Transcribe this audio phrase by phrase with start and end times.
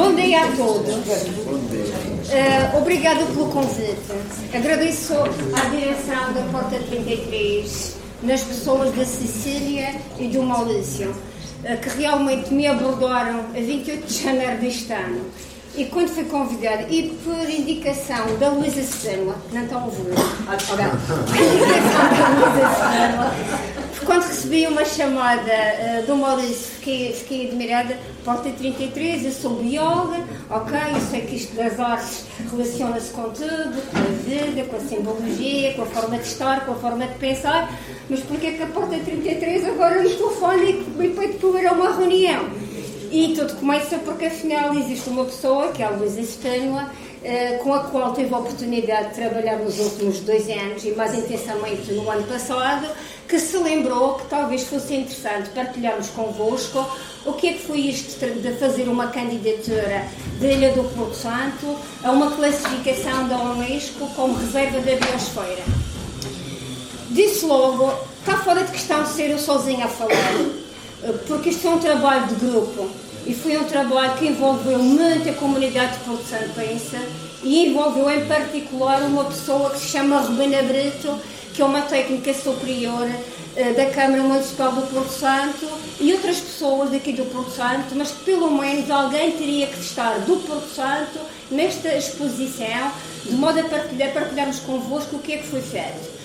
[0.00, 0.88] Bom dia a todos.
[0.96, 4.00] Uh, obrigado pelo convite.
[4.54, 12.00] Agradeço à direção da Porta 33, nas pessoas da Cecília e do Maurício, uh, que
[12.00, 15.26] realmente me abordaram a 28 de janeiro deste ano.
[15.80, 22.04] E quando fui convidada, e por indicação da Luísa que não estão a ouvir, indicação
[22.18, 23.34] da Luísa Sena,
[24.04, 27.96] quando recebi uma chamada uh, do Maurício, fiquei, fiquei admirada.
[28.26, 33.90] Porta 33, eu sou bióloga, ok, eu sei que isto das artes relaciona-se com tudo,
[33.90, 37.14] com a vida, com a simbologia, com a forma de estar, com a forma de
[37.14, 37.72] pensar,
[38.10, 42.69] mas porquê que a Porta 33 agora no telefone e pede para uma reunião?
[43.10, 46.92] E tudo começa porque afinal existe uma pessoa, que é a Luísa Espânula,
[47.24, 51.12] eh, com a qual teve a oportunidade de trabalhar nos últimos dois anos e mais
[51.12, 52.86] intensamente no ano passado,
[53.28, 56.86] que se lembrou que talvez fosse interessante partilharmos convosco
[57.26, 60.06] o que é que foi isto de fazer uma candidatura
[60.40, 65.64] da Ilha do Porto Santo a uma classificação da Unesco como reserva da biosfera.
[67.10, 70.69] Disse logo, está fora de questão ser eu sozinha a falar,
[71.26, 72.90] porque isto é um trabalho de grupo
[73.26, 76.96] e foi um trabalho que envolveu muita comunidade de Porto Santense
[77.42, 81.18] e envolveu em particular uma pessoa que se chama Rubena Brito,
[81.54, 85.66] que é uma técnica superior uh, da Câmara Municipal do Porto Santo
[85.98, 90.18] e outras pessoas daqui do Porto Santo, mas que pelo menos alguém teria que estar
[90.20, 91.18] do Porto Santo
[91.50, 92.92] nesta exposição,
[93.24, 96.19] de modo a partilhar, partilharmos convosco o que é que foi feito.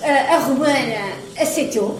[0.00, 1.88] Uh, a Romana aceitou.
[1.88, 1.98] uh,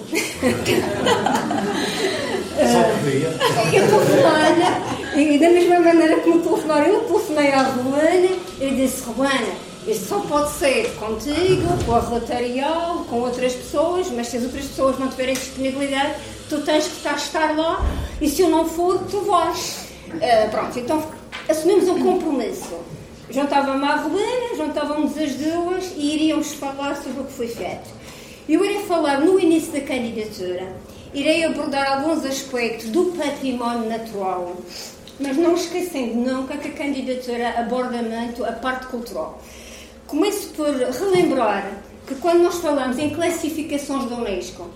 [3.73, 8.28] eu telefonei, e da mesma maneira que me telefonaram, eu telefonei à Romana
[8.61, 9.55] e disse: Romana,
[9.86, 14.64] isto só pode ser contigo, com a Rotarial, com outras pessoas, mas se as outras
[14.67, 16.14] pessoas não tiverem disponibilidade,
[16.48, 17.84] tu tens que estar lá
[18.20, 19.89] e se eu não for, tu vais.
[20.08, 21.03] Uh, pronto, então
[21.48, 22.75] assumimos um compromisso.
[23.30, 27.89] Juntava-me à Rubena, juntávamos as duas e iríamos falar sobre o que foi feito.
[28.47, 30.77] Eu irei falar no início da candidatura,
[31.14, 34.55] irei abordar alguns aspectos do património natural,
[35.18, 39.40] mas não esquecendo nunca que a candidatura aborda muito a parte cultural.
[40.07, 44.68] Começo por relembrar que quando nós falamos em classificações da Unesco,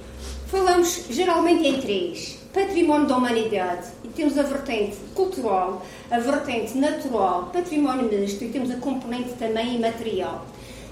[0.47, 2.38] falamos geralmente em três.
[2.58, 5.80] Património da humanidade, e temos a vertente cultural,
[6.10, 10.44] a vertente natural, património misto, e temos a componente também imaterial.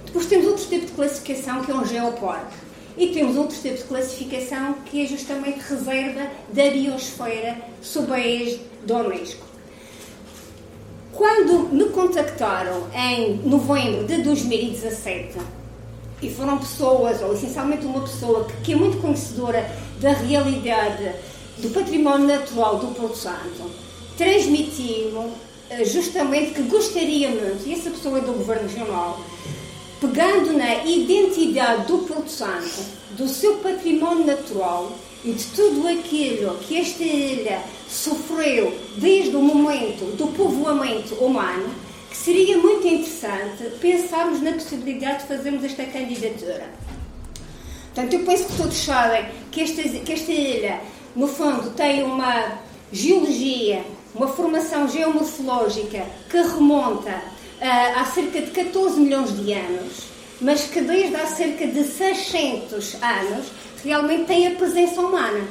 [0.04, 2.54] Depois temos outro tipo de classificação, que é um geoparque.
[2.96, 8.60] E temos outro tipo de classificação, que é justamente reserva da biosfera sob a égide
[8.86, 9.44] da Unesco.
[11.12, 15.36] Quando me contactaram em novembro de 2017,
[16.22, 19.68] e foram pessoas, ou essencialmente uma pessoa que, é muito conhecedora
[20.00, 21.12] da realidade
[21.58, 23.70] do património natural do Porto Santo,
[24.16, 25.30] transmitiram
[25.70, 29.20] eh, justamente que gostaria muito, e essa pessoa é do Governo Regional,
[30.00, 34.92] pegando na identidade do Porto Santo, do seu património natural,
[35.24, 41.68] e de tudo aquilo que esta ilha sofreu desde o momento do povoamento humano,
[42.08, 46.70] que seria muito interessante pensarmos na possibilidade de fazermos esta candidatura.
[47.92, 50.80] Portanto, eu penso que todos sabem que esta, que esta ilha,
[51.16, 52.58] no fundo, tem uma
[52.92, 53.82] geologia,
[54.14, 60.04] uma formação geomorfológica que remonta uh, há cerca de 14 milhões de anos,
[60.42, 63.46] mas que desde há cerca de 600 anos
[63.82, 65.42] realmente tem a presença humana.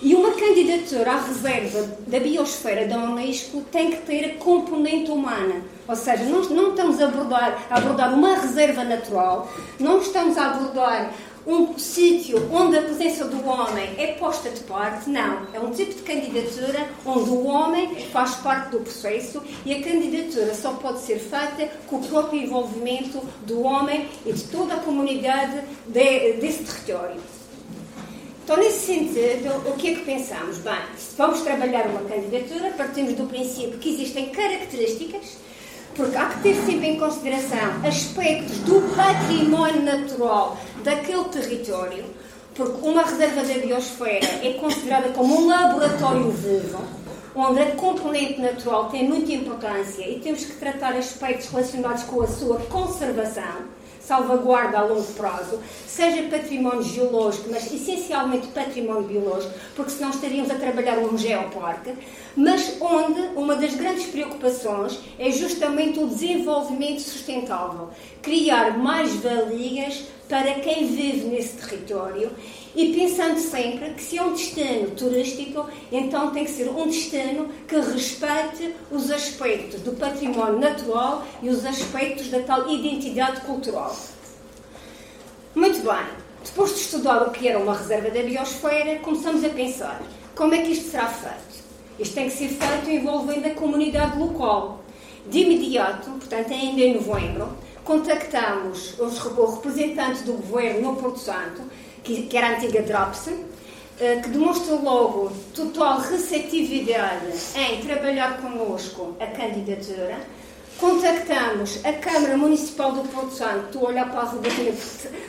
[0.00, 5.62] E uma candidatura à reserva da biosfera da Unesco tem que ter a componente humana.
[5.86, 10.46] Ou seja, nós não estamos a abordar, a abordar uma reserva natural, não estamos a
[10.46, 11.12] abordar
[11.46, 15.46] um sítio onde a presença do homem é posta de parte, não.
[15.52, 20.54] É um tipo de candidatura onde o homem faz parte do processo e a candidatura
[20.54, 25.62] só pode ser feita com o próprio envolvimento do homem e de toda a comunidade
[25.86, 27.20] de, desse território.
[28.44, 30.58] Então, nesse sentido, o que é que pensamos?
[30.58, 35.38] Bem, se vamos trabalhar uma candidatura, partimos do princípio que existem características,
[35.94, 42.04] porque há que ter sempre em consideração aspectos do património natural daquele território,
[42.54, 46.82] porque uma reserva da biosfera é considerada como um laboratório vivo,
[47.34, 52.26] onde a componente natural tem muita importância e temos que tratar aspectos relacionados com a
[52.26, 60.10] sua conservação salvaguarda a longo prazo, seja património geológico, mas essencialmente património biológico, porque senão
[60.10, 61.94] estaríamos a trabalhar um geoparque,
[62.34, 67.90] mas onde uma das grandes preocupações é justamente o desenvolvimento sustentável,
[68.20, 72.30] criar mais valias para quem vive nesse território
[72.74, 77.50] e pensando sempre que se é um destino turístico, então tem que ser um destino
[77.68, 83.94] que respeite os aspectos do património natural e os aspectos da tal identidade cultural.
[85.54, 86.06] Muito bem,
[86.42, 90.00] depois de estudar o que era uma reserva da biosfera, começamos a pensar
[90.34, 91.62] como é que isto será feito.
[91.98, 94.82] Isto tem que ser feito envolvendo a comunidade local.
[95.28, 97.50] De imediato, portanto, ainda em novembro,
[97.84, 99.08] contactamos o
[99.54, 101.62] representante do governo no Porto Santo,
[102.02, 103.28] que, era a antiga DROPS,
[104.00, 110.18] eh, que demonstrou logo total receptividade em trabalhar connosco a candidatura.
[110.78, 114.32] Contactamos a Câmara Municipal do Porto Santo, estou a olhar para a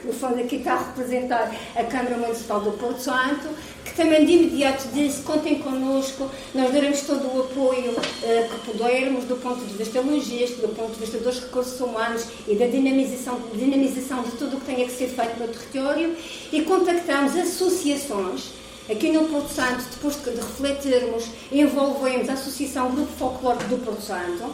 [0.03, 3.49] no fundo aqui está a representar a Câmara Municipal do Porto Santo,
[3.95, 9.35] também de imediato disse, contem connosco, nós daremos todo o apoio uh, que pudermos, do
[9.35, 14.23] ponto de vista logístico, do ponto de vista dos recursos humanos e da dinamização, dinamização
[14.23, 16.15] de tudo o que tenha que ser feito no território,
[16.51, 23.63] e contactamos associações, Aqui no Porto Santo, depois de refletirmos, envolvemos a Associação Grupo Folclórico
[23.69, 24.53] do Porto Santo,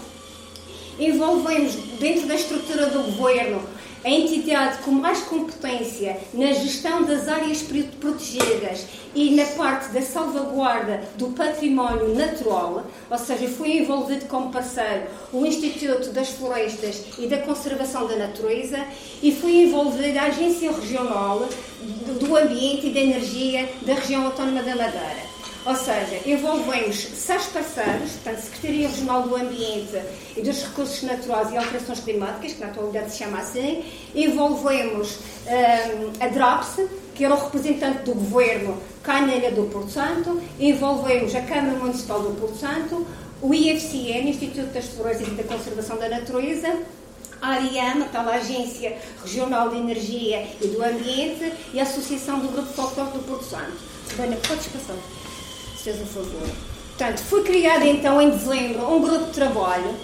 [0.99, 3.59] envolvemos dentro da estrutura do governo
[4.03, 7.61] a entidade com mais competência na gestão das áreas
[7.99, 15.07] protegidas e na parte da salvaguarda do património natural, ou seja, foi envolvido como parceiro
[15.33, 18.79] o Instituto das Florestas e da Conservação da Natureza
[19.21, 21.47] e foi envolvida a Agência Regional
[22.19, 25.28] do Ambiente e da Energia da Região Autónoma da Madeira.
[25.65, 30.01] Ou seja, envolvemos seis parceiros, portanto, Secretaria Regional do Ambiente
[30.35, 33.83] e dos Recursos Naturais e Alterações Climáticas, que na atualidade se chama assim,
[34.15, 39.91] envolvemos um, a DROPS, que era o representante do governo cá na Ilha do Porto
[39.91, 43.05] Santo, envolvemos a Câmara Municipal do Porto Santo,
[43.41, 46.73] o IFCN, Instituto das Florestas e da Conservação da Natureza,
[47.41, 52.71] a ARIAMA, tal Agência Regional de Energia e do Ambiente, e a Associação do Grupo
[52.73, 53.77] Folclore do Porto Santo.
[54.15, 54.95] Dana, podes passar
[55.81, 56.49] fez o favor.
[56.97, 59.95] Portanto, foi criado então em dezembro um grupo de trabalho.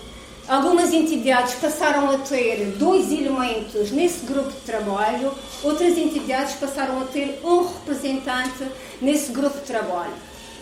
[0.47, 5.33] Algumas entidades passaram a ter dois elementos nesse grupo de trabalho,
[5.63, 8.63] outras entidades passaram a ter um representante
[9.01, 10.13] nesse grupo de trabalho.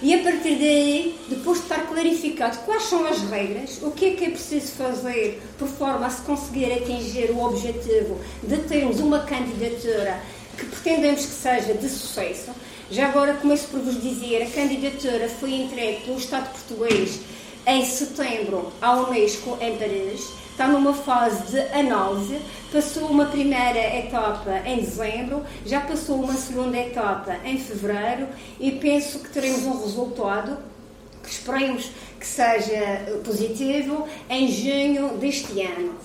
[0.01, 4.11] E a partir daí, depois de estar clarificado quais são as regras, o que é
[4.11, 9.19] que é preciso fazer por forma a se conseguir atingir o objetivo de termos uma
[9.19, 10.21] candidatura
[10.57, 12.51] que pretendemos que seja de sucesso,
[12.91, 17.21] já agora começo por vos dizer, a candidatura foi entregue pelo Estado português
[17.65, 20.33] em setembro à Unesco em Paris.
[20.51, 22.39] Está numa fase de análise.
[22.71, 28.27] Passou uma primeira etapa em dezembro, já passou uma segunda etapa em fevereiro
[28.59, 30.57] e penso que teremos um resultado
[31.23, 31.89] que esperemos
[32.19, 35.95] que seja positivo em junho deste ano.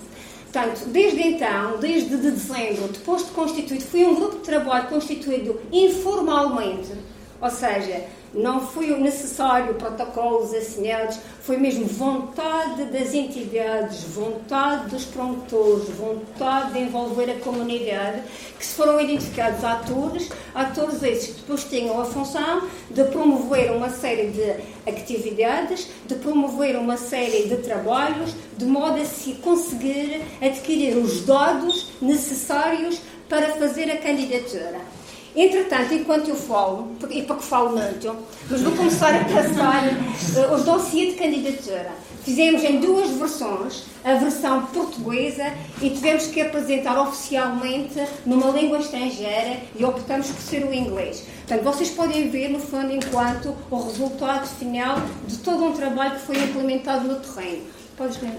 [0.51, 5.61] Portanto, desde então, desde de dezembro, depois de constituído, foi um grupo de trabalho constituído
[5.71, 6.93] informalmente,
[7.41, 8.05] ou seja,
[8.35, 16.81] não foi necessário protocolos assinados, foi mesmo vontade das entidades, vontade dos promotores, vontade de
[16.81, 18.23] envolver a comunidade,
[18.59, 23.89] que se foram identificados atores, atores esses que depois tinham a função de promover uma
[23.89, 24.57] série de
[24.87, 31.93] atividades, de promover uma série de trabalhos, de modo a se conseguir adquirir os dados
[32.03, 34.98] necessários para fazer a candidatura.
[35.37, 38.17] Entretanto, enquanto eu falo, e porque falo muito,
[38.51, 41.91] mas vou começar a passar uh, os dossiês de candidatura.
[42.25, 49.61] Fizemos em duas versões, a versão portuguesa e tivemos que apresentar oficialmente numa língua estrangeira
[49.75, 51.25] e optamos por ser o inglês.
[51.47, 56.27] Portanto, vocês podem ver, no fundo, enquanto o resultado final de todo um trabalho que
[56.27, 57.63] foi implementado no terreno.
[57.97, 58.39] Podes ver?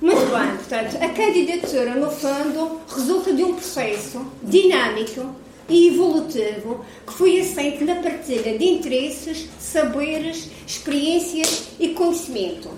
[0.00, 5.34] Muito bem, portanto, a candidatura, no fundo, resulta de um processo dinâmico
[5.68, 12.70] e evolutivo que foi assente na partilha de interesses, saberes, experiências e conhecimento.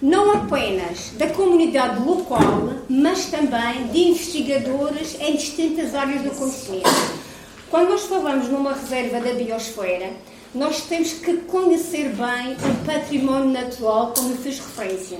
[0.00, 6.90] Não apenas da comunidade local, mas também de investigadores em distintas áreas do conhecimento.
[7.70, 10.12] Quando nós falamos numa reserva da biosfera,
[10.54, 15.18] nós temos que conhecer bem o património natural, como fiz referência.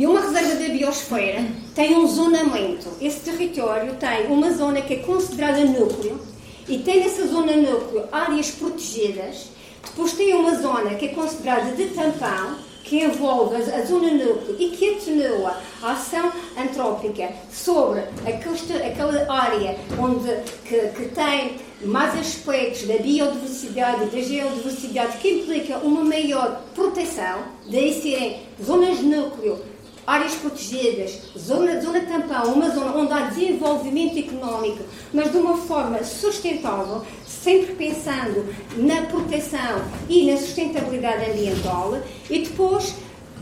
[0.00, 2.88] E uma reserva da biosfera tem um zonamento.
[3.02, 6.18] Esse território tem uma zona que é considerada núcleo
[6.66, 9.48] e tem nessa zona núcleo áreas protegidas.
[9.84, 14.70] Depois tem uma zona que é considerada de tampão, que envolve a zona núcleo e
[14.70, 22.96] que atenua a ação antrópica sobre aquela área onde, que, que tem mais aspectos da
[22.96, 29.69] biodiversidade e da geodiversidade que implica uma maior proteção, daí serem zonas núcleo
[30.10, 34.82] áreas protegidas, zona, zona tampão, uma zona onde há desenvolvimento económico,
[35.14, 41.96] mas de uma forma sustentável, sempre pensando na proteção e na sustentabilidade ambiental,
[42.28, 42.92] e depois,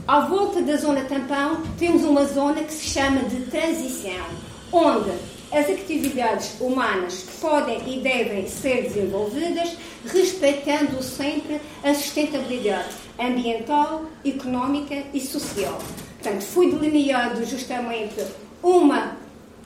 [0.07, 4.27] à volta da zona tampão, temos uma zona que se chama de transição,
[4.71, 5.11] onde
[5.51, 15.21] as atividades humanas podem e devem ser desenvolvidas respeitando sempre a sustentabilidade ambiental, económica e
[15.23, 15.79] social.
[16.21, 18.25] Portanto, foi delineado justamente
[18.63, 19.17] uma,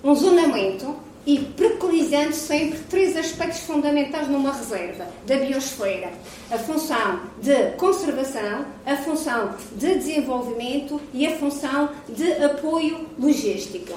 [0.04, 6.12] um zonamento e preconizando sempre três aspectos fundamentais numa reserva da biosfera:
[6.50, 13.94] a função de conservação, a função de desenvolvimento e a função de apoio logístico.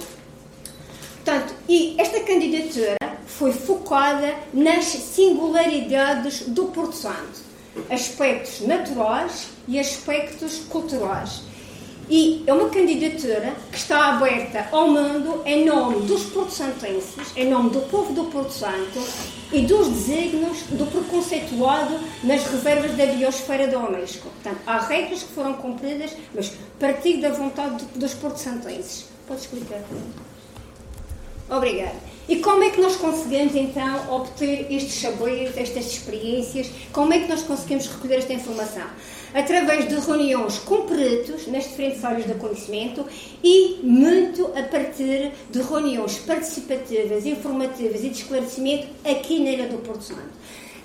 [1.15, 7.41] Portanto, e esta candidatura foi focada nas singularidades do Porto Santo,
[7.89, 11.41] aspectos naturais e aspectos culturais.
[12.09, 17.71] E é uma candidatura que está aberta ao mundo em nome dos porto-santenses, em nome
[17.71, 19.01] do povo do Porto Santo
[19.51, 24.29] e dos desígnios do preconceituado nas reservas da biosfera da Unesco.
[24.29, 29.05] Portanto, há regras que foram cumpridas, mas partir da vontade dos porto-santenses.
[29.27, 29.81] Pode explicar?
[31.49, 31.95] Obrigada.
[32.27, 36.69] E como é que nós conseguimos então obter estes saberes, estas experiências?
[36.91, 38.87] Como é que nós conseguimos recolher esta informação?
[39.35, 43.05] Através de reuniões com peritos nas diferentes áreas do conhecimento
[43.43, 49.79] e muito a partir de reuniões participativas, informativas e de esclarecimento aqui na Ilha do
[49.79, 50.21] Porto Santo.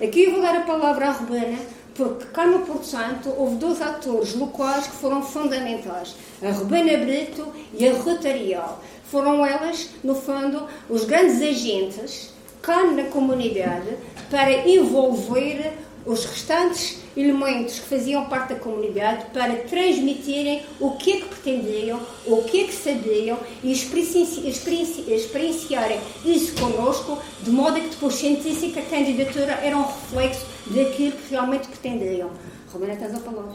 [0.03, 1.59] Aqui eu vou dar a palavra à Rubana,
[1.95, 7.47] porque cá no Porto Santo houve dois atores locais que foram fundamentais, a Rubana Brito
[7.73, 13.95] e a Rotarial foram elas, no fundo, os grandes agentes cá na comunidade
[14.29, 15.73] para envolver
[16.05, 21.99] os restantes elementos que faziam parte da comunidade para transmitirem o que é que pretendiam,
[22.25, 27.89] o que é que sabiam e experienci experienci experienciarem isso connosco, de modo a que
[27.89, 32.29] depois sentissem que a candidatura era um reflexo daquilo que realmente pretendiam.
[32.71, 33.51] Romana, tens a palavra.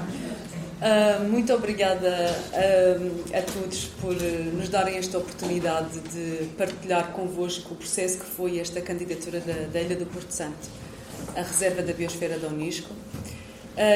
[0.81, 7.75] Uh, muito obrigada uh, a todos por uh, nos darem esta oportunidade de partilhar convosco
[7.75, 10.57] o processo que foi esta candidatura da, da Ilha do Porto Santo
[11.35, 12.89] à reserva da Biosfera da Unesco.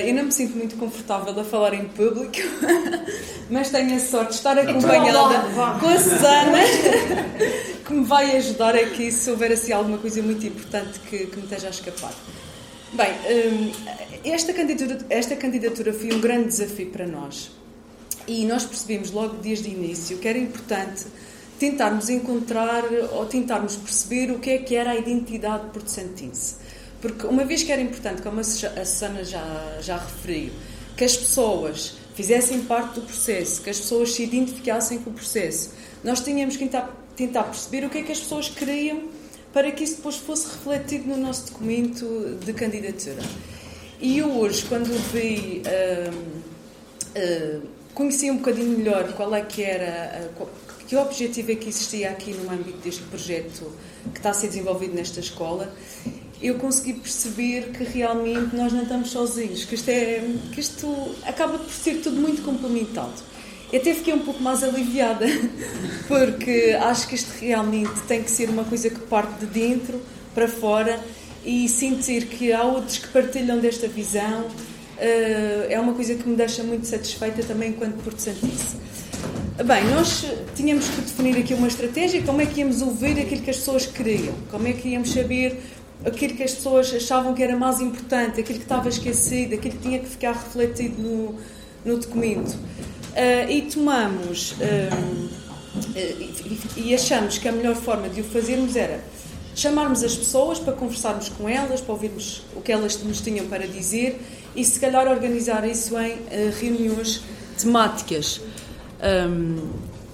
[0.06, 2.38] eu não me sinto muito confortável a falar em público,
[3.50, 6.60] mas tenho a sorte de estar acompanhada com a Susana,
[7.84, 11.44] que me vai ajudar aqui se houver assim, alguma coisa muito importante que, que me
[11.46, 12.13] esteja a escapar.
[12.94, 13.72] Bem, hum,
[14.24, 17.51] esta candidatura, esta candidatura foi um grande desafio para nós.
[18.27, 21.06] E nós percebemos logo desde o início que era importante
[21.60, 26.56] tentarmos encontrar ou tentarmos perceber o que é que era a identidade porto-santense.
[27.01, 30.51] Porque uma vez que era importante, como a Susana já, já referiu,
[30.98, 35.72] que as pessoas fizessem parte do processo, que as pessoas se identificassem com o processo,
[36.04, 39.04] nós tínhamos que tentar, tentar perceber o que é que as pessoas queriam
[39.55, 43.21] para que isso depois fosse refletido no nosso documento de candidatura.
[44.01, 46.13] E eu hoje, quando vi, uh,
[47.17, 47.62] uh,
[47.93, 50.47] conheci um bocadinho melhor qual é que era, uh,
[50.85, 53.71] que objetivo é que existia aqui no âmbito deste projeto
[54.12, 55.74] que está a ser desenvolvido nesta escola,
[56.41, 60.21] eu consegui perceber que realmente nós não estamos sozinhos, que isto, é,
[60.51, 63.24] que isto acaba por ser tudo muito complementado.
[63.72, 65.25] Eu até fiquei um pouco mais aliviada,
[66.07, 70.01] porque acho que isto realmente tem que ser uma coisa que parte de dentro
[70.34, 71.00] para fora
[71.43, 74.45] e sentir que há outros que partilham desta visão
[74.98, 78.77] eh, é uma coisa que me deixa muito satisfeita também enquanto Santice.
[79.65, 83.50] Bem, nós tínhamos que definir aqui uma estratégia, como é que íamos ouvir aquilo que
[83.50, 85.62] as pessoas queriam, como é que íamos saber
[86.05, 89.81] aquilo que as pessoas achavam que era mais importante, aquilo que estava esquecido, aquilo que
[89.81, 91.36] tinha que ficar refletido no,
[91.86, 92.57] no documento.
[93.15, 95.29] Uh, e tomamos uh,
[96.75, 99.01] e, achamos que a melhor forma de o fazermos era
[99.55, 103.65] chamarmos as pessoas para conversarmos com elas, para ouvirmos o que elas nos tinham para
[103.65, 104.22] dizer
[104.53, 106.19] e se calhar organizar isso em uh,
[106.60, 107.22] reuniões
[107.57, 108.41] temáticas.
[109.01, 109.69] Um,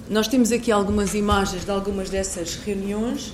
[0.08, 3.34] nós temos aqui algumas imagens de algumas dessas reuniões.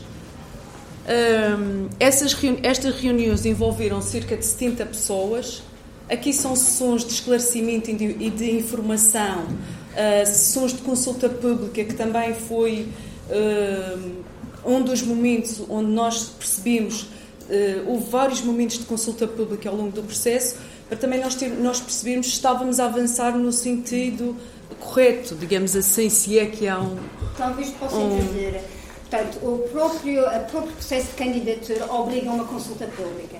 [1.07, 5.63] Um, essas estas reuniões envolveram cerca de 70 pessoas
[6.09, 12.33] Aqui são sessões de esclarecimento e de informação, uh, sessões de consulta pública, que também
[12.33, 12.87] foi
[13.29, 14.23] uh,
[14.65, 19.91] um dos momentos onde nós percebemos, uh, houve vários momentos de consulta pública ao longo
[19.91, 20.55] do processo,
[20.87, 24.33] para também nós, ter, nós percebermos se estávamos a avançar no sentido
[24.79, 26.97] correto, digamos assim, se é que há um.
[27.37, 28.17] Talvez possa um...
[28.17, 28.63] dizer.
[29.09, 33.37] Portanto, o próprio, o próprio processo de candidatura obriga a uma consulta pública.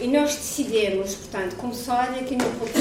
[0.00, 2.80] E nós decidimos, portanto, começar aqui no Porto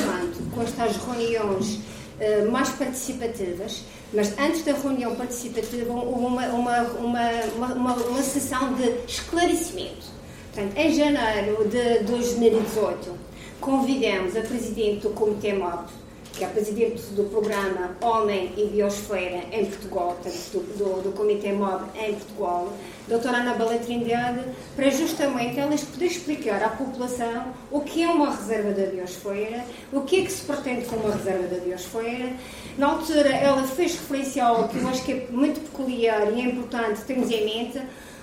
[0.55, 3.83] com estas reuniões uh, mais participativas,
[4.13, 7.31] mas antes da reunião participativa houve uma, uma, uma,
[7.75, 10.07] uma, uma sessão de esclarecimento.
[10.53, 13.13] Portanto, em janeiro de 2018,
[13.59, 15.89] convidamos a Presidente do Comitê MOP,
[16.33, 21.83] que é Presidente do Programa Homem e Biosfera em Portugal, do, do, do Comitê MOB
[21.95, 22.73] em Portugal,
[23.07, 24.41] doutora Ana Baletrindade,
[24.75, 30.01] para justamente elas poder explicar à população o que é uma reserva da biosfera, o
[30.01, 32.33] que é que se pretende com uma reserva da biosfera.
[32.77, 36.45] Na altura, ela fez referência ao que eu acho que é muito peculiar e é
[36.45, 37.81] importante termos em mente,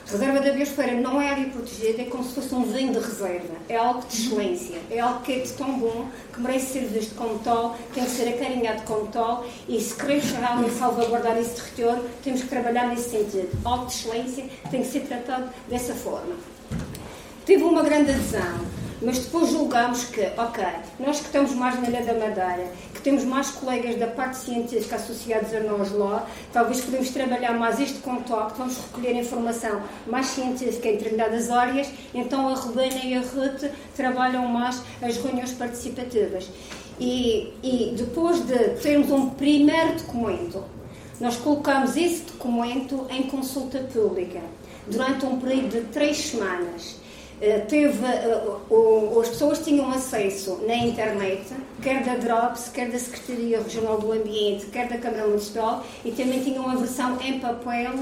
[0.09, 3.57] Reserva da Biosfera não é área protegida, é como se fosse um vinho de reserva.
[3.69, 7.17] É algo de excelência, é algo que é de tão bom que merece ser visto
[7.17, 12.05] como tal, tem que ser acarinhado como tal e se queremos realmente salvaguardar esse território,
[12.23, 13.51] temos que trabalhar nesse sentido.
[13.65, 16.37] Algo de excelência tem que ser tratado dessa forma.
[17.45, 20.65] Teve uma grande adesão mas depois julgamos que, ok,
[20.99, 22.73] nós que estamos mais na Ilha da Madeira,
[23.07, 28.01] temos mais colegas da parte científica associados a nós lá, talvez podemos trabalhar mais este
[28.01, 33.71] contacto, vamos recolher informação mais científica em determinadas áreas, então a Rubena e a Ruth
[33.95, 36.51] trabalham mais as reuniões participativas.
[36.99, 40.65] E, e depois de termos um primeiro documento,
[41.21, 44.41] nós colocamos esse documento em consulta pública
[44.89, 46.97] durante um período de três semanas
[47.69, 47.99] teve,
[48.71, 51.43] uh, as pessoas tinham acesso na internet,
[51.83, 56.43] quer da DROPS, quer da Secretaria Regional do Ambiente, quer da Câmara Municipal, e também
[56.43, 57.93] tinham uma versão em papel,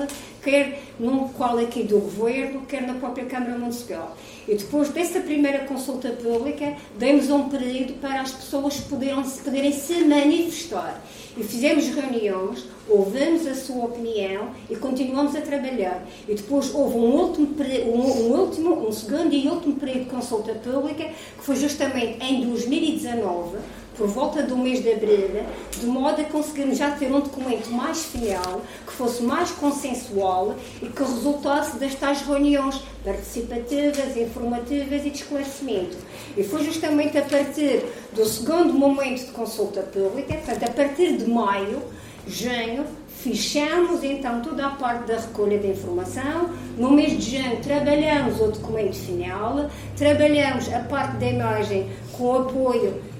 [0.42, 4.16] quer num qual aqui do Governo, quer na própria Câmara Municipal.
[4.46, 10.04] E depois dessa primeira consulta pública, demos um período para as pessoas poderem, poderem se
[10.04, 11.02] manifestar.
[11.36, 16.06] E fizemos reuniões, ouvimos a sua opinião e continuamos a trabalhar.
[16.28, 17.48] E depois houve um último,
[17.92, 23.58] um, último, um segundo e último período de consulta pública, que foi justamente em 2019,
[23.96, 28.04] por volta do mês de abril, de modo a conseguirmos já ter um documento mais
[28.04, 35.96] fiel, que fosse mais consensual e que resultasse destas reuniões participativas, informativas e de esclarecimento.
[36.36, 41.30] E foi justamente a partir do segundo momento de consulta pública, portanto, a partir de
[41.30, 41.82] maio,
[42.26, 46.50] junho, fechamos então toda a parte da recolha de informação.
[46.76, 53.13] No mês de junho trabalhamos o documento final, trabalhamos a parte da imagem com apoio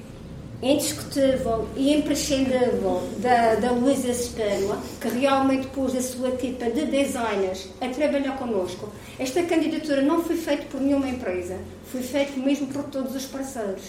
[0.65, 7.69] indiscutível e imprescindível da, da Luísa Spanola, que realmente pôs a sua equipa de designers
[7.83, 8.89] a trabalhar connosco.
[9.19, 11.59] Esta candidatura não foi feita por nenhuma empresa,
[11.93, 13.83] foi feita mesmo por todos os parceiros,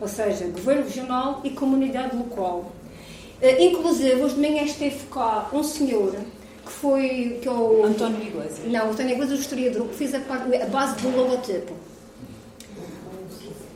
[0.00, 2.70] ou seja, governo regional e comunidade local.
[3.42, 6.14] Uh, inclusive, hoje de manhã esteve cá um senhor
[6.64, 8.70] que foi que eu, António Iglesias.
[8.70, 11.89] Não, António Iglesias, o historiador, que fez a, parte, a base do logotipo.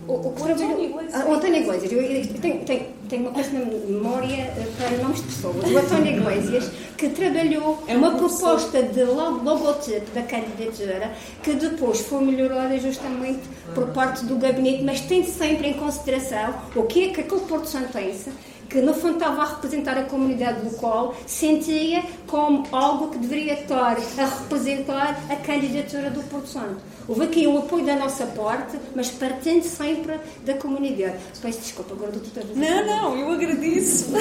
[0.07, 1.15] O, o, o, António Iglesias.
[1.15, 1.93] Ah, o António Iglesias.
[1.93, 5.57] Eu, tenho, tenho, tenho uma coisa na memória eh, para nomes de pessoas.
[5.57, 11.13] O António Iglesias, que trabalhou é uma, uma proposta de logotipo da candidatura,
[11.43, 13.41] que depois foi melhorada justamente
[13.75, 17.67] por parte do gabinete, mas tendo sempre em consideração o que é que aquele Porto
[17.67, 18.31] Santense
[18.69, 23.97] que no fundo estava a representar a comunidade local, sentia como algo que deveria estar
[24.19, 26.95] a representar a candidatura do Porto Santo.
[27.07, 31.17] Houve aqui um apoio da nossa parte, mas partindo sempre da comunidade.
[31.41, 34.07] Peço desculpa, agora estou a Não, não, eu agradeço.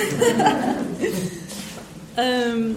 [2.17, 2.75] um,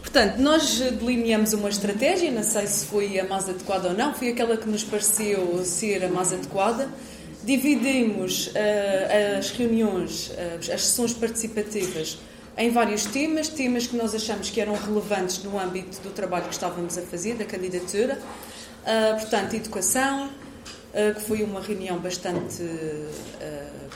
[0.00, 4.28] portanto, nós delineamos uma estratégia, não sei se foi a mais adequada ou não, foi
[4.28, 6.88] aquela que nos pareceu ser a mais adequada
[7.46, 12.18] Dividimos uh, as reuniões, uh, as sessões participativas
[12.58, 16.54] em vários temas, temas que nós achamos que eram relevantes no âmbito do trabalho que
[16.54, 18.18] estávamos a fazer, da candidatura.
[18.18, 20.28] Uh, portanto, educação,
[21.14, 22.64] que foi uma reunião bastante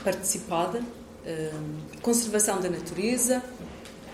[0.03, 0.83] participada,
[1.99, 3.41] conservação da natureza,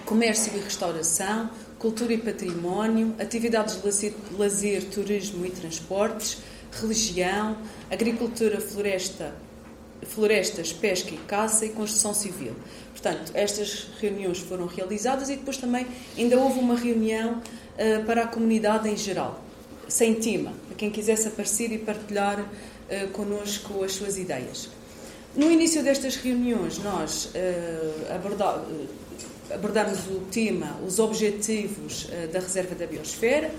[0.06, 6.38] comércio e restauração, cultura e património, atividades de lazer, lazer turismo e transportes,
[6.71, 7.58] religião,
[7.89, 9.34] agricultura, floresta,
[10.03, 12.53] florestas, pesca e caça e construção civil.
[12.91, 18.27] Portanto, estas reuniões foram realizadas e depois também ainda houve uma reunião uh, para a
[18.27, 19.43] comunidade em geral,
[19.88, 24.69] sem tema, para quem quisesse aparecer e partilhar uh, connosco as suas ideias.
[25.36, 28.88] No início destas reuniões, nós uh, abordá, uh,
[29.53, 33.51] abordamos o tema, os objetivos uh, da Reserva da Biosfera,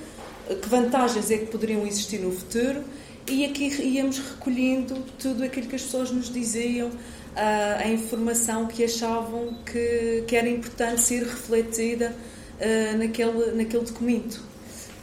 [0.55, 2.83] que vantagens é que poderiam existir no futuro
[3.27, 6.91] e aqui íamos recolhendo tudo aquilo que as pessoas nos diziam,
[7.37, 12.15] a, a informação que achavam que, que era importante ser refletida
[12.97, 14.43] naquele, naquele documento.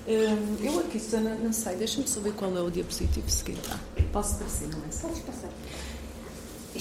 [0.07, 3.61] Hum, eu aqui, Susana, não sei, deixa-me saber qual é o diapositivo seguinte.
[3.71, 3.79] Ah,
[4.11, 5.01] posso passar, não é?
[5.01, 5.49] Podes passar.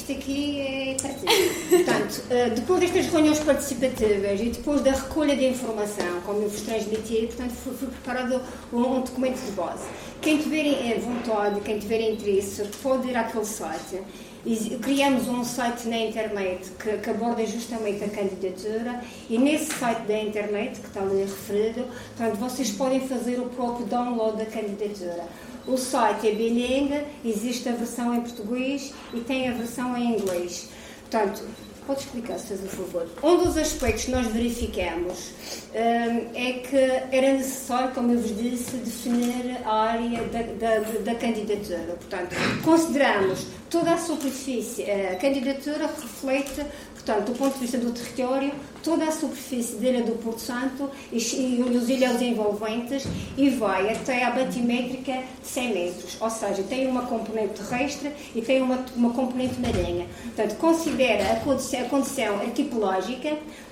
[0.04, 1.32] Isto aqui é partilha.
[1.70, 6.60] Portanto, eh, depois destas reuniões participativas e depois da recolha de informação, como eu vos
[6.60, 9.84] transmiti, portanto, foi, foi preparado um, documento de base.
[10.20, 14.02] Quem tiver vontade, quem tiver interesse, pode ir àquele site.
[14.44, 20.02] E criamos um site na internet que, que, aborda justamente a candidatura e nesse site
[20.02, 25.24] da internet, que está ali referido, portanto, vocês podem fazer o próprio download da candidatura.
[25.66, 30.68] O site é bilingue, existe a versão em português e tem a versão em inglês.
[31.10, 31.42] Portanto,
[31.86, 33.08] pode explicar, se faz o favor.
[33.22, 35.30] Um dos aspectos que nós verificamos
[35.74, 36.76] um, é que
[37.16, 41.96] era necessário, como eu vos disse, definir a área da, da, da candidatura.
[41.98, 44.90] Portanto, consideramos toda a superfície.
[44.90, 46.64] A candidatura reflete
[47.04, 48.50] Portanto, do ponto de vista do território,
[48.84, 53.04] toda a superfície da Ilha do Porto Santo e, e, os ilhas envolventes
[53.36, 56.16] e vai até a batimétrica de 100 metros.
[56.20, 60.06] Ou seja, tem uma componente terrestre e tem uma, uma componente marinha.
[60.22, 62.40] Portanto, considera a condição, a condição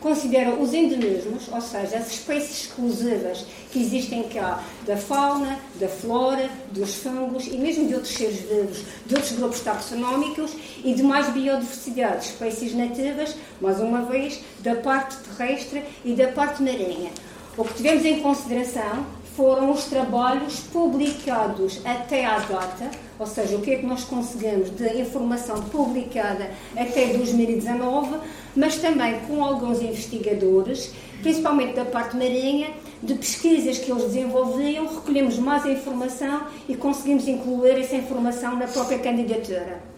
[0.01, 6.51] considera os endemismos, ou seja, as espécies exclusivas que existem cá, da fauna, da flora,
[6.72, 10.53] dos fungos e mesmo de outros seres vivos, de outros grupos taxonómicos
[10.85, 16.62] e de mais biodiversidade, espécies nativas, mais uma vez, da parte terrestre e da parte
[16.62, 17.11] marinha.
[17.57, 23.62] O que tivemos em consideração foram os trabalhos publicados até à data, ou seja, o
[23.62, 28.16] que é que nós conseguimos de informação publicada até 2019,
[28.55, 32.70] mas também com alguns investigadores, principalmente da parte marinha,
[33.03, 38.98] de pesquisas que eles desenvolviam, recolhemos mais informação e conseguimos incluir essa informação na própria
[38.98, 39.91] candidatura.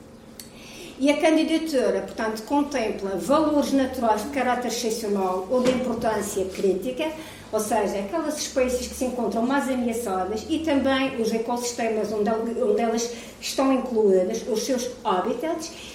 [1.05, 7.13] E a candidatura, portanto, contempla valores naturais de caráter excepcional ou de importância crítica,
[7.53, 13.13] ou seja, aquelas espécies que se encontram mais ameaçadas e também os ecossistemas onde elas
[13.39, 15.94] estão incluídas, os seus habitats, eh,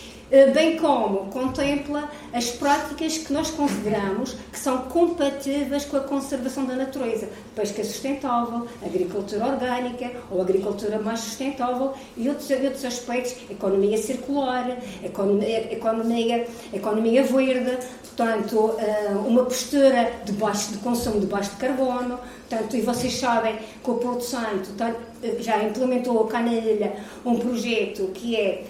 [0.54, 6.76] bem como contempla as práticas que nós consideramos que são compatíveis com a conservação da
[6.76, 7.28] natureza.
[7.56, 15.74] Pesca sustentável, agricultura orgânica ou agricultura mais sustentável e outros, outros aspectos, economia circular, economia,
[15.74, 22.20] economia, economia verde, portanto, eh, uma postura de, baixo, de consumo de baixo de carbono,
[22.50, 27.38] Portanto, e vocês sabem que o Porto Santo eh, já implementou cá na ilha um
[27.38, 28.66] projeto que é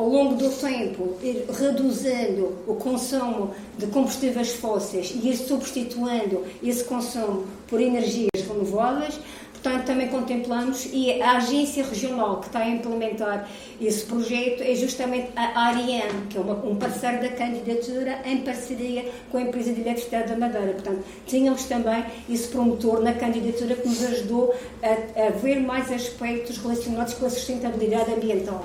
[0.00, 6.82] ao longo do tempo, ir reduzindo o consumo de combustíveis fósseis e ir substituindo esse
[6.84, 9.20] consumo por energias renováveis.
[9.52, 13.46] Portanto, também contemplamos e a agência regional que está a implementar
[13.78, 19.04] esse projeto é justamente a Ariane, que é uma, um parceiro da candidatura em parceria
[19.30, 20.72] com a empresa de eletricidade da Madeira.
[20.72, 26.56] Portanto, tínhamos também esse promotor na candidatura que nos ajudou a, a ver mais aspectos
[26.56, 28.64] relacionados com a sustentabilidade ambiental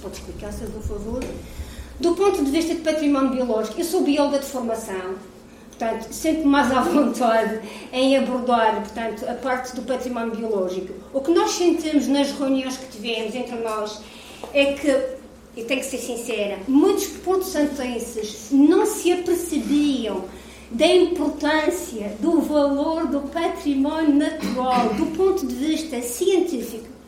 [0.00, 1.24] pode explicar, se por favor.
[1.98, 5.16] Do ponto de vista de património biológico, eu sou bióloga de formação,
[5.68, 7.60] portanto, sinto mais à vontade
[7.92, 10.94] em abordar, portanto, a parte do património biológico.
[11.12, 14.00] O que nós sentimos nas reuniões que tivemos entre nós
[14.54, 14.88] é que,
[15.56, 20.24] e tenho que ser sincera, muitos pontos santenses não se apercebiam
[20.70, 26.99] da importância, do valor do património natural, do ponto de vista científico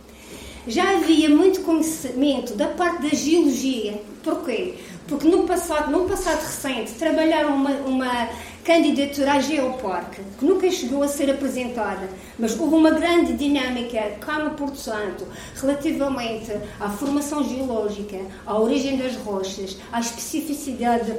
[0.66, 4.00] já havia muito conhecimento da parte da geologia.
[4.22, 4.74] Porquê?
[5.08, 8.28] Porque no passado, no passado recente, trabalharam uma, uma
[8.64, 14.38] candidatura à Geoparque, que nunca chegou a ser apresentada, mas houve uma grande dinâmica cá
[14.38, 21.12] no Porto Santo relativamente à formação geológica, à origem das rochas, à especificidade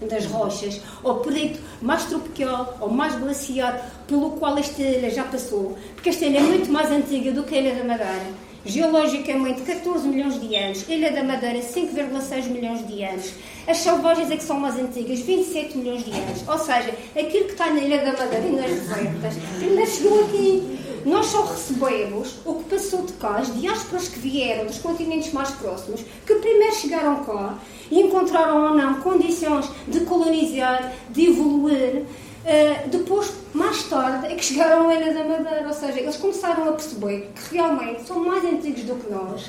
[0.00, 5.78] das rochas, ao período mais tropical ou mais glaciar pelo qual esta ilha já passou,
[5.94, 10.06] porque esta ilha é muito mais antiga do que a Ilha da Madeira geologicamente 14
[10.08, 13.32] milhões de anos, Ilha da Madeira 5,6 milhões de anos,
[13.66, 16.46] as selvagens é que são mais antigas, 27 milhões de anos.
[16.48, 20.78] Ou seja, aquilo que está na Ilha da Madeira e nas desertas primeiro chegou aqui.
[21.04, 25.50] Nós só recebemos o que passou de cá, as diásporas que vieram dos continentes mais
[25.50, 27.58] próximos, que primeiro chegaram cá
[27.90, 32.04] e encontraram ou não condições de colonizar, de evoluir.
[32.48, 36.66] Uh, depois, mais tarde, é que chegaram à Ilha da Madeira, ou seja, eles começaram
[36.66, 39.44] a perceber que realmente são mais antigos do que nós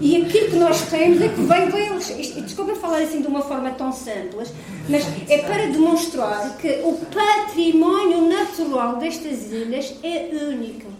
[0.00, 2.08] e aquilo que nós temos é que vem deles.
[2.44, 4.52] Desculpa falar assim de uma forma tão simples,
[4.88, 10.90] mas é para demonstrar que o património natural destas ilhas é único.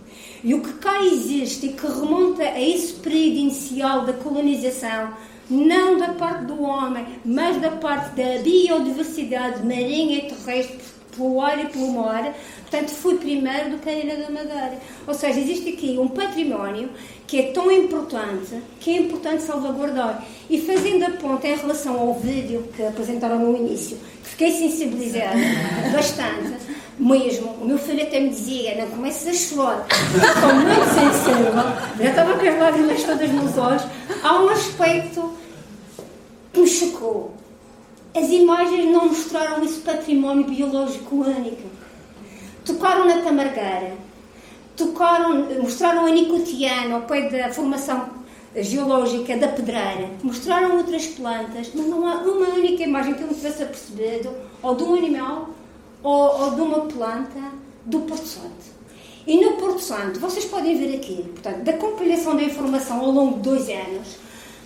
[0.43, 5.11] E o que cá existe e que remonta a esse período inicial da colonização,
[5.51, 11.59] não da parte do homem, mas da parte da biodiversidade marinha e terrestre pelo ar
[11.65, 14.79] e pelo mar, portanto fui primeiro do que a Ilha da Madeira.
[15.07, 16.91] Ou seja, existe aqui um património
[17.27, 20.25] que é tão importante que é importante salvaguardar.
[20.49, 25.37] E fazendo a ponta em relação ao vídeo que apresentaram no início, fiquei sensibilizada
[25.93, 26.55] bastante,
[26.99, 27.51] mesmo.
[27.61, 31.53] O meu filho até me dizia: não comeces a chorar, estou muito sensível,
[31.99, 33.83] já estava com as lágrimas todas nos olhos.
[34.23, 35.35] Há um aspecto
[36.53, 37.35] que me chocou.
[38.17, 41.69] As imagens não mostraram esse património biológico único.
[42.65, 43.93] Tocaram na tamargueira,
[44.75, 48.09] tocaram, mostraram a nicotiana ao pé da formação
[48.57, 53.35] geológica da pedreira, mostraram outras plantas, mas não há uma única imagem que eu me
[53.35, 54.31] tivesse apercebido,
[54.63, 55.51] ou de um animal,
[56.03, 57.53] ou, ou de uma planta
[57.85, 58.77] do Porto Santo.
[59.27, 63.35] E no Porto Santo, vocês podem ver aqui, portanto, da compilação da informação ao longo
[63.35, 64.17] de dois anos,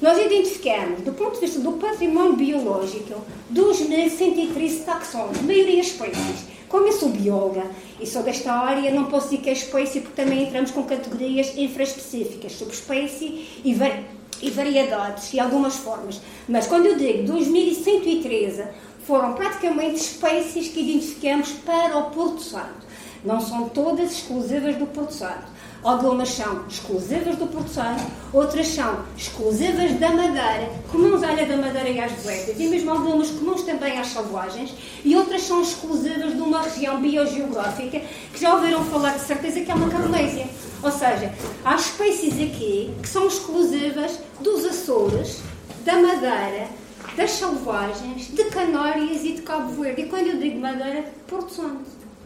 [0.00, 3.20] nós identificamos, do ponto de vista do património biológico,
[3.52, 6.44] 2.113 taxons, maioria espécies.
[6.68, 7.64] Como eu sou bióloga
[8.00, 11.56] e sou desta área, não posso dizer que é espécie, porque também entramos com categorias
[11.56, 14.04] infraespecíficas, subespécie e, var
[14.40, 16.20] e variedades e algumas formas.
[16.48, 18.68] Mas quando eu digo 2.113,
[19.04, 22.88] foram praticamente espécies que identificamos para o Porto Santo.
[23.24, 25.59] Não são todas exclusivas do Porto Santo.
[25.82, 28.02] Algumas são exclusivas do Porto Santo,
[28.34, 32.90] outras são exclusivas da Madeira, comuns à Ilha da Madeira e às Boetas, e mesmo
[32.90, 37.98] algumas comuns também às selvagens, e outras são exclusivas de uma região biogeográfica
[38.32, 40.46] que já ouviram falar de certeza que é uma Carmésia.
[40.82, 45.40] Ou seja, há espécies aqui que são exclusivas dos Açores,
[45.84, 46.68] da Madeira,
[47.16, 50.02] das selvagens, de Canárias e de Cabo Verde.
[50.02, 51.84] E quando eu digo Madeira, Porto Santo.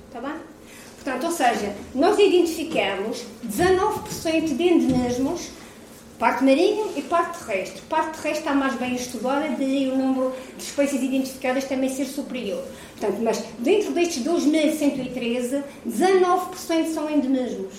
[0.08, 0.53] Está bem?
[1.04, 5.50] Portanto, ou seja, nós identificamos 19% de endemismos,
[6.18, 7.82] parte marinha e parte terrestre.
[7.90, 12.64] Parte terrestre está mais bem estudada, daí o número de espécies identificadas também ser superior.
[12.98, 17.74] Portanto, mas dentro destes 2.113, 19% são endemismos.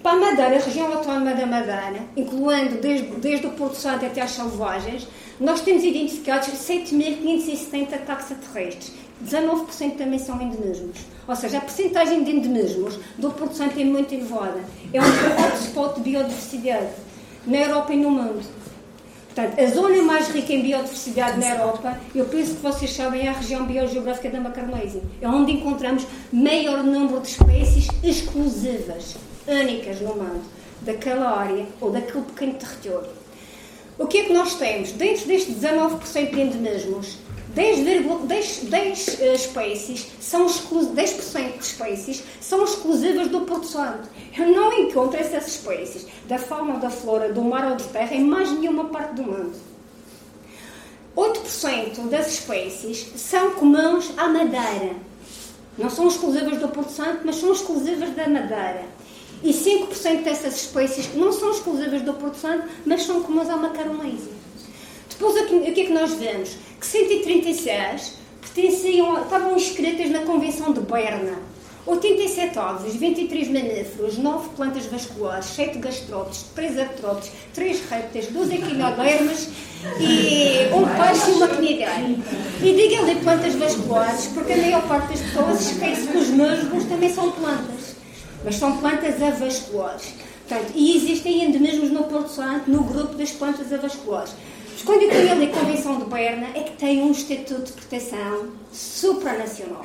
[0.00, 4.22] Para a Madeira, a região autónoma da Madeira, incluindo desde, desde o Porto Santo até
[4.22, 5.08] às selvagens,
[5.40, 8.92] nós temos identificados 7.570 taxaterrestres.
[9.24, 10.98] 19% também são endemismos.
[11.30, 14.64] Ou seja, a percentagem de endemismos do Porto Santo é muito elevada.
[14.92, 16.88] É um hotspot de biodiversidade
[17.46, 18.44] na Europa e no mundo.
[19.26, 23.28] Portanto, a zona mais rica em biodiversidade na Europa, eu penso que vocês sabem, é
[23.28, 25.02] a região biogeográfica da Macarnesia.
[25.20, 29.14] É onde encontramos maior número de espécies exclusivas,
[29.46, 30.42] únicas no mundo,
[30.80, 33.08] daquela área ou daquele pequeno território.
[33.96, 34.90] O que é que nós temos?
[34.90, 37.18] Dentro destes 19% de endemismos,
[37.54, 37.84] 10,
[38.28, 44.08] 10, 10 espécies são 10% de espécies são exclusivas do Porto Santo.
[44.38, 48.24] Eu não encontro essas espécies da fauna, da flora, do mar ou de terra em
[48.24, 49.52] mais nenhuma parte do mundo.
[51.16, 54.94] 8% das espécies são comuns à Madeira.
[55.76, 58.84] Não são exclusivas do Porto Santo, mas são exclusivas da Madeira.
[59.42, 64.39] E 5% dessas espécies não são exclusivas do Porto Santo, mas são comuns à Macaronésia.
[65.20, 66.56] Depois, o que é que nós vemos?
[66.80, 71.38] Que 136 pertenciam, estavam inscritas na Convenção de Berna.
[71.84, 79.48] 87 ovos, 23 mamíferos, 9 plantas vasculares, 7 gastrópodes, 3 artrópodes, 3 répteis, 12 equinodermas
[79.98, 81.92] e um peixe e uma quinideira.
[82.62, 87.12] E diga-lhe plantas vasculares, porque a maior parte das pessoas esquece que os musgos também
[87.12, 87.96] são plantas,
[88.42, 90.14] mas são plantas avasculares.
[90.48, 94.32] Portanto, e existem endemismos no Porto Santo no grupo das plantas avasculares.
[94.84, 99.84] Quando eu tenho a Convenção de Berna, é que tem um estatuto de proteção supranacional.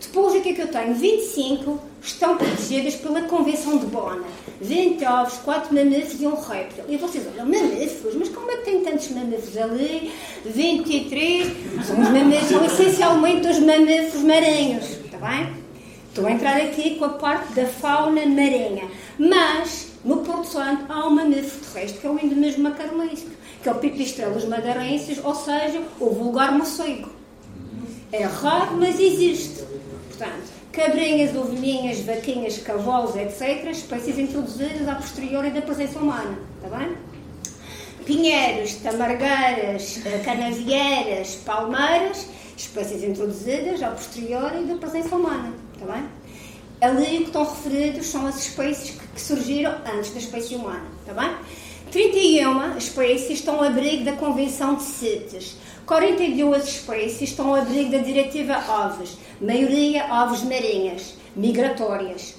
[0.00, 0.94] Depois, o que é que eu tenho?
[0.94, 4.24] 25 estão protegidas pela Convenção de Bona.
[4.60, 6.84] 20 ovos, 4 mamíferos e um réptil.
[6.88, 8.14] E vocês olham, mamíferos?
[8.14, 10.12] Mas como é que tem tantos mamíferos ali?
[10.46, 11.46] 23.
[11.86, 14.84] São os mamíferos, são essencialmente os mamíferos marinhos.
[15.04, 15.52] Está bem?
[16.08, 18.88] Estou a entrar aqui com a parte da fauna marinha.
[19.18, 23.72] Mas, no Porto Santo, há um mamífero terrestre, que é o endemismo macarolístico que é
[23.72, 27.08] o pipistrelos madeirenses, ou seja, o vulgar morcego.
[28.12, 29.64] É raro, mas existe.
[30.08, 36.38] Portanto, cabrinhas, ovelhinhas, vaquinhas, cavalos, etc., espécies introduzidas a posteriori da presença humana.
[36.62, 36.94] Está bem?
[38.04, 45.54] Pinheiros, tamargueiras, eh, canavieiras, palmeiras, espécies introduzidas a posteriori da presença humana.
[45.72, 46.04] Está bem?
[46.82, 50.84] Ali o que estão referidos são as espécies que surgiram antes da espécie humana.
[51.00, 51.34] Está bem?
[51.94, 55.54] 31 espécies estão ao abrigo da Convenção de CITES.
[55.86, 62.34] 42 espécies estão ao abrigo da Diretiva Aves, maioria aves marinhas, migratórias.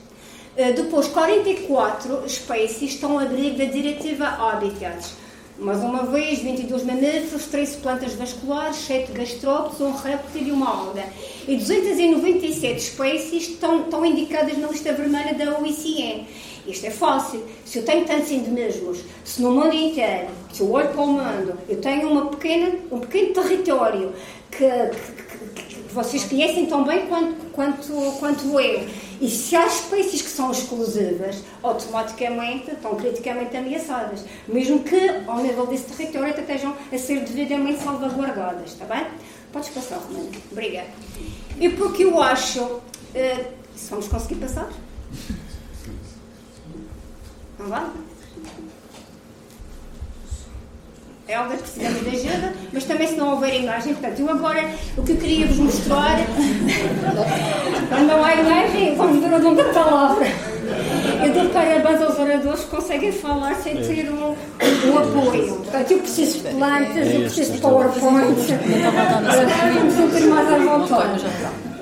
[0.58, 5.14] Eh, depois, 44 espécies estão ao abrigo da Diretiva Habitats.
[5.58, 11.06] Mais uma vez, 22 mamíferos, 13 plantas vasculares, 7 gastrópodes, um réptil e uma alga.
[11.48, 16.28] E 297 espécies estão, estão indicadas na lista vermelha da OICN.
[16.68, 17.44] Isto é fácil.
[17.66, 21.58] Se eu tenho tantos endemismos, se no mundo inteiro, se eu olho para o mundo,
[21.70, 24.14] eu tenho uma pequena, um pequeno território
[24.52, 28.88] que, que, que, que vocês conhecem tão bem quanto, quanto, quanto eu,
[29.22, 35.66] e se há espécies que são exclusivas, automaticamente estão criticamente ameaçadas, mesmo que ao nível
[35.66, 39.06] desse território até estejam a ser devidamente salvaguardadas, está bem?
[39.54, 40.30] Podes passar, Romana.
[40.52, 40.90] Obrigada.
[41.60, 42.62] E porque eu acho.
[42.62, 44.70] Uh, se vamos conseguir passar?
[47.60, 47.86] Não vai?
[51.28, 54.70] É algo que precisamos de ajuda, mas também se não houver imagem, portanto, eu agora
[54.96, 56.18] o que eu queria vos mostrar,
[57.90, 60.28] quando não há imagem, vamos ver o da palavra.
[61.26, 65.56] Eu dou parabéns aos oradores que conseguem falar sem ter um, um apoio.
[65.56, 68.42] Portanto, eu preciso de plantas, eu preciso de PowerPoint, me
[69.92, 71.26] sentir mais à vontade.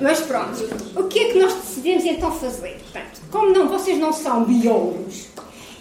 [0.00, 2.80] Mas pronto, o que é que nós decidimos então fazer?
[2.82, 5.28] Portanto, como não, vocês não são biólogos,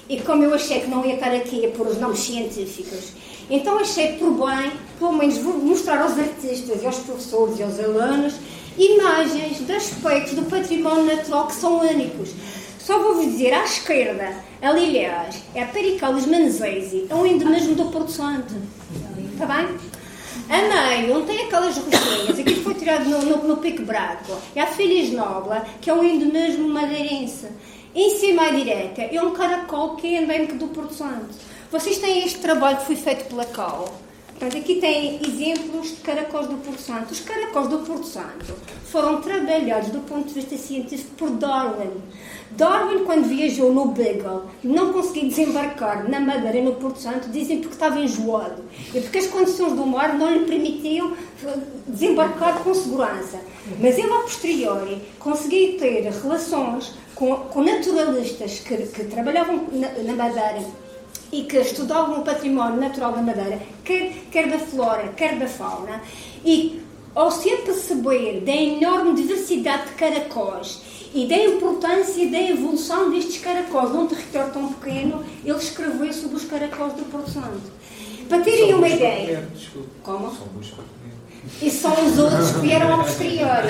[0.10, 3.14] e como eu achei que não ia estar aqui a pôr os nomes científicos,
[3.50, 8.36] então achei por bem, pelo menos, mostrar aos artistas e aos professores e aos alunos
[8.78, 12.32] imagens de aspectos do património natural que são únicos.
[12.80, 17.86] Só vou-vos dizer, à esquerda, ali aliás, é a Pericalis manzesi, é um endemismo do
[17.86, 18.54] Porto Santo.
[19.32, 19.68] Está bem?
[20.50, 24.62] A meio, onde tem aquelas rocinhas, aqui foi tirado no, no, no Pico Branco, é
[24.62, 27.48] a Filhas Nobla, que é um endemismo madeirense.
[27.96, 31.28] Em cima à direita é um caracol que é endémico do Porto Santo.
[31.72, 33.88] Vocês têm este trabalho que foi feito pela CAL.
[34.30, 37.12] Portanto, aqui tem exemplos de caracóis do Porto Santo.
[37.12, 41.92] Os caracóis do Porto Santo foram trabalhados do ponto de vista científico por Darwin.
[42.58, 47.76] Darwin, quando viajou no Beagle, não conseguiu desembarcar na Madeira no Porto Santo, dizem porque
[47.76, 48.64] estava enjoado.
[48.92, 51.14] E porque as condições do mar não lhe permitiam
[51.88, 53.40] desembarcar com segurança.
[53.80, 60.14] Mas ele, a posteriori, conseguiu ter relações com, com naturalistas que, que trabalhavam na, na,
[60.14, 60.66] Madeira
[61.32, 66.02] e que estudavam o património natural da Madeira, quer, quer da flora, quer da fauna,
[66.46, 66.82] e
[67.16, 70.82] ao se aperceber da enorme diversidade de caracóis
[71.14, 76.46] e da importância da evolução destes caracóis num território tão pequeno, ele escreveu sobre os
[76.46, 77.72] caracóis do Porto Santo.
[78.28, 79.48] Para terem uma ideia.
[80.02, 80.32] Como?
[81.62, 83.68] E são os outros que vieram a posteriori.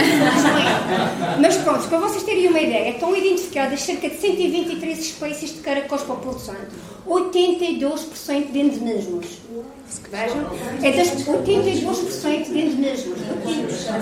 [1.40, 6.02] Mas pronto, para vocês terem uma ideia, estão identificadas cerca de 123 espécies de caracóis
[6.04, 6.72] para o Porto Santo,
[7.08, 9.26] 82% de endemismos.
[10.10, 10.46] Vejam?
[10.82, 13.18] É das 82% de endemismos.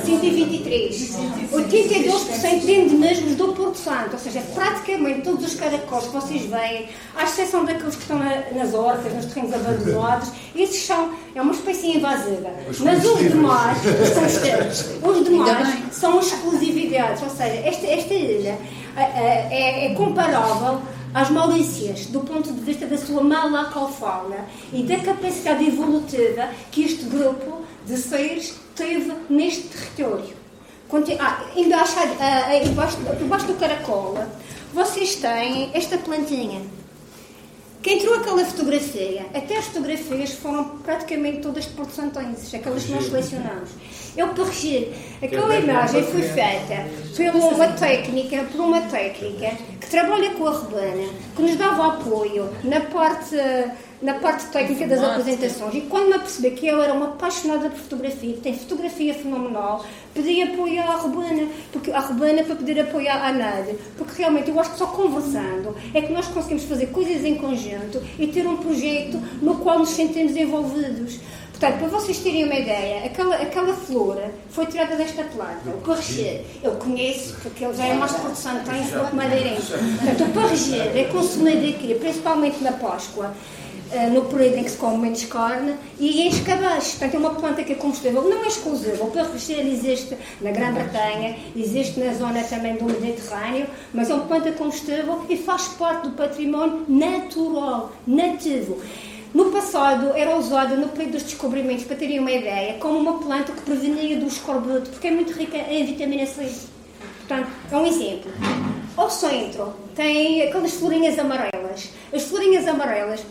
[0.05, 1.17] 123.
[1.51, 4.13] 82% de endemismos do Porto Santo.
[4.13, 8.43] Ou seja, praticamente todos os caracóis que vocês veem, à exceção daqueles que estão na,
[8.51, 12.49] nas hortas, nos terrenos abandonados, esses são, é uma espécie invasiva.
[12.79, 13.77] Mas os demais,
[14.13, 17.23] são os demais são exclusividades.
[17.23, 18.57] Ou seja, esta, esta ilha
[18.97, 20.81] é, é, é comparável
[21.13, 27.05] às Maurícias, do ponto de vista da sua malacofauna e da capacidade evolutiva que este
[27.05, 30.41] grupo de seres teve neste território.
[31.19, 34.17] Ah, embaixo, ah, embaixo, embaixo do caracol,
[34.73, 36.61] vocês têm esta plantinha.
[37.81, 42.91] Quem tirou aquela fotografia, até as fotografias foram praticamente todas de Porto Santenses, aquelas que
[42.91, 43.69] nós selecionamos.
[44.15, 44.91] Eu corrigi.
[45.21, 51.09] Aquela imagem foi feita por uma técnica, por uma técnica que trabalha com a Rebana,
[51.35, 53.35] que nos dava apoio na parte
[54.01, 57.77] na parte técnica das apresentações e quando me apercebi que ela era uma apaixonada por
[57.77, 63.31] fotografia, tem fotografia fenomenal, pedi apoio à Rebana, porque, à Rebana para pedir apoio à
[63.31, 67.35] Nádia, porque realmente eu acho que só conversando é que nós conseguimos fazer coisas em
[67.35, 71.19] conjunto e ter um projeto no qual nos sentimos envolvidos.
[71.61, 76.43] Portanto, para vocês terem uma ideia, aquela, aquela flora foi tirada desta planta, o parreger.
[76.63, 79.71] Eu conheço, porque ele já é mais produção, tem flor madeirense.
[79.71, 83.31] Portanto, o parreger é consumido aqui, principalmente na Páscoa,
[84.11, 86.91] no período em que se come menos carne e em escabeche.
[86.91, 89.03] Portanto, é uma planta que é combustível, não é exclusiva.
[89.03, 94.51] O parreger existe na Grã-Bretanha, existe na zona também do Mediterrâneo, mas é uma planta
[94.51, 98.81] combustível e faz parte do património natural, nativo.
[99.33, 103.53] No passado era usada no período dos descobrimentos, para terem uma ideia, como uma planta
[103.53, 106.49] que prevenia do escorbuto, porque é muito rica em vitamina C.
[107.19, 108.29] Portanto, é um exemplo.
[108.97, 111.89] Ao centro tem aquelas florinhas amarelas.
[112.13, 113.21] As florinhas amarelas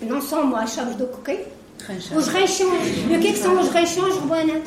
[0.00, 1.46] não são mais, sabes do que quê?
[2.14, 2.88] Os ranchões.
[3.10, 4.60] E o que é que são os ranchões, Rubana?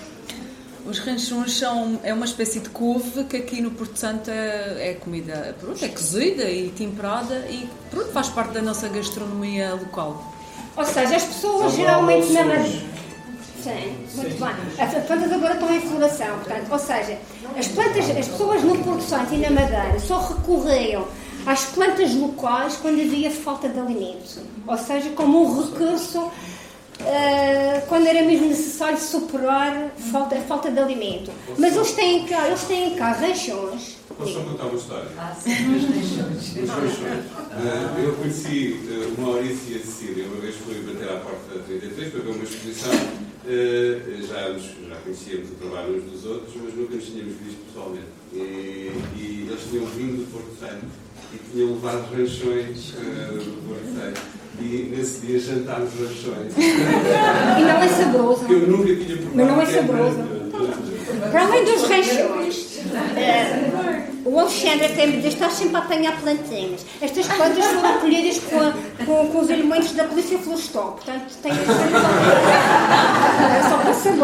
[0.86, 4.94] Os ranchões são é uma espécie de couve que aqui no Porto Santo é, é
[4.96, 10.34] comida, pronto, é cozida e temperada e pronto, faz parte da nossa gastronomia local.
[10.76, 12.94] Ou seja, as pessoas geralmente na Madeira.
[13.64, 14.86] Sim, muito bem.
[14.86, 17.18] As plantas agora estão em floração, portanto, ou seja,
[17.58, 21.08] as plantas, as pessoas no Porto Santo e na Madeira só recorriam
[21.46, 26.32] às plantas locais quando havia falta de alimento, ou seja, como um recurso
[27.00, 31.32] Uh, quando era mesmo necessário superar falta, a falta de alimento.
[31.58, 33.98] Mas eles têm cá, eles têm cá ranchões.
[34.18, 35.08] Posso contar uma história?
[35.18, 36.56] Ah, sim, os ranchões.
[36.56, 41.58] Uh, eu conheci uh, uma Maurice e a Cecília, uma vez fui bater à porta
[41.58, 42.94] da 33 para ver uma exposição.
[42.94, 47.66] Uh, já, nos, já conhecíamos o trabalho uns dos outros, mas nunca nos tínhamos visto
[47.66, 48.08] pessoalmente.
[48.34, 51.03] E, e eles tinham vindo do Porto Santo
[51.34, 54.22] e tinham levado ranchões do Porto Santo
[54.60, 56.54] e nesse dia jantámos rachões.
[56.58, 58.46] E não é saboroso.
[58.50, 59.36] Eu nunca tinha provado.
[59.36, 60.18] Mas não é saboroso.
[61.32, 62.80] Para além dos rachões,
[64.26, 66.86] o Alexandre até me diz: estás sempre a apanhar plantinhas.
[67.02, 71.50] Estas plantas foram colhidas com, com, com, os elementos da Polícia Florestal, portanto que ser
[73.50, 74.22] é só para saber.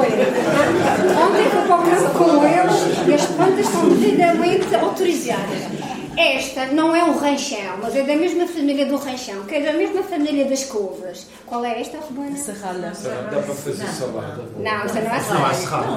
[1.17, 5.78] Ontem fui para o casa com eles e as plantas são devidamente autorizadas.
[6.19, 9.71] Esta não é um ranchão, mas é da mesma família do ranchão, que é da
[9.71, 11.25] mesma família das couves.
[11.45, 12.35] Qual é esta, Rebana?
[12.35, 12.91] Serralha.
[12.91, 14.43] Dá para fazer salada.
[14.57, 15.39] Não, essa não é a serralha.
[15.39, 15.87] Não, a serralha.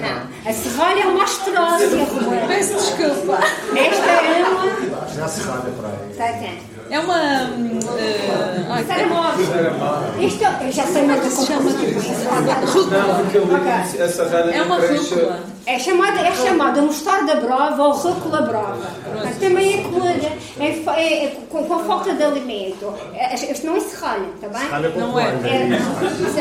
[0.00, 2.46] Não, a serralha é uma astrócia, Rebana.
[2.46, 3.38] Peço desculpa.
[3.76, 5.08] Esta é uma...
[5.08, 6.10] Já a serralha para aí.
[6.12, 6.71] Está aqui.
[6.92, 7.16] É uma.
[7.16, 9.46] Uh, Sara Móvel.
[10.20, 11.70] Isto eu já sei mais se chama.
[11.70, 11.80] Não,
[14.04, 15.40] essa ralha É uma rúcula.
[15.64, 18.90] É chamada, é chamada mostarda brava ou rúcula brava.
[19.40, 22.92] Também é colher, é, é, é, com, com falta de alimento.
[23.32, 24.60] Este não é serralha, está bem?
[24.60, 25.28] Serralha não é.
[25.28, 25.68] é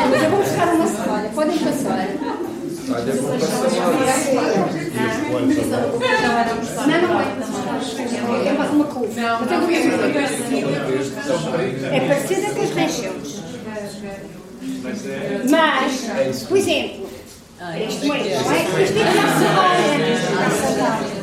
[0.09, 2.07] mas eu vou buscar uma serralha, podem passar.
[9.15, 9.41] Não, é.
[9.51, 9.67] Uma.
[11.95, 13.41] É parecida com as regiões.
[15.49, 17.09] Mas, por exemplo,
[17.61, 19.91] isto é, isto é a serralha.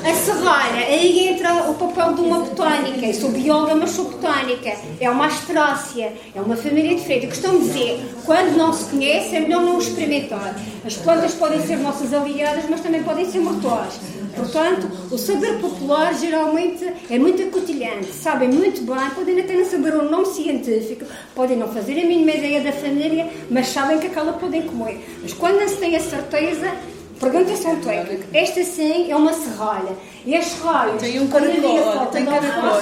[0.05, 3.07] A serralha, aí entra o papel de uma botânica.
[3.07, 4.72] Eu sou bióloga, mas sou botânica.
[5.01, 7.24] É uma astrácia, é uma família diferente.
[7.24, 10.55] Eu costumo dizer, quando não se conhece, é melhor não experimentar.
[10.84, 13.99] As plantas podem ser nossas aliadas, mas também podem ser mortais.
[14.39, 19.95] Portanto, o saber popular geralmente é muito acutilhante, sabem muito bem, podem até não saber
[19.95, 24.32] o nome científico, podem não fazer a mínima ideia da família, mas sabem que aquela
[24.34, 25.18] podem comer.
[25.22, 26.72] Mas quando não se tem a certeza,
[27.18, 28.24] pergunta-se ao técnico.
[28.32, 29.97] Esta sim é uma serralha.
[30.24, 32.80] E a serralha, tem um caracol, tem caracol.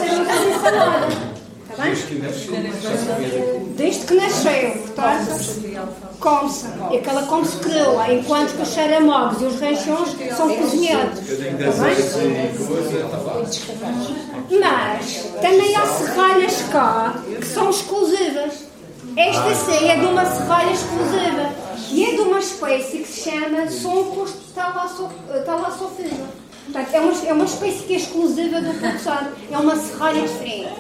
[0.61, 1.36] Salada.
[3.77, 5.29] Desde que nasceu, portanto,
[6.19, 6.67] come-se.
[6.91, 11.21] E aquela come-se crua, enquanto que os xaramogos e os ranchões são cozinhados.
[14.51, 18.67] Mas também há serralhas cá que são exclusivas.
[19.17, 21.67] Esta sim é de uma serralha exclusiva.
[21.91, 26.27] E é de uma espécie que se chama Soncos talassofina.
[26.65, 29.31] Portanto, é uma, é uma espécie que é exclusiva do Porto Santo.
[29.51, 30.75] É uma serralha diferente.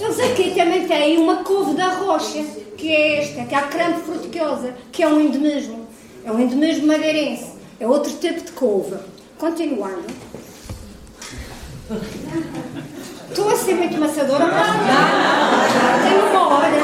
[0.00, 2.44] Eles aqui também têm uma couve da rocha,
[2.76, 5.86] que é esta, que é a creme fruticosa, que é um endemismo.
[6.24, 7.46] É um endemismo madeirense.
[7.80, 8.96] É outro tipo de couve.
[9.38, 10.04] Continuando.
[13.28, 14.46] Estou a ser muito maçadora?
[14.46, 14.52] Não,
[16.02, 16.76] tenho uma hora.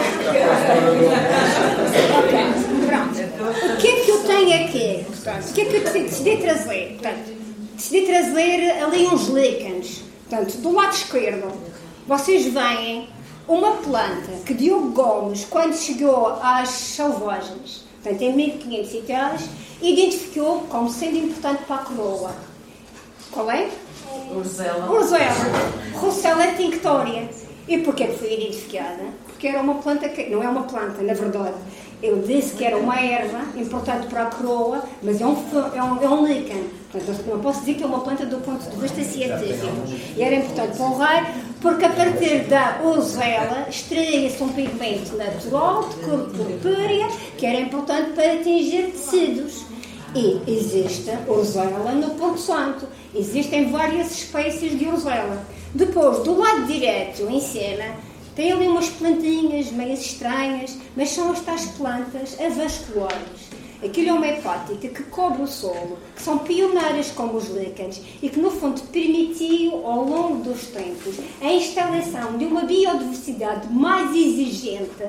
[2.87, 3.73] Pronto.
[3.73, 5.07] O que é que eu tenho aqui?
[5.09, 6.99] O que é que eu decidi trazer?
[7.01, 7.33] Portanto,
[7.75, 10.03] decidi trazer ali uns líquenes.
[10.29, 11.53] Portanto, do lado esquerdo,
[12.07, 13.09] vocês veem
[13.49, 19.35] uma planta que Diogo Gomes, quando chegou às selvagens, portanto em 1500 e tal,
[19.81, 22.35] identificou como sendo importante para a coroa.
[23.31, 23.69] Qual é?
[24.31, 24.91] Urzela.
[24.91, 25.35] Urzela.
[25.95, 27.29] Rossella tinctória.
[27.67, 29.05] E porquê que foi identificada?
[29.27, 30.29] Porque era uma planta que.
[30.29, 31.55] Não é uma planta, na verdade.
[32.05, 35.35] Eu disse que era uma erva importante para a coroa, mas é um,
[35.75, 36.69] é um, é um.
[36.93, 39.73] Portanto, não posso dizer que é uma planta do ponto de vista científico.
[40.15, 41.23] E era importante para o rei,
[41.63, 48.11] porque a partir da ozela extraía-se um pigmento natural de cor purpúrea, que era importante
[48.11, 49.65] para atingir tecidos.
[50.15, 52.87] E existe orzela no Ponto Santo.
[53.15, 55.43] Existem várias espécies de orzela.
[55.75, 57.97] Depois, do lado direito, em cima,
[58.35, 63.55] tem ali umas plantinhas meio estranhas, mas são estas plantas avasculares.
[63.85, 68.31] Aquilo é uma hepática que cobre o solo, que são pioneiras como os líquenes e
[68.31, 75.05] que, no fundo, permitiu, ao longo dos tempos, a instalação de uma biodiversidade mais exigente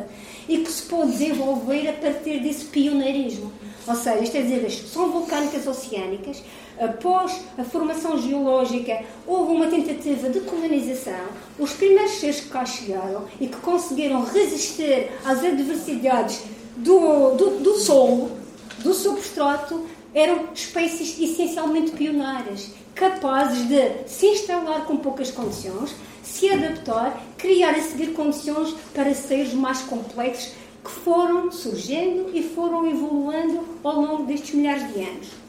[0.49, 3.51] e que se pôde desenvolver a partir desse pioneirismo.
[3.87, 6.43] Ou seja, isto é dizer, as são vulcânicas oceânicas,
[6.79, 11.25] após a formação geológica, houve uma tentativa de colonização.
[11.57, 16.43] Os primeiros seres que cá chegaram e que conseguiram resistir às adversidades
[16.77, 18.31] do, do, do solo,
[18.79, 27.21] do substrato eram espécies essencialmente pioneiras, capazes de se instalar com poucas condições, se adaptar,
[27.37, 30.53] criar a seguir condições para seres mais complexos
[30.83, 35.44] que foram surgindo e foram evoluindo ao longo destes milhares de anos.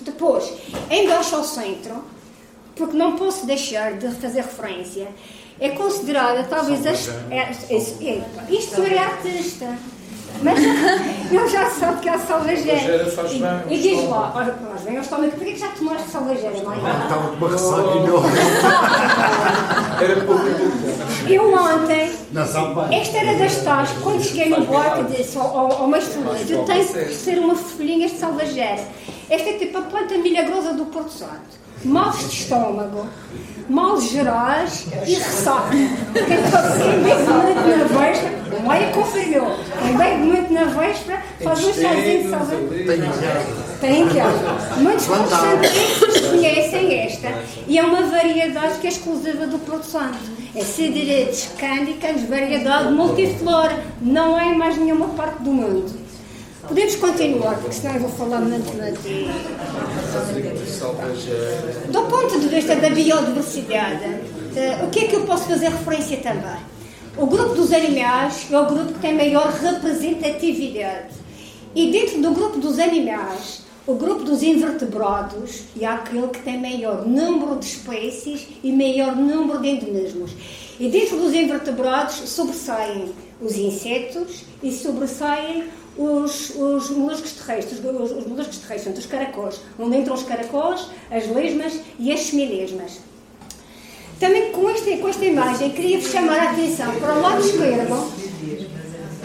[0.00, 0.52] Depois,
[0.90, 2.04] em baixo ao centro,
[2.76, 5.08] porque não posso deixar de fazer referência,
[5.60, 6.90] é considerada talvez a.
[7.34, 9.78] É, é, é, isto é artista.
[10.42, 10.58] Mas
[11.32, 12.80] eu já soube que há salvageira.
[13.68, 16.78] E, e diz lá, olha, nós vem ao estômago, porquê que já tomaste salvageira, mãe?
[16.78, 18.38] Estava com uma ressaca enorme.
[20.00, 20.42] Era pouco
[21.28, 22.12] Eu ontem,
[22.94, 26.64] esta era das tais, quando cheguei no bloco disse ao, ao, ao mestre Luís, eu
[26.64, 28.84] tenho que ser uma folhinha de salvageira.
[29.28, 31.58] Esta é tipo a planta milagrosa do Porto Santo.
[31.84, 33.06] Males de estômago,
[33.68, 35.70] males gerais e ressaca.
[35.70, 39.56] Quem bebe muito na véspera, não é confirmou.
[39.82, 43.46] Quem bebe muito na véspera faz um chazinho de salvageira.
[43.80, 44.78] Tem que haver.
[44.78, 47.32] Muitos portugueses conhecem esta
[47.68, 50.18] e é uma variedade que é exclusiva do Porto Santo.
[50.56, 53.78] É Siderites cândicas, variedade multiflora.
[54.00, 56.07] Não há em mais nenhuma parte do mundo.
[56.68, 58.90] Podemos continuar, porque senão eu vou falar muito na
[61.90, 66.18] Do ponto de vista da biodiversidade, uh, o que é que eu posso fazer referência
[66.18, 66.60] também?
[67.16, 71.14] O grupo dos animais é o grupo que tem maior representatividade.
[71.74, 77.06] E dentro do grupo dos animais, o grupo dos invertebrados é aquele que tem maior
[77.06, 80.32] número de espécies e maior número de endemismos.
[80.78, 83.10] E dentro dos invertebrados sobressaem
[83.40, 85.64] os insetos e sobressaem
[85.98, 91.26] os, os moluscos terrestres, os, os moluscos terrestres, os caracóis, onde entram os caracóis, as
[91.28, 93.00] lesmas e as semilesmas.
[94.18, 98.28] Também com esta, com esta imagem queria-vos chamar a atenção para o lado esquerdo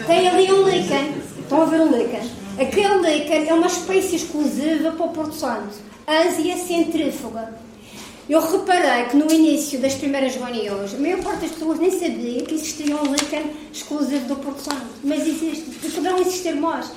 [0.06, 1.14] tem ali um líquen.
[1.38, 2.20] Estão a ver um líquen?
[2.58, 5.74] Aquele líquen é uma espécie exclusiva para o Porto Santo.
[6.06, 7.63] Ânsia centrífuga.
[8.26, 12.42] Eu reparei que no início das primeiras reuniões, a maior parte das pessoas nem sabia
[12.42, 14.86] que existia um líquen exclusivo do Porto Santo.
[15.04, 16.90] Mas existe, poderão existir mais.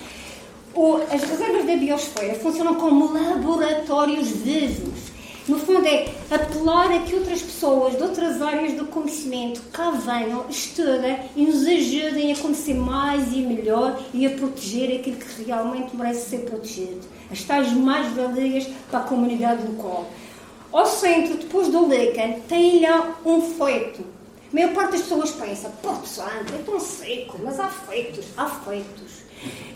[1.12, 5.18] As reservas da biosfera funcionam como laboratórios vivos.
[5.50, 10.46] No fundo, é apelar a que outras pessoas de outras áreas do conhecimento cá venham,
[10.50, 15.96] estudem e nos ajudem a conhecer mais e melhor e a proteger aquilo que realmente
[15.96, 17.02] merece ser protegido.
[17.30, 20.08] As tais mais-valias para a comunidade local.
[20.72, 24.04] Ao centro, depois do líquen, tem lá um feito.
[24.52, 28.48] A maior parte das pessoas pensa, Porto Santo, é tão seco, mas há feitos, há
[28.48, 29.07] feitos.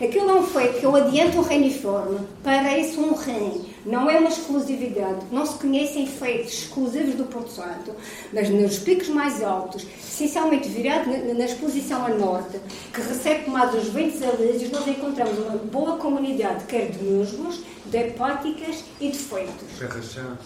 [0.00, 3.72] Aquilo é um feito que eu adianto o reniforme, parece um rim.
[3.84, 5.26] Não é uma exclusividade.
[5.30, 7.94] Não se conhecem feitos exclusivos do Porto Santo,
[8.32, 12.60] mas nos picos mais altos, essencialmente virado na, exposição a norte,
[12.92, 17.98] que recebe mais os ventos alísios, nós encontramos uma boa comunidade, quer de musgos, de
[17.98, 19.78] hepáticas e de feitos.
[19.78, 20.38] Terrachão.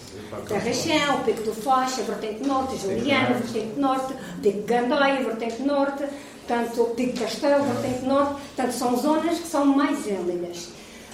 [0.47, 4.51] Terrachão, o Pico do Faixa, a Vertente Norte, Juliana, a Vertente Norte, o Pico de
[4.63, 6.03] Gandaia, a Vertente Norte,
[6.47, 10.69] tanto o Pico Castelo, a Vertente Norte, portanto são zonas que são mais gélidas.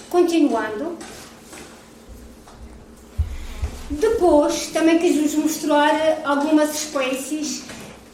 [0.10, 0.98] Continuando,
[3.90, 7.64] depois também quis-vos mostrar algumas espécies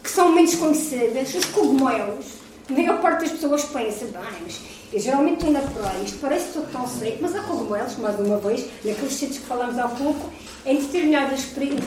[0.03, 2.26] que são menos conhecidas, os cogumelos.
[2.70, 4.59] A maior parte das pessoas pensa, bem, mas
[4.93, 8.38] eu geralmente estou na praia, isto parece tudo tão seco, mas há cogumelos, mais uma
[8.38, 10.30] vez, naqueles sítios que falámos há pouco,
[10.65, 11.86] em determinados períodos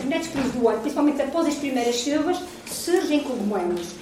[0.53, 4.01] do ano, principalmente após as primeiras chuvas, surgem cogumelos.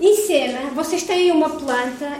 [0.00, 2.18] Em cena, vocês têm uma planta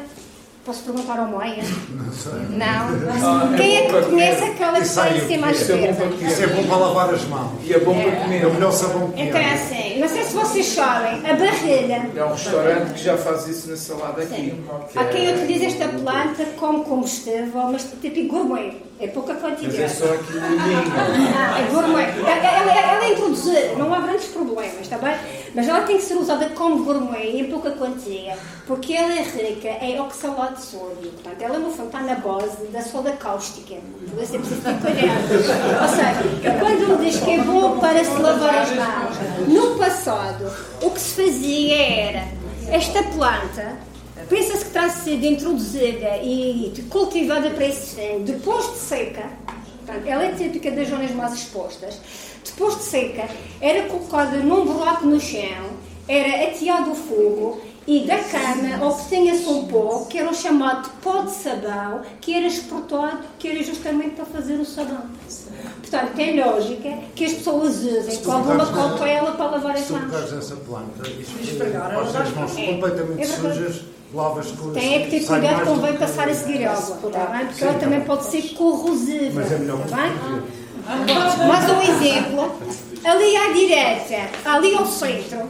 [0.66, 1.62] Posso perguntar ao Moia?
[1.90, 2.32] Não sei.
[2.50, 2.66] Não?
[2.66, 6.04] Ah, Quem é, que conhece aquela que está em cima à esquerda?
[6.06, 7.52] Isso é bom para lavar as mãos.
[7.62, 8.42] E é bom para comer.
[8.42, 12.10] É o melhor sabão que Então é assim, não sei se vocês sabem, a barrilha.
[12.16, 14.60] É um restaurante que já faz isso na salada aqui.
[14.96, 18.85] Há quem utilize esta planta como combustível, mas tipo gourmet.
[18.98, 19.78] É pouca quantidade.
[19.78, 22.04] Mas é só aqui o Ah, é gourmet.
[22.04, 25.14] Ela, ela, ela é introduzida, não há grandes problemas, está bem?
[25.54, 28.36] Mas ela tem que ser usada como gourmet em pouca quantia,
[28.66, 31.10] porque ela é rica em oxalato de sódio.
[31.12, 33.74] Portanto, ela no fundo está na base da soda cáustica.
[34.10, 35.82] Por isso é preciso ter cuidado.
[35.82, 39.16] Ou seja, quando diz que é bom para se lavar as mãos,
[39.46, 42.24] no passado, o que se fazia era
[42.70, 43.76] esta planta
[44.28, 49.30] pensa-se que terá sido introduzida e cultivada para esse fim depois de seca.
[50.04, 52.00] Ela é típica das zonas mais expostas.
[52.44, 53.28] Depois de seca,
[53.60, 55.70] era colocada num buraco no chão,
[56.08, 61.22] era ateado o fogo e da cama obtinha-se um pó que era o chamado pó
[61.22, 65.02] de sabão, que era exportado, que era justamente para fazer o sabão.
[65.80, 69.92] Portanto, tem lógica que as pessoas usem com alguma cautela para lavar as Se tu
[69.92, 70.04] mãos.
[70.06, 73.82] pegares essa planta e esfregar, esfregas ela as mãos É, completamente é sujas,
[74.14, 77.26] lavas com Tem é que ter cuidado do vai que- passar a seguir água, está
[77.26, 77.46] bem?
[77.46, 80.12] Porque ela Sim, também tá pode ser corrosiva, Mas é melhor está bem?
[81.48, 82.52] Mas um exemplo,
[83.04, 85.40] ali à direita, ali ao centro,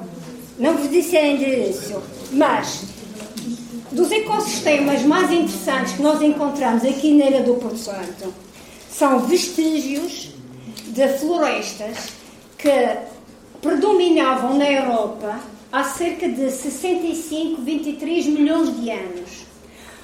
[0.59, 2.02] não vos disse ainda isso,
[2.32, 2.84] mas
[3.92, 8.32] dos ecossistemas mais interessantes que nós encontramos aqui na Ilha do Porto Santo
[8.90, 10.30] são vestígios
[10.88, 12.09] de florestas
[12.57, 12.96] que
[13.61, 15.38] predominavam na Europa
[15.72, 19.46] há cerca de 65, 23 milhões de anos.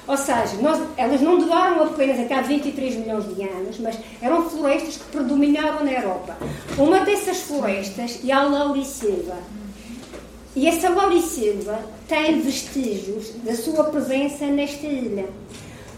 [0.05, 4.49] Ou seja, nós- elas não duraram apenas até há 23 milhões de anos, mas eram
[4.49, 6.35] florestas que predominaram na Europa.
[6.77, 9.37] Uma dessas florestas é a laurisilva.
[10.55, 15.25] E essa laurisilva tem vestígios da sua presença nesta ilha.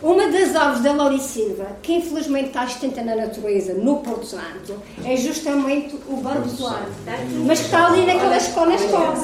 [0.05, 5.17] Uma das aves da laurisilva, que infelizmente está extinta na natureza, no Porto Santo, é
[5.17, 6.91] justamente o barbezoado,
[7.43, 9.23] mas que está ali naquelas conas todas.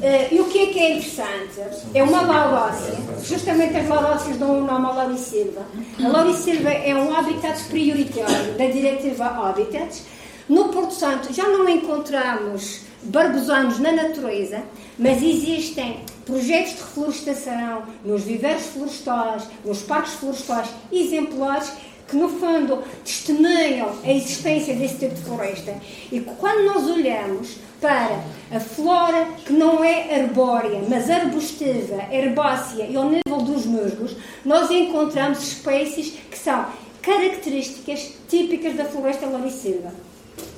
[0.00, 1.60] Eh, e o que é que é interessante?
[1.92, 2.94] É uma laurácea.
[3.22, 5.60] Justamente as lauráceas dão o nome à laurisilva.
[6.02, 10.04] A laurisilva é um habitat prioritário da Diretiva Habitats.
[10.48, 14.62] No Porto Santo já não encontramos barbosanos na natureza,
[14.98, 21.72] mas existem projetos de reflorestação nos viveiros florestais, nos parques florestais exemplares
[22.08, 25.74] que no fundo testemunham a existência desse tipo de floresta.
[26.12, 32.96] E quando nós olhamos para a flora que não é arbórea, mas arbustiva, herbácea e
[32.96, 36.66] ao nível dos musgos, nós encontramos espécies que são
[37.02, 39.92] características típicas da floresta laurisilva.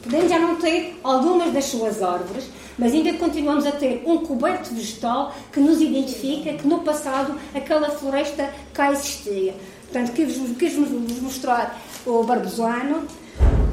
[0.02, 2.44] Podemos já não ter algumas das suas árvores,
[2.78, 7.90] mas ainda continuamos a ter um coberto vegetal que nos identifica que no passado aquela
[7.90, 9.54] floresta cá existia.
[9.84, 10.76] Portanto, quis-vos quis
[11.22, 13.04] mostrar o barbezoano,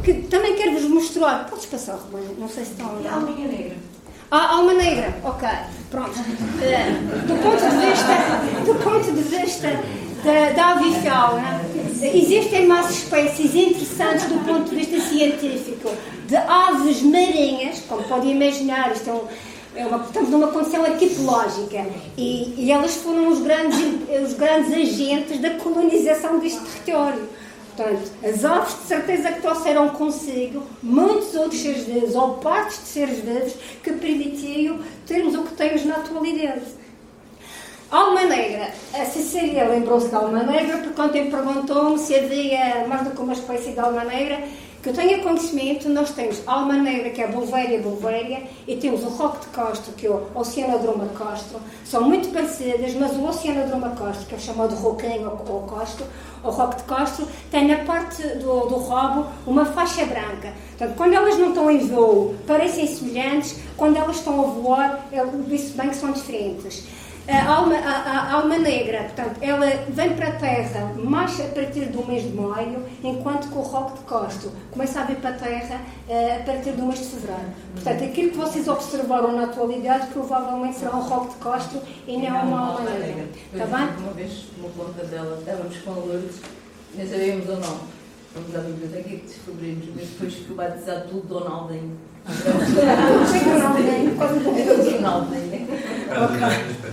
[0.03, 1.47] que também quero-vos mostrar.
[1.49, 2.31] Podes passar, Romana?
[2.37, 3.75] Não sei se estão a A alminha negra.
[4.35, 5.47] Ah, alma negra, ok,
[5.91, 6.19] pronto.
[6.59, 6.89] Eh,
[7.27, 9.67] do ponto de vista, do ponto de vista
[10.23, 11.61] da, da avifauna,
[12.01, 15.91] existem mais espécies interessantes do ponto de vista científico
[16.27, 21.85] de aves marinhas, como podem imaginar, isto é é uma, estamos numa condição arquipelógica
[22.17, 23.79] e, e elas foram os grandes,
[24.23, 27.27] os grandes agentes da colonização deste território.
[27.75, 32.87] Portanto, as aves de certeza que trouxeram consigo muitos outros seres vivos, ou partes de
[32.87, 36.61] seres vivos, que permitiam termos o que temos na atualidade.
[37.93, 38.71] Alma Negra.
[38.91, 43.33] A Cecília lembrou-se da Alma Negra porque ontem perguntou-me se havia mais do que uma
[43.33, 44.41] espécie de Alma Negra.
[44.81, 49.03] Que eu tenha conhecimento, nós temos a Alma Negra, que é Bulvéria bulvéria, e temos
[49.03, 51.59] o Roque de Castro, que é o Oceanodroma Castro.
[51.85, 56.05] São muito parecidas, mas o Oceanodroma Castro, que é chamado Roquinho ou Castro,
[56.43, 60.51] o de Castro, tem na parte do, do rabo uma faixa branca.
[60.77, 65.27] Portanto, quando elas não estão em voo, parecem semelhantes, quando elas estão a voar, eu
[65.47, 66.83] disse bem que são diferentes.
[67.25, 71.85] A alma, a, a alma negra, portanto, ela vem para a Terra mais a partir
[71.85, 75.33] do mês de maio, enquanto que o roque de Castro começa a vir para a
[75.33, 77.49] Terra eh, a partir do mês de fevereiro.
[77.75, 82.41] Portanto, aquilo que vocês observaram na atualidade provavelmente será um roque de Castro e não
[82.45, 83.25] uma alma negra.
[83.53, 83.87] Está bem?
[84.03, 86.41] Uma vez, uma conta dela, estávamos com a Lourdes,
[86.93, 87.79] nem sabíamos o nome.
[88.33, 91.97] Fomos à biblioteca e descobrimos, mas depois ficou batizado pelo Donaldinho.
[92.25, 95.67] Não sei que não, nem por causa do- Era o Donaldinho.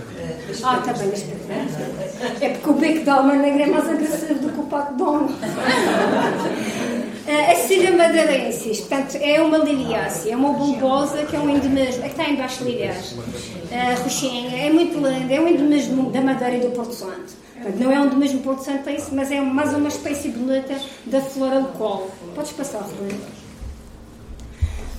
[0.63, 4.49] Ah, está bem, mas é porque o beco de alma negra é mais agressivo do
[4.51, 5.35] que o pato de homem.
[7.27, 12.09] A Cília madeirensis, portanto, é uma liliácea, é uma bulbosa que é um endemismo, é
[12.09, 13.15] que está embaixo liliás.
[13.71, 17.33] A roxinha é muito linda, é um endemismo da Madeira e do Porto Santo.
[17.53, 20.75] Portanto, não é um endemismo Porto Santo, mas é mais uma espécie bonita
[21.05, 22.09] da flora local.
[22.35, 23.40] Podes passar, Fernando.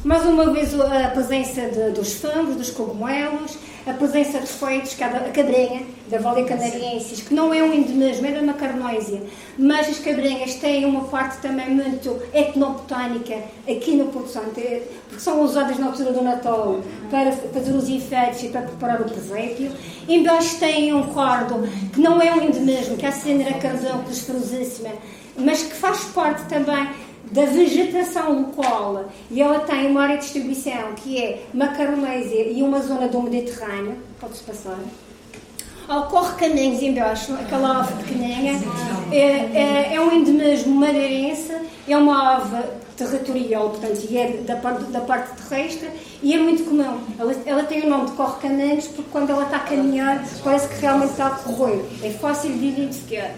[0.04, 5.18] Mais uma vez a presença de- dos fungos, dos cogumelos, a presença de feitos, cada-
[5.18, 9.22] a cabrinha, da Valia Canariensis, que não é um endemismo, é da Macarnoisia,
[9.56, 13.36] mas as cabrinhas têm uma parte também muito etnobotânica
[13.68, 17.88] aqui no Porto Santo, é- porque são usadas na altura do Natal para fazer os
[17.88, 19.70] efeitos e para preparar o presépio.
[20.08, 24.90] Embaixo tem um cordo que não é um endemismo, que é a Cendra Cardão Crisperosíssima,
[25.36, 26.88] mas que faz parte também
[27.32, 32.80] da vegetação local e ela tem uma área de distribuição que é Macaronésia e uma
[32.80, 34.78] zona do Mediterrâneo, pode-se passar,
[35.88, 38.60] ao corre caminhos embaixo, aquela ave pequenina,
[39.10, 41.54] é, é, é um endemismo madeirense,
[41.88, 42.62] é uma ave
[42.96, 45.88] territorial, portanto, e é da parte, da parte terrestre,
[46.22, 47.00] e é muito comum.
[47.18, 50.68] Ela, ela tem o nome de corre caminhos porque quando ela está a caminhar parece
[50.68, 51.84] que realmente está a correr.
[52.02, 53.32] É fácil de identificar.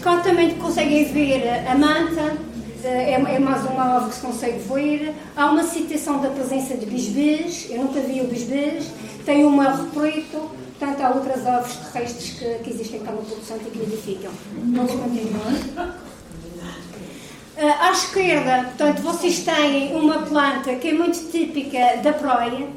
[0.00, 2.36] Cá também conseguem ver a manta,
[2.84, 5.14] é, é mais uma ave que se consegue ver.
[5.36, 8.90] Há uma citação da presença de bisbês, eu nunca vi o bisbês.
[9.24, 13.66] Tem o mar preto, portanto há outras aves terrestres que, que existem cá no Porto
[13.66, 14.32] e que nidificam.
[14.54, 16.10] Vamos continuar.
[17.60, 22.68] Uh, à esquerda, portanto, vocês têm uma planta que é muito típica da praia,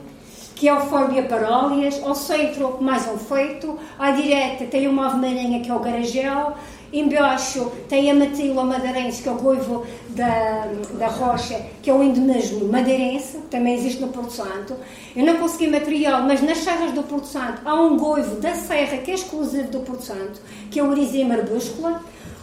[0.56, 2.02] que é o Fórbia parólias.
[2.04, 3.80] Ao centro, mais um feito.
[3.98, 6.58] À direita tem uma ave marinha que é o garagel.
[6.94, 10.68] Embaixo tem a matila madeirense, que é o goivo da,
[11.00, 14.76] da rocha, que é o endemismo madeirense, também existe no Porto Santo.
[15.16, 19.00] Eu não consegui material, mas nas serras do Porto Santo há um goivo da serra
[19.00, 20.40] que é exclusivo do Porto Santo,
[20.70, 22.00] que é o Erisema arbúscula.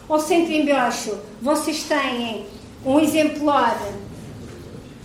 [0.09, 2.45] Ao centro embaixo vocês têm
[2.85, 3.81] um exemplar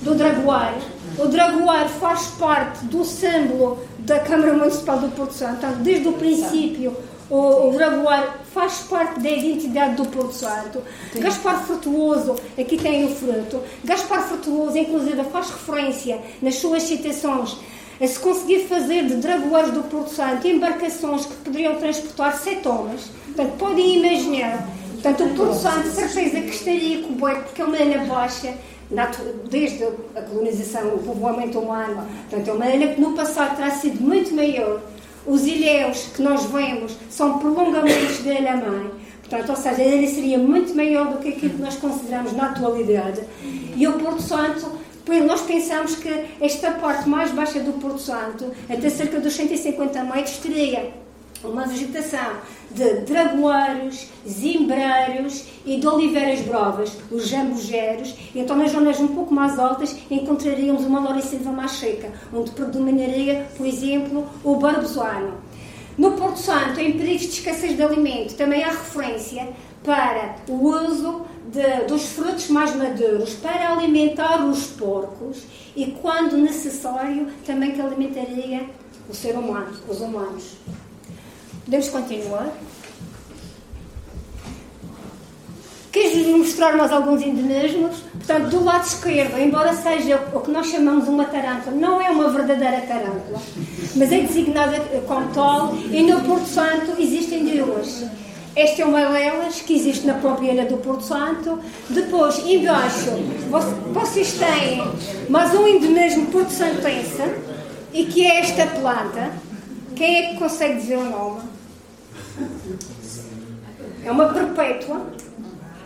[0.02, 0.74] do Dragoar.
[1.20, 5.60] O Dragoar faz parte do símbolo da Câmara Municipal do Porto Santo.
[5.60, 6.98] Portanto, desde o princípio
[7.30, 7.78] o, o
[8.54, 10.82] faz parte da identidade do Porto Santo.
[11.12, 11.20] Sim.
[11.20, 13.62] Gaspar Frutuoso, aqui tem o fruto.
[13.84, 17.58] Gaspar Frutuoso, inclusive, faz referência nas suas citações
[18.00, 23.10] a se conseguir fazer de dragoeiros do Porto Santo embarcações que poderiam transportar sete homens.
[23.26, 24.68] Portanto, podem imaginar.
[24.94, 28.54] Portanto, o Porto Santo, certeza que estaria coberto, porque é uma ilha baixa,
[29.50, 29.84] desde
[30.16, 32.06] a colonização, o povoamento humano.
[32.30, 34.82] Portanto, é uma ilha que no passado terá sido muito maior
[35.26, 38.92] os ilhéus que nós vemos são prolongamentos da ilha-mãe.
[39.22, 43.22] Portanto, ou seja, ilha seria muito maior do que aquilo que nós consideramos na atualidade.
[43.76, 44.72] E o Porto Santo,
[45.26, 50.38] nós pensamos que esta parte mais baixa do Porto Santo, até cerca dos 150 metros,
[50.38, 50.94] teria
[51.50, 52.38] uma vegetação
[52.72, 58.16] de dragoeiros, zimbreiros e de oliveiras brovas, os jambugeros.
[58.34, 63.48] E então, nas zonas um pouco mais altas, encontraríamos uma laurisilva mais seca, onde predominaria,
[63.58, 65.34] por exemplo, o barbuzano.
[65.98, 69.48] No Porto Santo, em perigos de escassez de alimento, também há referência
[69.82, 71.22] para o uso
[71.52, 75.44] de, dos frutos mais maduros para alimentar os porcos
[75.76, 78.70] e, quando necessário, também que alimentaria
[79.10, 80.58] o ser humano, os humanos.
[81.66, 82.50] Podemos continuar?
[85.92, 88.04] Quis mostrar mais alguns endemismos.
[88.14, 92.30] Portanto, do lado esquerdo, embora seja o que nós chamamos uma tarântula, não é uma
[92.30, 93.42] verdadeira tarântula,
[93.96, 98.06] mas é designada como tal, e no Porto Santo existem duas.
[98.56, 101.60] Esta é uma delas que existe na própria ilha do Porto Santo.
[101.90, 103.12] Depois, embaixo,
[103.92, 104.84] vocês têm
[105.30, 107.24] mais um endemismo porto santense,
[107.92, 109.32] e que é esta planta.
[109.96, 111.55] Quem é que consegue dizer o nome?
[114.04, 115.02] É uma perpétua.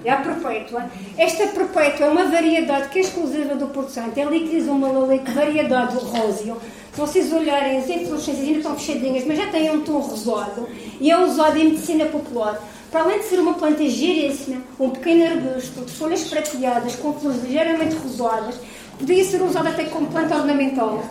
[0.04, 0.86] É a perpétua.
[1.18, 4.18] Esta perpétua é uma variedade que é exclusiva do Porto Santo.
[4.18, 6.58] É ali que diz uma lalique, variedade do róseo.
[6.94, 10.68] Se vocês olharem, as inflorescências ainda estão fechadinhas, mas já têm um tom rosado.
[11.00, 12.62] E é usado em medicina popular.
[12.92, 17.44] Para além de ser uma planta giríssima, um pequeno arbusto de folhas prateadas com flores
[17.44, 18.56] ligeiramente rosadas,
[18.98, 21.04] podia ser usado até como planta ornamental.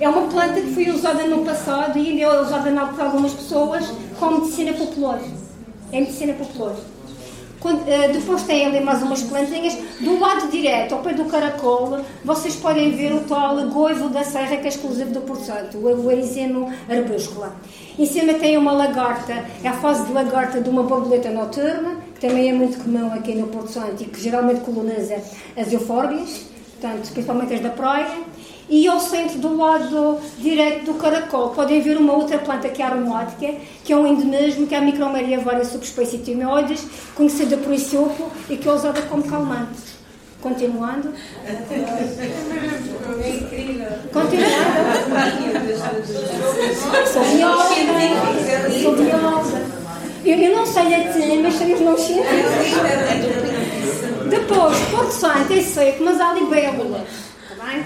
[0.00, 3.84] É uma planta que foi usada no passado e ainda é usada por algumas pessoas
[4.18, 5.20] como medicina popular.
[5.92, 6.76] É medicina popular.
[7.58, 9.76] Quando, uh, depois tem ali mais umas plantinhas.
[10.00, 14.56] Do lado direito, ao pé do caracol, vocês podem ver o tal goivo da serra
[14.58, 17.56] que é exclusivo do Porto Santo, o eriseno arbúscula.
[17.98, 22.20] Em cima tem uma lagarta, é a fase de lagarta de uma borboleta noturna, que
[22.20, 25.16] também é muito comum aqui no Porto Santo e que geralmente coloniza
[25.56, 26.42] as eufórbias,
[26.80, 28.06] portanto, principalmente as da praia.
[28.68, 32.84] E ao centro do lado direito do caracol podem ver uma outra planta que é
[32.84, 36.22] aromática, que é um endemismo, que é a Micromeria varia subespécie
[37.14, 39.98] conhecida por Isiopo e que é usada como calmante.
[40.40, 41.12] Continuando.
[41.46, 41.52] É
[43.28, 43.88] incrível.
[44.12, 44.58] Continuando.
[47.12, 47.24] Sou
[48.94, 49.78] bióloga.
[50.24, 52.78] Eu, não sei latim, mas somos não científicos.
[54.28, 57.27] Depois, Porto Santo é seco, mas há libélulas.
[57.68, 57.84] Bem?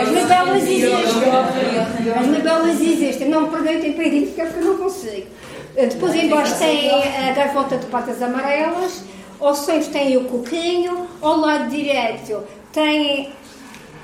[0.00, 0.94] As libelas existem.
[2.18, 3.28] As libelas existem.
[3.28, 5.26] Não me perguntem para identificar porque eu não consigo.
[5.74, 9.04] Depois embaixo tem a gaivota de patas amarelas.
[9.40, 11.06] Ao centro tem o coquinho.
[11.20, 12.42] Ao lado direito
[12.72, 13.32] tem...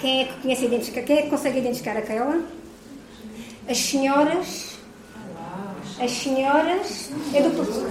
[0.01, 1.03] Quem é que conhece identificar?
[1.03, 2.41] Quem é que consegue identificar aquela?
[3.69, 4.79] As senhoras.
[6.01, 7.11] As senhoras.
[7.35, 7.85] É do Porto.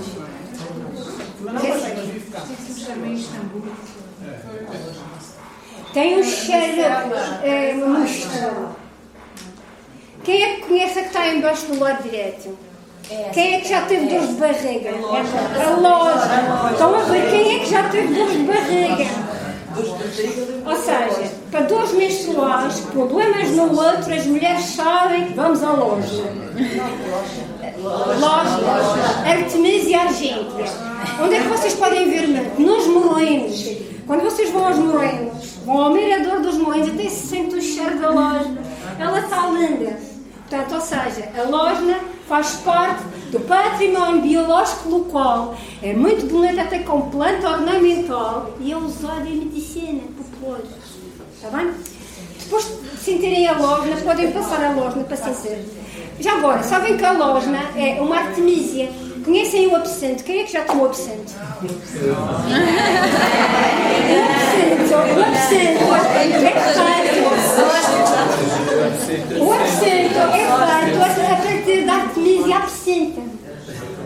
[1.42, 2.18] Não sei.
[5.98, 6.82] Tem um cheiro
[7.42, 7.74] é,
[10.24, 12.56] Quem é que conhece a que está embaixo do lado direito?
[13.34, 14.92] Quem é que já teve dor de barriga?
[14.92, 16.72] A loja.
[16.72, 19.10] Estão a ver quem é que já teve dor de barriga?
[20.68, 26.32] Ou seja, para dores menstruais, problemas no outro, as mulheres sabem, vamos à loja.
[28.20, 28.60] Loja,
[29.26, 30.72] Artemisia argentea.
[31.24, 32.62] Onde é que vocês podem ver muito?
[32.62, 33.97] Nos morenos.
[34.08, 38.00] Quando vocês vão aos morenos, vão ao mirador dos morenos, até se sente o cheiro
[38.00, 38.58] da loja.
[38.98, 40.00] Ela está linda.
[40.48, 45.58] Portanto, ou seja, a loja faz parte do património biológico local.
[45.84, 50.62] É muito bonita até com planta ornamental e é usada em medicina popular.
[51.36, 51.74] Está bem?
[52.40, 55.66] Depois de sentirem a losna, podem passar a losna para sentir.
[56.22, 58.90] Já agora, sabem que a losna é uma artemisia.
[59.28, 60.24] Conhecem o absento?
[60.24, 61.34] Quem é que já tomou absento?
[61.36, 61.62] O
[65.22, 66.54] absento, o absento é
[69.06, 69.44] feito.
[69.44, 70.32] O absento é
[70.86, 73.22] feito a partir da artemisia absenta.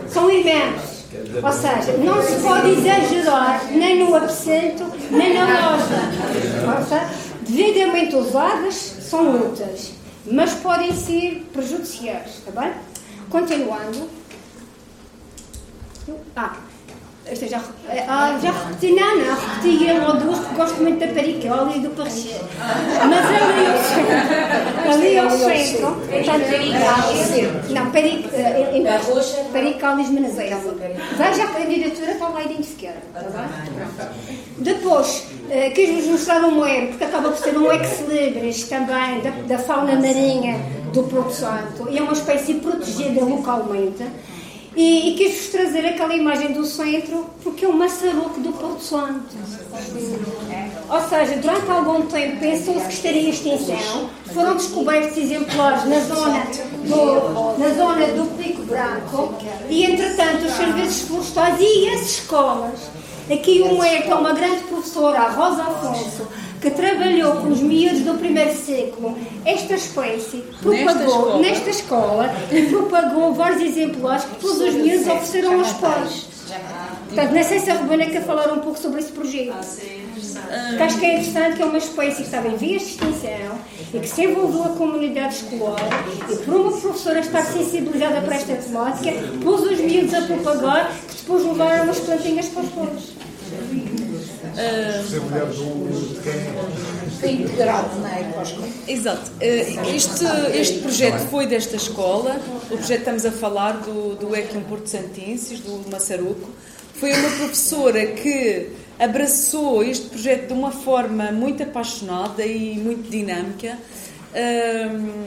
[0.08, 1.04] São irmãos.
[1.40, 7.08] Ou seja, não se pode exagerar nem no absento, nem na loja.
[7.48, 9.92] Devidamente usadas, são úteis,
[10.26, 12.72] mas podem ser prejudiciais, está bem?
[13.30, 14.21] Continuando.
[16.36, 16.56] Ah,
[17.24, 17.62] esta já,
[18.08, 21.78] ah, já repeti, não, não, repeti uma ou duas porque gosto muito da Pericola e
[21.78, 22.40] do Parrier.
[23.08, 30.36] Mas ali ao centro, ali ao centro, portanto, não, Peric, uh, Pericolis Menezes.
[30.36, 32.98] Veja a candidatura, está lá identificada.
[33.14, 34.08] Está bem?
[34.58, 35.26] Depois,
[35.74, 40.58] quis-vos mostrar um moero, porque acaba por ser um ex-libris também da, da fauna marinha
[40.92, 44.04] do Porto Santo, e é uma espécie protegida localmente.
[44.74, 49.36] E, e quis-vos trazer aquela imagem do centro porque é o maçaroco do Porto Santo.
[50.88, 54.10] Ou seja, durante algum tempo pensou-se que estaria em extinção.
[54.32, 56.46] Foram descobertos exemplares na zona
[56.84, 59.34] do, na zona do Pico Branco
[59.68, 62.80] e, entretanto, os serviços florestais e as escolas.
[63.30, 66.26] Aqui que é uma grande professora, a Rosa Afonso,
[66.62, 73.34] que trabalhou com os miúdos do primeiro século esta espécie, propagou nesta escola, e propagou
[73.34, 76.28] vários exemplares que todos os miúdos ofereceram aos pais.
[77.06, 79.54] Portanto, não sei se a quer falar um pouco sobre esse projeto.
[80.68, 83.58] Porque acho que é interessante que é uma espécie que estava em vias de extinção
[83.92, 88.54] e que se envolveu a comunidade escolar e por uma professora estar sensibilizada para esta
[88.54, 93.12] temática, pôs os miúdos a propagar que depois levaram as plantinhas para os pais.
[94.54, 97.42] Ser mulher do, de quem?
[97.42, 98.68] integrado na Ecoscola.
[98.88, 99.30] Exato.
[99.30, 100.24] Uh, Este,
[100.54, 102.40] este projeto foi desta escola.
[102.70, 106.50] O projeto estamos a falar do, do Equium Porto Santenses, do Massaruco.
[106.94, 113.76] Foi uma professora que abraçou este projeto de uma forma muito apaixonada e muito dinâmica,
[114.34, 115.24] um,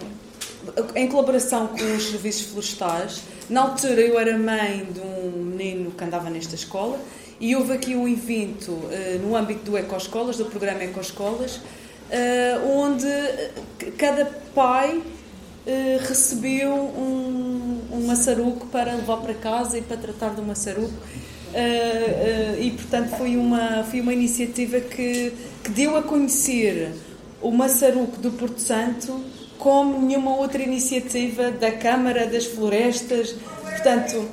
[0.96, 3.22] em colaboração com os serviços florestais.
[3.50, 7.00] Na altura eu era mãe de um menino que andava nesta escola
[7.40, 13.08] e houve aqui um evento uh, no âmbito do Ecoescolas, do programa Ecoescolas, uh, onde
[13.98, 20.42] cada pai uh, recebeu um, um maçaruco para levar para casa e para tratar do
[20.42, 20.94] maçaruco.
[22.60, 25.32] e portanto foi uma, foi uma iniciativa que,
[25.64, 26.92] que deu a conhecer
[27.42, 29.24] o maçaruco do Porto Santo
[29.58, 33.36] como nenhuma outra iniciativa da Câmara das Florestas.
[33.64, 34.28] Portanto,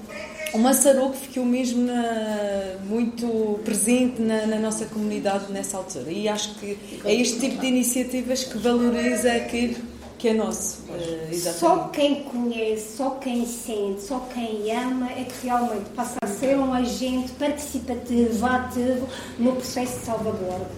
[0.53, 6.55] o Massaruco ficou mesmo na, muito presente na, na, nossa comunidade nessa altura e acho
[6.57, 9.77] que é este tipo de iniciativas que valoriza aquilo
[10.19, 10.83] que é nosso.
[10.89, 16.29] Uh, só quem conhece, só quem sente, só quem ama é que realmente passa a
[16.29, 20.71] ser um agente participativo, ativo no processo de salvaguarda.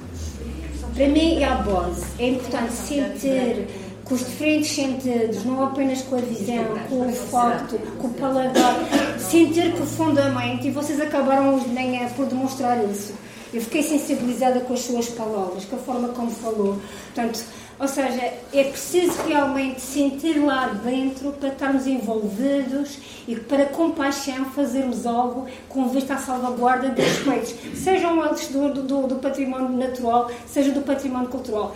[0.95, 2.07] Para mim é a base.
[2.21, 3.67] É importante sentir
[4.05, 8.77] com os diferentes sentidos, não apenas com a visão, com o olfato, com o paladar,
[9.19, 13.15] sentir profundamente, e vocês acabaram hoje de manhã por demonstrar isso.
[13.53, 16.79] Eu fiquei sensibilizada com as suas palavras, com a forma como falou.
[17.15, 17.45] Portanto,
[17.79, 24.45] ou seja, é preciso realmente sentir lá dentro para estarmos envolvidos e para com paixão
[24.47, 30.31] fazermos algo com vista à salvaguarda dos aspectos, sejam eles do, do, do património natural,
[30.47, 31.75] seja do património cultural.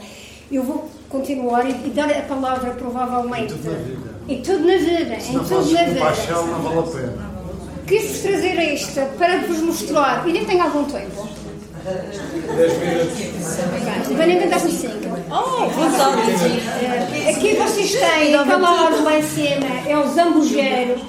[0.50, 3.52] Eu vou continuar e, e dar a palavra provavelmente.
[3.54, 4.18] E tudo na vida.
[4.28, 5.20] Em tudo na vida.
[5.20, 6.00] Se não em tudo na vida.
[6.00, 7.30] paixão, não vale a pena.
[7.86, 10.24] Quis-vos trazer esta para vos mostrar.
[10.24, 11.28] Ainda tem algum tempo?
[12.56, 14.16] 10 minutos.
[14.16, 14.92] Vai nem tentar com 5.
[15.30, 15.64] Oh,
[17.30, 21.00] Aqui vocês têm, aquela árvore lá em cima, é o zambujeiro.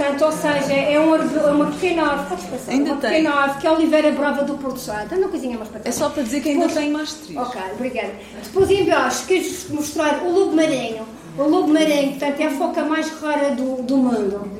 [0.00, 3.10] Portanto, ou seja, é uma, é uma pequena árvore, podes passar, Ainda uma tem.
[3.10, 5.12] pequena árvore que é a Oliveira Brava do Porto Santo.
[5.14, 7.38] É uma coisinha mais para É só para dizer que ainda Depois- tem mais três.
[7.38, 8.12] Ok, obrigada.
[8.42, 11.06] Depois em baixo, queres mostrar o lobo marinho.
[11.36, 14.50] o lobo marinho, portanto, é a foca mais rara do, do mundo.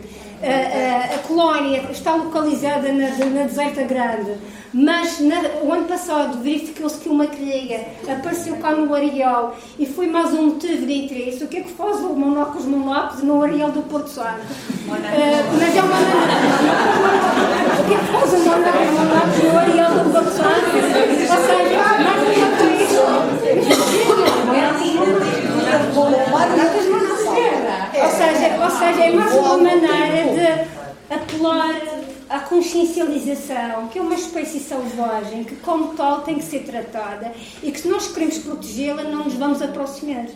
[0.43, 0.47] A,
[1.13, 4.35] a, a colónia está localizada na, na Deserta Grande,
[4.73, 10.07] mas na, o ano passado verificou-se que uma criaria apareceu cá no areal e foi
[10.07, 11.45] mais um motivo de interesse.
[11.45, 14.41] O que é que faz o monóculos monóculos no areal do Porto Santo?
[14.87, 14.93] Uh,
[15.59, 15.97] mas é uma
[17.81, 20.71] O que é que faz o monóculos monóculos no areal do Porto Santo?
[20.77, 22.91] Ou seja, mais uma vez.
[28.03, 31.81] Ou seja, ou seja, é mais uma maneira de apelar
[32.29, 32.39] à
[33.89, 37.33] que é uma espécie selvagem que, como tal, tem que ser tratada
[37.63, 40.27] e que, se nós queremos protegê-la, não nos vamos aproximar.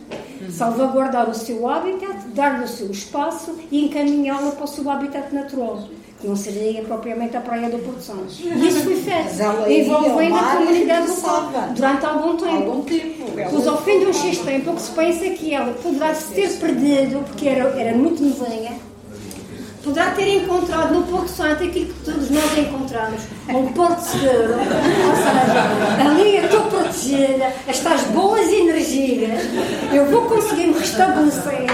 [0.50, 5.88] Salvaguardar o seu habitat, dar-lhe o seu espaço e encaminhá-la para o seu habitat natural
[6.24, 8.32] que não seria propriamente a praia do Porto Santo.
[8.32, 12.54] Isso foi feito, envolvendo a comunidade local durante algum tempo.
[12.54, 13.24] Algum tempo.
[13.50, 16.14] Pois ao fim de um X tempo, o que se pensa é que ela poderá
[16.14, 18.72] se ter perdido, porque era, era muito novinha,
[19.84, 25.16] poderá ter encontrado no Porto Santo aquilo que todos nós encontramos, um Porto seguro, ou
[25.16, 29.42] seja, ali eu estou protegida, estas boas energias,
[29.92, 31.66] eu vou conseguir me restabelecer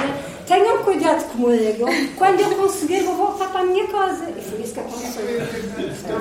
[0.51, 1.87] tenham cuidado comigo,
[2.19, 4.29] quando eu conseguir vou voltar para a minha casa.
[4.37, 5.25] E foi isso que aconteceu.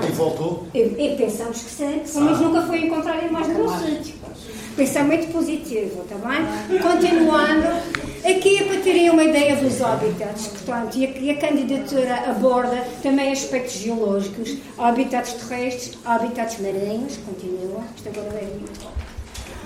[0.07, 0.67] E voltou?
[0.71, 4.19] E, e pensamos que sim, mas nunca foi encontrar em mais nenhum sítio.
[4.75, 6.79] Pensamento positivo, está bem?
[6.79, 7.67] Continuando,
[8.23, 12.87] aqui é para terem uma ideia dos habitats, portanto, e a, e a candidatura aborda
[13.01, 19.09] também aspectos geológicos, habitats terrestres, habitats marinhos, continua, isto agora é muito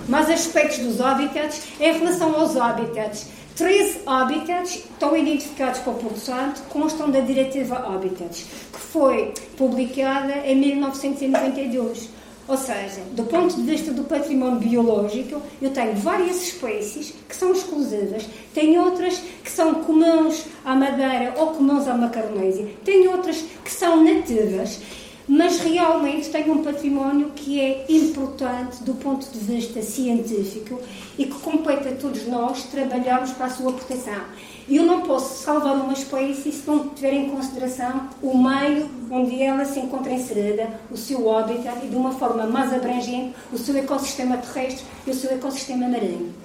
[0.06, 6.18] mas aspectos dos habitats em relação aos habitats 13 habitats estão identificados para o Porto
[6.18, 12.08] Santo, constam da Diretiva Habitats, que foi publicada em 1992.
[12.46, 17.52] Ou seja, do ponto de vista do património biológico, eu tenho várias espécies que são
[17.52, 23.70] exclusivas, tenho outras que são comuns à Madeira ou comuns à Macaronésia, tenho outras que
[23.70, 24.80] são nativas
[25.26, 30.80] mas realmente tem um património que é importante do ponto de vista científico
[31.18, 34.22] e que compete a todos nós trabalharmos para a sua proteção.
[34.68, 39.42] E eu não posso salvar uma espécie se não tiver em consideração o meio onde
[39.42, 43.76] ela se encontra inserida, o seu habitat e, de uma forma mais abrangente, o seu
[43.76, 46.43] ecossistema terrestre e o seu ecossistema marinho.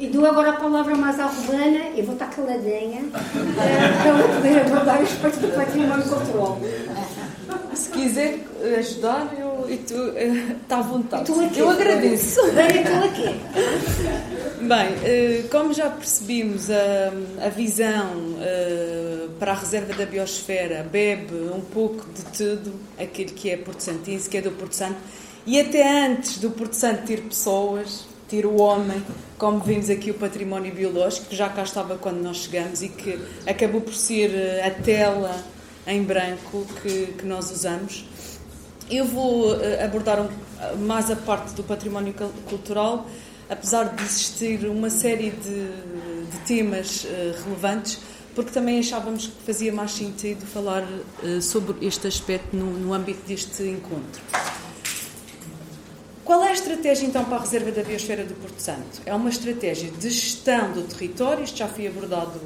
[0.00, 4.28] E dou agora a palavra mais à Rubana, eu vou estar caladinha, eh, para ela
[4.28, 6.60] poder abordar os aspectos do património cultural.
[7.74, 8.38] Se quiser
[8.78, 9.94] ajudar, eu, tu,
[10.62, 11.32] está eh, à vontade.
[11.32, 12.40] Aqui, eu agradeço.
[12.52, 13.40] Bem, estou aqui.
[14.60, 18.36] Bem, eh, como já percebimos, a, a visão
[19.40, 24.20] para a reserva da biosfera bebe um pouco de tudo aquilo que é Porto Santinho,
[24.20, 24.96] que é do Porto Santo,
[25.44, 29.02] e até antes do Porto Santo ter pessoas, ter o homem,
[29.38, 33.18] como vimos aqui o património biológico, que já cá estava quando nós chegamos e que
[33.46, 35.34] acabou por ser eh, a tela
[35.86, 38.04] em branco que, que nós usamos.
[38.90, 40.28] Eu vou eh, abordar
[40.78, 42.14] mais a parte do património
[42.48, 43.06] cultural,
[43.48, 47.98] apesar de existir uma série de, de temas uh, relevantes,
[48.34, 50.86] porque também achávamos que fazia mais sentido falar
[51.40, 54.20] sobre este aspecto no, no âmbito deste encontro.
[56.28, 59.00] Qual é a estratégia então para a reserva da biosfera do Porto Santo?
[59.06, 62.38] É uma estratégia de gestão do território, isto já foi abordado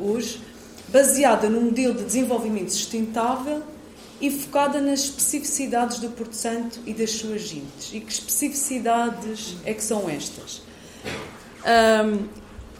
[0.00, 0.40] hoje,
[0.86, 3.60] baseada num modelo de desenvolvimento sustentável
[4.20, 7.92] e focada nas especificidades do Porto Santo e das suas gentes.
[7.92, 10.62] E que especificidades é que são estas?
[12.06, 12.28] Um,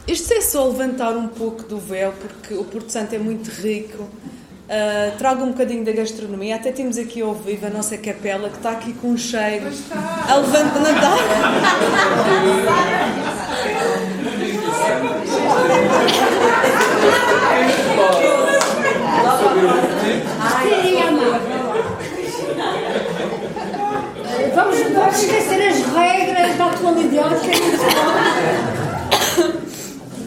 [0.07, 4.07] isto é só levantar um pouco do véu, porque o Porto Santo é muito rico
[4.65, 6.55] Uh, trago um bocadinho da gastronomia.
[6.55, 9.67] Até temos aqui ao vivo a nossa capela que está aqui com um cheiro
[10.27, 10.79] a levantar.
[10.81, 11.15] Não está?
[24.55, 24.79] Vamos,
[25.21, 27.49] esquecer as regras da atualidade.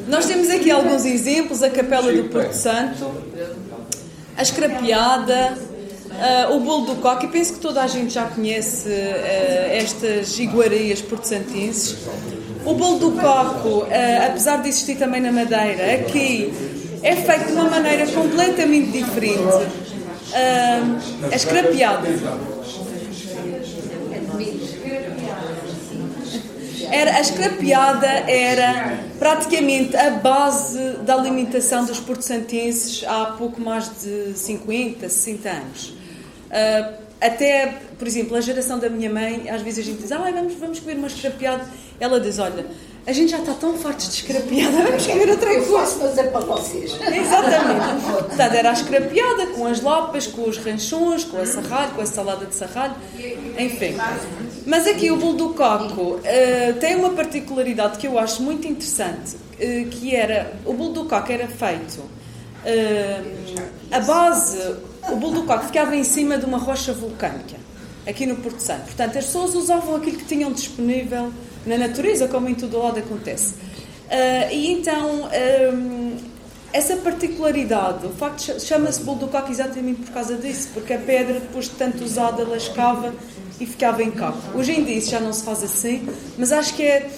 [0.07, 3.13] Nós temos aqui alguns exemplos, a Capela do Porto Santo
[4.39, 5.59] a escrapeada,
[6.49, 7.27] uh, o bolo do coque.
[7.27, 11.99] E penso que toda a gente já conhece uh, estas iguarias portosantenses.
[12.65, 16.53] O bolo do coco, uh, apesar de existir também na Madeira, aqui
[17.03, 19.67] é feito de uma maneira completamente diferente.
[21.33, 22.09] a escrapeada.
[26.91, 34.33] Era, a escrapeada era praticamente a base da alimentação dos porto-santenses há pouco mais de
[34.35, 35.89] 50, 60 anos.
[35.89, 40.19] Uh, até, por exemplo, a geração da minha mãe, às vezes a gente diz, ah,
[40.19, 41.65] vamos, vamos comer uma escrapeada.
[41.99, 42.65] Ela diz, olha,
[43.05, 45.79] a gente já está tão fartos de escrapeada, vamos comer outra Eu coisa.
[45.79, 46.93] faço, mas é para vocês.
[46.93, 48.03] Exatamente.
[48.13, 52.07] Portanto, era a escrapeada com as lapas, com os ranchões, com a sarralho, com a
[52.07, 52.95] salada de sarralho,
[53.59, 53.97] enfim.
[54.69, 59.35] Mas aqui o bolo do coco eh, tem uma particularidade que eu acho muito interessante,
[59.59, 62.03] eh, que era, o bolo do coco era feito,
[62.67, 63.19] eh,
[63.91, 64.59] a base,
[65.11, 67.57] o bolo do coco ficava em cima de uma rocha vulcânica,
[68.07, 68.83] aqui no Porto Santo.
[68.83, 71.33] Portanto, as pessoas usavam aquilo que tinham disponível
[71.65, 73.55] na natureza, como em todo lado acontece.
[74.53, 75.31] E então,
[76.75, 81.41] essa particularidade, o facto chama-se bolo do coco exatamente por causa disso, porque a pedra,
[81.41, 83.15] depois de tanto usada, lascava
[83.61, 84.39] e ficava em coco.
[84.59, 87.09] Hoje em dia isso já não se faz assim, mas acho que é,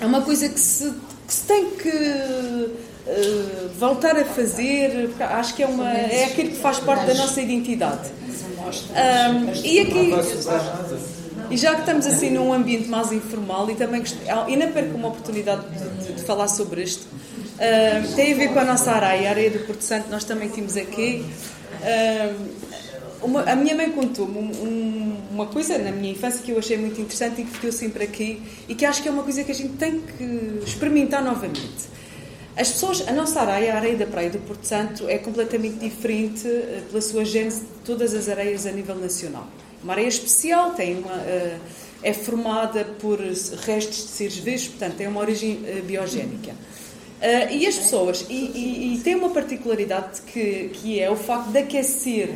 [0.00, 0.92] é uma coisa que se,
[1.26, 6.56] que se tem que eh, voltar a fazer, acho que é, uma, é aquilo que
[6.56, 8.10] faz parte da nossa identidade.
[8.94, 10.12] Ahm, e aqui,
[11.50, 14.02] e já que estamos assim num ambiente mais informal e também
[14.48, 15.62] e não perco uma oportunidade
[16.06, 17.06] de, de- falar sobre isto,
[17.58, 20.48] ahm, tem a ver com a nossa areia, a areia do Porto Santo, nós também
[20.50, 21.24] temos aqui.
[21.82, 22.69] Ahm,
[23.22, 26.76] uma- a minha mãe contou-me um- um- uma coisa na minha infância que eu achei
[26.76, 29.52] muito interessante e que ficou sempre aqui e que acho que é uma coisa que
[29.52, 31.88] a gente tem que experimentar novamente.
[32.56, 36.46] As pessoas, a nossa areia, a areia da Praia do Porto Santo, é completamente diferente
[36.46, 39.46] eh, pela sua gênese de todas as areias a nível nacional.
[39.82, 41.56] Uma areia especial, tem uma, eh,
[42.02, 46.52] é formada por restos de seres vivos, portanto, tem uma origem eh, biogénica.
[47.50, 51.58] E as pessoas, e, e- e tem uma particularidade que, que é o facto de
[51.58, 52.30] aquecer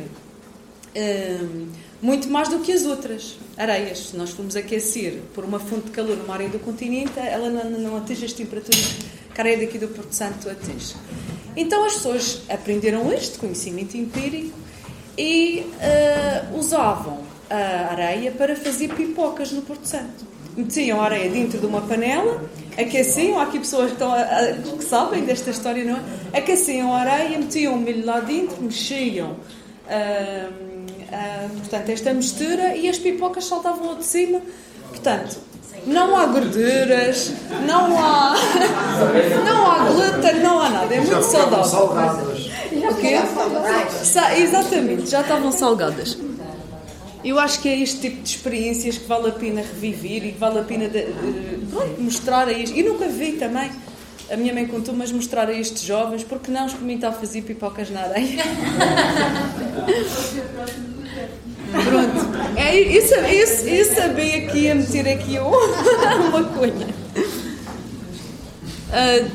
[2.01, 4.09] muito mais do que as outras areias.
[4.09, 7.69] Se nós formos aquecer por uma fonte de calor numa areia do continente, ela não,
[7.69, 8.95] não atinge as temperaturas
[9.33, 10.95] que a areia daqui do Porto Santo atinge.
[11.55, 14.57] Então as pessoas aprenderam este conhecimento empírico
[15.17, 17.19] e ah, usavam
[17.49, 20.25] a areia para fazer pipocas no Porto Santo.
[20.57, 24.53] Metiam a areia dentro de uma panela, aqueciam, há aqui pessoas que, estão a- a-
[24.77, 25.97] que sabem desta história, não
[26.33, 26.37] é?
[26.39, 29.35] Aqueciam a areia, metiam o milho lá dentro, mexiam
[29.89, 30.49] ah,
[31.59, 34.41] portanto, esta mistura e as pipocas saltavam ao de cima.
[34.89, 35.37] Portanto,
[35.85, 37.31] não há gorduras,
[37.67, 38.35] não há,
[39.45, 40.95] não há glúten, não há nada.
[40.95, 41.63] É muito saudável.
[41.65, 42.45] Salgadas.
[42.71, 43.15] O quê?
[44.03, 46.17] Sa- exatamente, já estavam salgadas.
[47.23, 50.37] Eu acho que é este tipo de experiências que vale a pena reviver e que
[50.37, 52.77] vale a pena de- de- pronto, mostrar a estes.
[52.77, 53.71] E nunca vi também,
[54.31, 58.01] a minha mãe contou, mas mostrar a estes jovens, porque não experimentar fazer pipocas na
[58.01, 58.43] areia.
[61.71, 65.49] Pronto, é, sabia, eu, eu sabia que ia meter aqui um-
[66.29, 66.87] uma cunha.
[68.91, 69.27] Ah,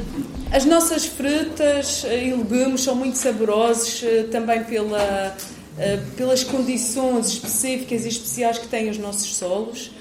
[0.52, 5.36] as nossas frutas e legumes são muito saborosos eh, também pela,
[5.78, 9.92] eh, pelas condições específicas e especiais que têm os nossos solos.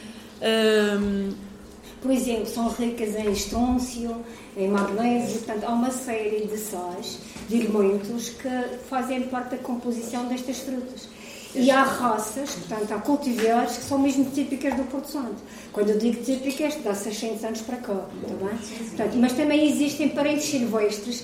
[2.01, 4.23] Por exemplo, são ricas em estrôncio,
[4.57, 7.19] em magnésio, portanto, há uma série de sais,
[7.49, 8.49] de elementos que
[8.89, 11.09] fazem parte da composição destas frutas.
[11.55, 15.41] E há raças, portanto, há cultivares que são mesmo típicas do Porto Santo.
[15.73, 18.57] Quando eu digo típicas, dá 600 anos para cá, está bem?
[18.89, 21.23] Portanto, mas também existem parentes silvestres,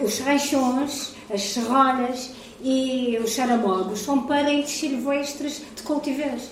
[0.00, 2.30] os ranchões, as serralhas
[2.62, 6.48] e os charamogos são parentes silvestres de cultivares.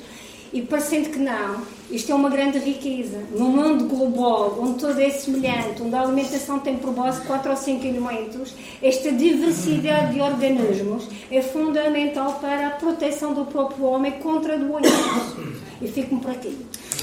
[0.55, 3.19] E parecendo que não, isto é uma grande riqueza.
[3.33, 7.57] Num mundo global, onde tudo é semelhante, onde a alimentação tem por base 4 ou
[7.57, 14.57] 5 elementos, esta diversidade de organismos é fundamental para a proteção do próprio homem contra
[14.57, 15.35] doenças.
[15.83, 16.57] E fico-me por aqui.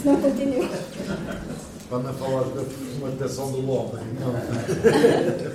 [0.00, 0.68] Se não continuo.
[1.90, 4.04] Vamos a falar da fermentação do homem.
[4.20, 4.32] Não.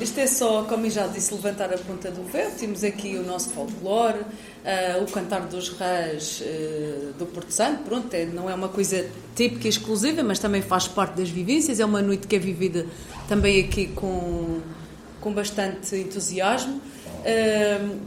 [0.00, 2.50] Isto é só, como já disse, levantar a ponta do véu.
[2.58, 4.20] Temos aqui o nosso folclore,
[4.64, 7.82] ah, o cantar dos reis eh, do Porto Santo.
[7.84, 11.78] Pronto, é- não é uma coisa típica e exclusiva, mas também faz parte das vivências.
[11.78, 12.86] É uma noite que é vivida
[13.28, 14.60] também aqui com,
[15.20, 16.80] com bastante entusiasmo.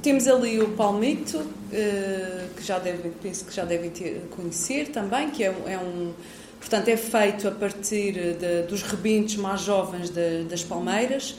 [0.01, 5.29] Temos ali o palmito, eh, que já devem, penso que já devem ter, conhecer também,
[5.29, 6.13] que é, é um
[6.59, 11.35] Portanto, é feito a partir de- dos rebentos mais jovens de- das palmeiras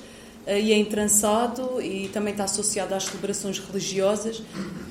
[0.47, 4.43] eh, e é entrançado e também está associado às celebrações religiosas.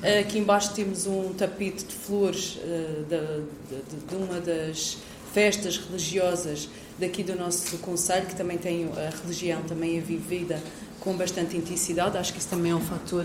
[0.02, 4.98] Eh, Aqui embaixo temos um tapete de flores eh, de, de uma das
[5.34, 6.68] festas religiosas
[6.98, 10.62] daqui do nosso conselho, que também tem a religião também é vivida
[11.00, 12.16] com bastante intensidade.
[12.16, 13.24] Acho que isso também é um fator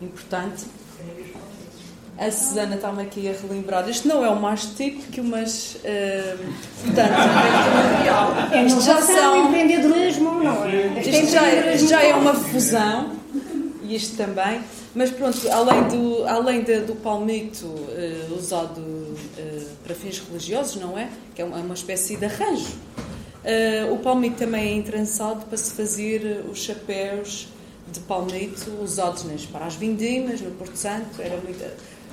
[0.00, 0.64] importante.
[2.18, 3.88] A Susana está-me aqui a relembrar.
[3.90, 5.76] Isto não é o mais típico, mas.
[5.84, 6.34] eh,
[6.84, 7.12] portanto,
[8.52, 9.46] É isto já inovação, são.
[9.48, 10.98] empreendedorismo, não é?
[10.98, 13.12] Este Isto já, é- já é uma fusão
[13.82, 14.60] e isto também.
[14.94, 20.96] Mas pronto, além do, além de, do palmito uh, usado uh, para fins religiosos, não
[20.98, 21.10] é?
[21.34, 22.72] Que é uma, uma espécie de arranjo.
[23.44, 27.48] Uh, o palmito também é entrançado para se fazer os chapéus
[27.92, 31.20] de palmito usados nas, para as vindimas, no Porto Santo.
[31.20, 31.62] Era muito,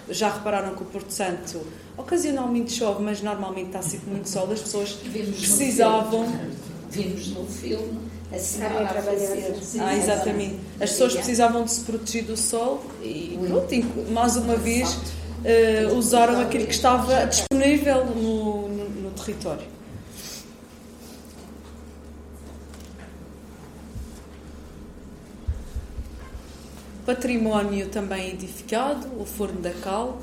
[0.09, 1.61] já repararam que o Porto Santo
[1.97, 4.51] ocasionalmente chove, mas normalmente está sempre muito sol.
[4.51, 6.27] As pessoas Vimos precisavam.
[6.89, 7.99] Vimos no filme
[8.31, 9.55] a senhora a fazer.
[9.79, 10.55] Ah, exatamente.
[10.79, 14.97] As pessoas precisavam de se proteger do sol e pronto, e mais uma vez
[15.43, 19.65] eh, usaram aquilo que estava disponível no, no, no território.
[27.05, 30.21] Património também edificado, o Forno da Cal.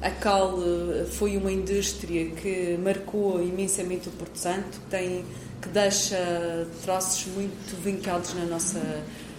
[0.00, 5.24] A cal eh, foi uma indústria que marcou imensamente o Porto Santo, que, tem,
[5.60, 8.80] que deixa traços muito vincados na nossa,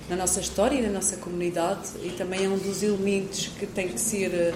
[0.10, 3.88] na nossa história e na nossa comunidade e também é um dos elementos que tem
[3.88, 4.54] que ser, eh,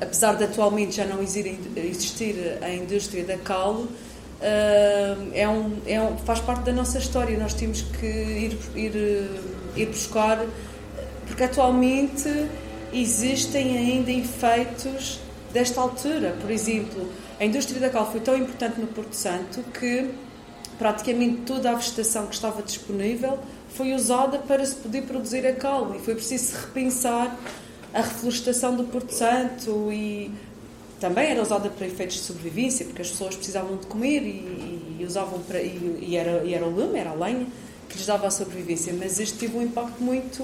[0.00, 3.86] apesar de atualmente já não existir, a indústria da cal,
[4.40, 7.36] eh, é um, é um- faz parte da nossa história.
[7.38, 9.28] Nós temos que ir, ir,
[9.76, 10.44] ir buscar,
[11.26, 12.48] porque atualmente
[12.92, 15.20] existem ainda efeitos
[15.52, 16.36] desta altura.
[16.40, 17.08] Por exemplo,
[17.38, 20.10] a indústria da cal foi tão importante no Porto Santo que
[20.78, 23.38] praticamente toda a vegetação que estava disponível
[23.70, 27.36] foi usada para se poder produzir a cal e foi preciso repensar
[27.92, 30.30] a reflorestação do Porto Santo e
[31.00, 35.04] também era usada para efeitos de sobrevivência porque as pessoas precisavam de comer e, e
[35.04, 37.46] usavam para e, e era e era o lume, era a lenha
[37.88, 40.42] que lhes dava a sobrevivência mas isto teve um impacto muito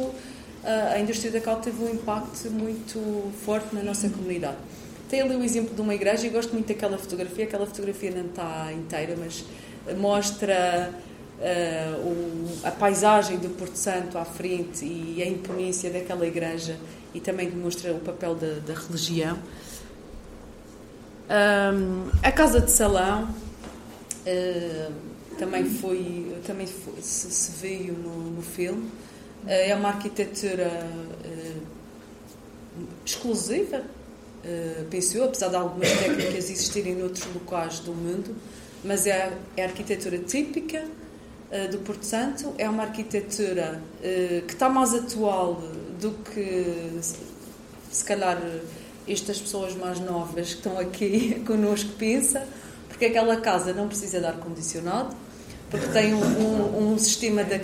[0.64, 4.56] a a indústria da cal teve um impacto muito forte na nossa comunidade
[5.08, 8.24] tem ali o exemplo de uma igreja e gosto muito daquela fotografia aquela fotografia não
[8.26, 9.44] está inteira mas
[9.98, 10.90] mostra
[11.40, 16.76] eh, o- a paisagem do Porto Santo à frente e a imponência daquela igreja
[17.12, 19.36] e também demonstra o papel da, da religião.
[21.28, 23.28] Ahm, a Casa de Salão
[24.26, 24.88] eh,
[25.38, 28.90] também foi, também foi- se, se veio no, no filme.
[29.46, 30.70] Eh, é uma arquitetura
[31.24, 31.56] eh,
[33.04, 33.82] exclusiva,
[34.44, 38.34] eh, penso eu, apesar de algumas técnicas existirem noutros locais do mundo,
[38.82, 40.84] mas é, é a arquitetura típica
[41.70, 43.80] do Porto Santo, é uma arquitetura
[44.48, 45.62] que está mais atual
[46.00, 46.98] do que
[47.90, 48.42] se, calhar
[49.06, 52.42] estas pessoas mais novas que estão aqui connosco pensam,
[52.88, 55.14] porque aquela casa não precisa de ar-condicionado,
[55.70, 57.58] porque tem um, um- um sistema de,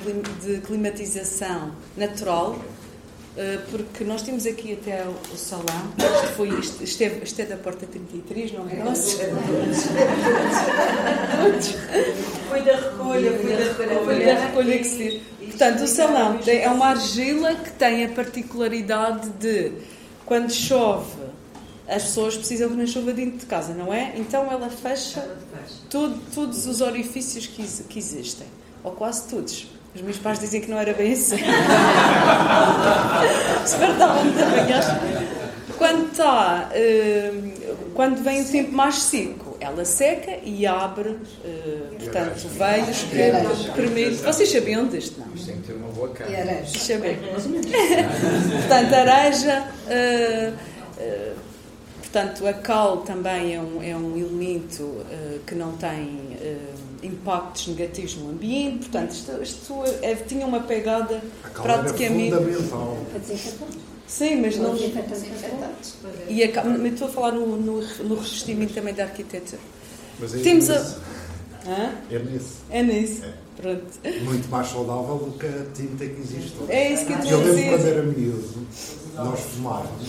[0.66, 2.58] climatização natural,
[3.36, 7.40] eh, porque nós temos aqui até o, o salão, isto, foi, isto, isto, é, isto
[7.40, 9.18] é da porta 33, não é nosso?
[12.48, 14.04] Foi da recolha, foi da recolha.
[14.04, 18.08] Foi da recolha que se Portanto, o salão tem- é uma argila que tem a
[18.08, 19.72] particularidade de,
[20.24, 21.10] quando chove,
[21.88, 24.12] as pessoas precisam que não chova dentro de casa, não é?
[24.16, 25.28] Então ela fecha
[25.88, 28.46] todo- todos os orifícios que, que existem,
[28.84, 29.66] ou quase todos.
[29.94, 31.36] Os meus pais dizem que não era bem assim.
[34.38, 34.90] Também acho.
[35.76, 37.32] Quando está, eh,
[37.94, 44.16] quando vem o tempo mais seco, ela seca e abre, eh, portanto, veios que permite.
[44.22, 45.34] Vocês sabiam disto, não?
[45.34, 46.30] Isto tem que ter uma boa cara.
[46.30, 46.62] E areia.
[46.70, 47.18] Deixa eu ver.
[48.68, 49.64] portanto, areja.
[49.88, 50.52] eh,
[50.98, 51.32] eh,
[52.12, 56.56] portanto, a cal também é um, é um elemento eh, que não tem eh,
[57.02, 58.88] impactos negativos no ambiente.
[58.88, 62.34] Portanto, isto, isto é- tinha uma pegada A era praticamente.
[62.34, 62.98] fundamental.
[63.10, 63.68] Para desinfetar.
[64.06, 64.74] Sim, mas não.
[64.74, 65.94] Desinfetantes.
[66.28, 69.60] E a, cal- mas estou a falar no, no, no revestimento também da arquitetura.
[70.18, 70.96] Mas é Temos a- nesse.
[71.68, 71.92] Hã?
[72.10, 72.54] É nesse.
[72.70, 73.22] É nisso.
[73.56, 73.84] Pronto.
[74.24, 76.72] Muito mais saudável do que a tinta que existe hoje.
[76.72, 77.92] É isso que eu Eu estou a lembro quando dizer.
[77.92, 78.66] era miúdo,
[79.14, 80.08] nós fumávamos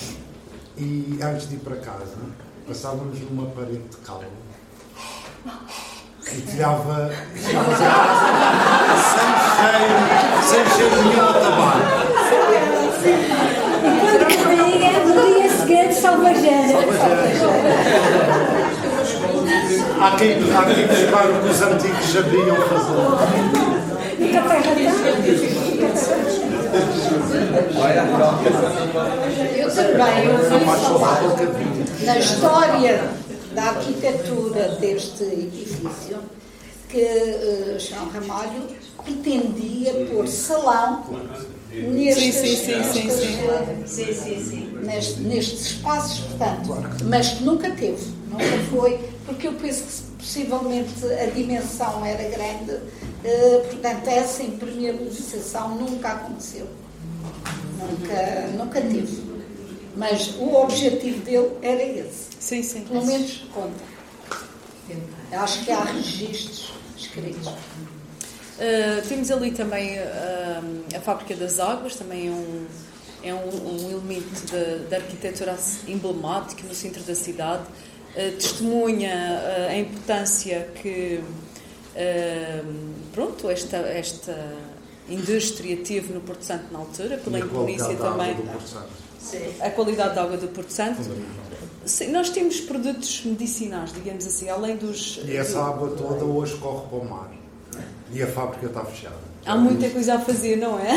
[0.82, 2.18] e antes de ir para casa
[2.68, 4.22] passávamos numa parede de cal
[6.34, 7.86] e tirava, a casa
[9.12, 9.98] sem cheiro,
[10.48, 12.02] sem cheiro nenhum a tabaco.
[14.44, 16.80] Caía, no dia seguinte, salvageira.
[20.00, 23.81] Há quem, há quem o que os antigos sabiam fazer.
[29.58, 31.22] Eu também ouvi falar
[32.06, 33.10] na história
[33.54, 36.18] da arquitetura deste edifício
[36.90, 38.64] que uh, João Ramalho
[39.04, 41.04] pretendia pôr salão
[41.74, 44.80] nestes, Sim, sim, sim, sim, nestes, eh, Sim, sim, sim.
[44.84, 50.04] neste- nestes espaços, portanto, mas que nunca teve, nunca foi, porque eu penso que se
[50.22, 56.68] possivelmente a dimensão era grande, uh, portanto, essa impermeabilização nunca aconteceu.
[57.78, 59.32] Nunca, nunca teve.
[59.98, 62.28] Mas o objetivo dele era esse.
[62.40, 62.82] Sim, sim.
[62.82, 63.84] Pelo menos conta.
[65.32, 67.48] Acho que há registros escritos.
[67.48, 72.68] Uh, temos ali também uh, a Fábrica das Águas, também é um,
[73.24, 74.54] é um, um elemento
[74.90, 75.58] da arquitetura
[75.88, 77.64] emblemático no centro da cidade.
[78.12, 79.40] Uh, testemunha
[79.70, 81.22] a importância que
[83.14, 84.36] pronto, esta, esta
[85.10, 88.36] indústria teve no Porto Santo na altura, pela polícia também.
[89.60, 91.02] A qualidade da água do Porto Santo.
[91.86, 95.20] Sim, nós temos produtos medicinais, digamos assim, além dos.
[95.26, 97.32] E essa água toda hoje corre para o mar.
[98.14, 99.16] E a fábrica está fechada.
[99.46, 100.92] Há muita coisa a fazer, não é?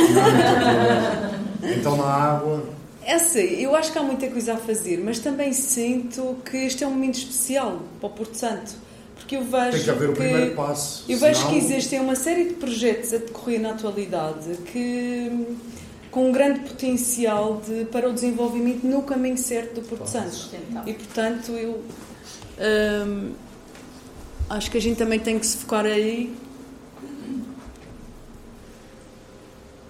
[1.77, 2.63] então na água.
[3.05, 6.85] É assim, eu acho que há muita coisa a fazer, mas também sinto que este
[6.85, 8.73] é um momento especial para o Porto Santo.
[9.15, 9.73] Porque eu vejo.
[9.73, 11.05] Tem que haver o primeiro passo.
[11.09, 15.57] Eu vejo que existem uma série de projetos a decorrer na atualidade que
[16.11, 20.51] com um grande potencial de, para o desenvolvimento no caminho certo do Porto Santo.
[20.87, 21.83] E portanto eu
[23.07, 23.33] hum,
[24.49, 26.33] acho que a gente também tem que se focar aí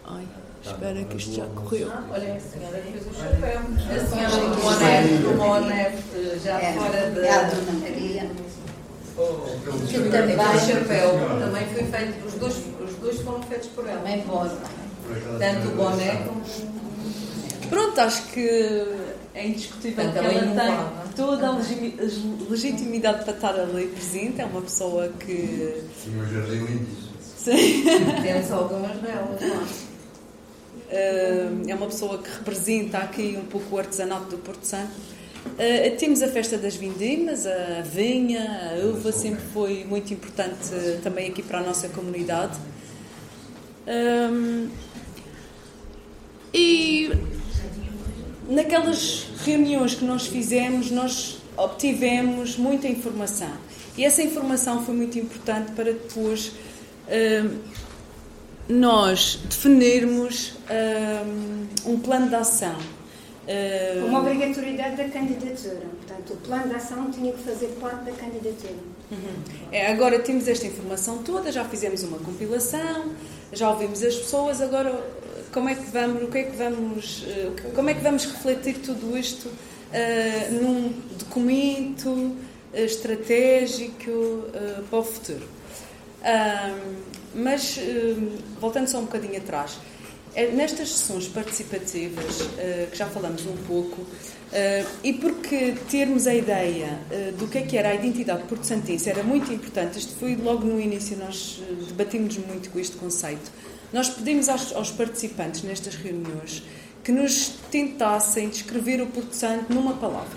[0.06, 0.26] Ai,
[0.64, 1.88] espera que isto já correu.
[2.10, 3.60] Olha, a senhora fez o chapéu.
[3.60, 4.36] A senhora
[5.18, 5.92] do boné
[6.42, 7.26] já é, fora da.
[7.26, 8.30] É a Dona Maria.
[9.88, 10.36] Que também.
[10.36, 14.00] O chapéu também foi feito, os dois, os dois foram feitos por ela.
[14.00, 14.48] Bem bom.
[15.38, 16.42] Tanto o boné como.
[17.68, 18.86] Pronto, acho que
[19.34, 21.58] é indiscutível que ela tem toda a
[22.48, 24.40] legitimidade para estar ali presente.
[24.40, 25.84] É uma pessoa que.
[26.02, 27.14] Sim, um jardim lindíssimo.
[27.36, 27.84] Sim.
[28.22, 29.66] Temos algumas delas lá.
[30.94, 34.92] Uh, é uma pessoa que representa aqui um pouco o artesanato do Porto Santo.
[35.44, 41.00] Uh, temos a festa das vindimas, a vinha, a uva sempre foi muito importante uh,
[41.02, 42.56] também aqui para a nossa comunidade.
[43.88, 44.68] Um,
[46.54, 47.10] e
[48.48, 53.50] naquelas reuniões que nós fizemos, nós obtivemos muita informação.
[53.98, 56.52] E essa informação foi muito importante para depois
[58.68, 60.54] nós definirmos
[61.86, 62.76] um, um plano de ação.
[63.46, 65.82] Uh, uma obrigatoriedade da candidatura.
[65.98, 68.74] Portanto, o plano de ação tinha que fazer parte da candidatura.
[69.10, 69.34] Uhum.
[69.70, 73.12] É, agora temos esta informação toda, já fizemos uma compilação,
[73.52, 74.98] já ouvimos as pessoas, agora
[75.52, 78.78] como é que vamos, o que é que vamos, uh, como é que vamos refletir
[78.78, 82.36] tudo isto uh, num documento uh,
[82.72, 84.44] estratégico
[84.88, 85.46] para o futuro?
[87.34, 87.78] Mas,
[88.60, 89.78] voltando só um bocadinho atrás,
[90.34, 92.42] é, nestas sessões participativas,
[92.90, 94.04] que já falamos um pouco,
[95.02, 96.98] e porque termos a ideia
[97.38, 100.80] do que é que era a identidade porto-santense era muito importante, isto foi logo no
[100.80, 103.50] início, nós debatimos muito com este conceito,
[103.92, 106.62] nós pedimos aos participantes nestas reuniões
[107.04, 110.36] que nos tentassem descrever o Porto Santo numa palavra.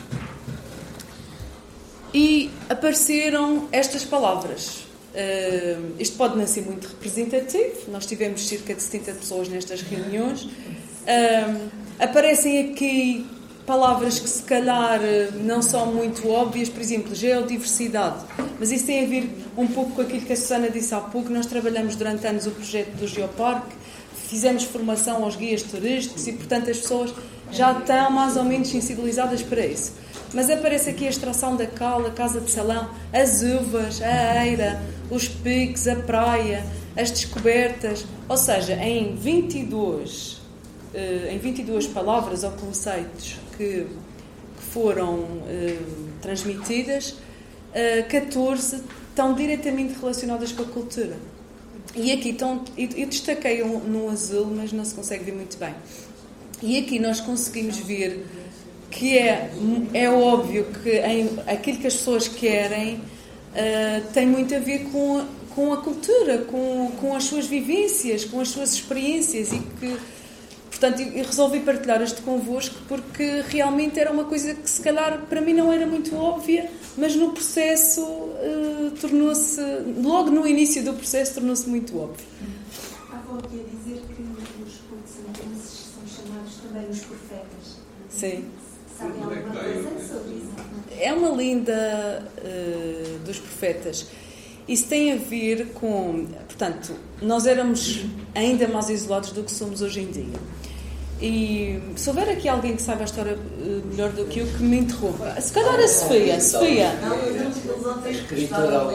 [2.14, 4.87] E apareceram estas palavras.
[5.18, 10.44] Uh, isto pode não ser muito representativo, nós tivemos cerca de 70 pessoas nestas reuniões.
[10.44, 13.26] Uh, aparecem aqui
[13.66, 15.02] palavras que se calhar
[15.44, 18.24] não são muito óbvias, por exemplo, geodiversidade,
[18.60, 19.28] mas isso tem a ver
[19.58, 21.32] um pouco com aquilo que a Susana disse há pouco.
[21.32, 23.76] Nós trabalhamos durante anos o projeto do Geoparque,
[24.28, 27.12] fizemos formação aos guias turísticos e, portanto, as pessoas
[27.52, 29.94] já estão mais ou menos sensibilizadas para isso.
[30.34, 34.82] Mas aparece aqui a extração da cal, a casa de salão, as uvas, a eira,
[35.10, 38.06] os piques, a praia, as descobertas.
[38.28, 40.42] Ou seja, em 22,
[40.94, 43.88] eh, em 22 palavras ou conceitos que,
[44.74, 45.78] foram eh,
[46.22, 47.16] transmitidas,
[48.10, 48.80] 14 eh,
[49.10, 51.16] estão diretamente relacionadas com a cultura.
[51.96, 55.74] E aqui estão, eu destaquei um, no azul, mas não se consegue ver muito bem.
[56.62, 58.26] E aqui nós conseguimos ver
[58.90, 59.52] que é,
[59.94, 65.20] é óbvio que em, aquilo que as pessoas querem uh, tem muito a ver com
[65.20, 69.98] a, com a cultura, com, com as suas vivências, com as suas experiências e que
[70.80, 75.42] Portanto, eu resolvi partilhar isto convosco porque realmente era uma coisa que se calhar para
[75.42, 79.60] mim não era muito óbvia, mas no processo uh, tornou-se,
[80.04, 82.24] logo no início do processo, tornou-se muito óbvio.
[82.72, 84.22] Estava aqui a dizer que
[84.62, 87.80] os portugueses são chamados também os profetas.
[88.12, 88.46] Sim.
[88.98, 90.52] Sabem alguma coisa sobre isso?
[91.00, 94.08] É uma linda uh, dos profetas.
[94.68, 100.02] Isso tem a ver com, portanto, nós éramos ainda mais isolados do que somos hoje
[100.02, 100.40] em dia.
[101.22, 104.64] E se houver aqui alguém que saiba a história uh, melhor do que eu, que
[104.64, 105.40] me interrompa.
[105.40, 106.42] Se calhar a Sofia.
[106.42, 106.92] Sofia.
[108.10, 108.88] Escritora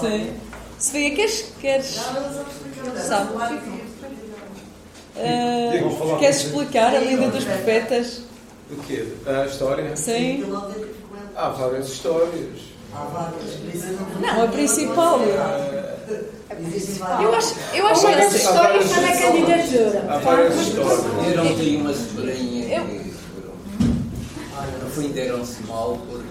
[0.00, 0.32] Sim.
[0.78, 1.52] Sofia, queres.
[1.60, 2.00] queres
[3.06, 3.83] sabe?
[5.16, 8.22] Uh, queres explicar a lenda dos profetas?
[8.70, 9.06] O quê?
[9.26, 9.96] A história?
[9.96, 10.44] Sim.
[11.36, 12.74] Há várias histórias.
[14.20, 15.20] Não, a principal.
[17.20, 20.04] Eu acho, eu acho que essa história está na candidatura.
[20.08, 21.04] Há várias histórias.
[21.24, 23.14] Deram-lhe uma sobrinha que
[24.84, 26.24] no fim deram-se mal porque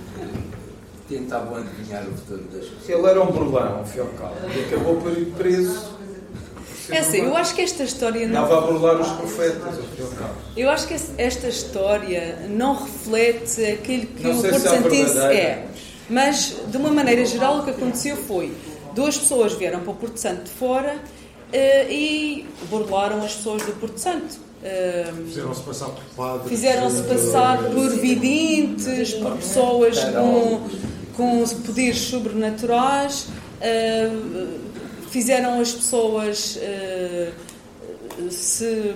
[1.09, 2.89] tentavam adivinhar o futuro das pessoas.
[2.89, 6.02] Ele era um burlão, e cabo, e acabou por ir preso.
[6.89, 8.43] É assim, eu acho que esta história não.
[8.43, 9.79] Estava a burlar os profetas.
[10.55, 15.67] Eu acho que esta história não reflete aquilo que Não o Porto é Santense é.
[16.09, 18.53] Mas, de uma maneira geral, o que aconteceu foi:
[18.93, 20.97] duas pessoas vieram para o Porto Santo de fora
[21.51, 24.37] eh, e burlaram as pessoas do Porto Santo.
[24.63, 26.49] Eh, Fizeram-se passar por padres.
[26.49, 30.69] Fizeram-se passar por videntes, por pessoas com,
[31.15, 33.27] com poderes sobrenaturais,
[33.61, 34.09] eh,
[35.13, 37.31] fizeram as pessoas eh,
[38.31, 38.95] se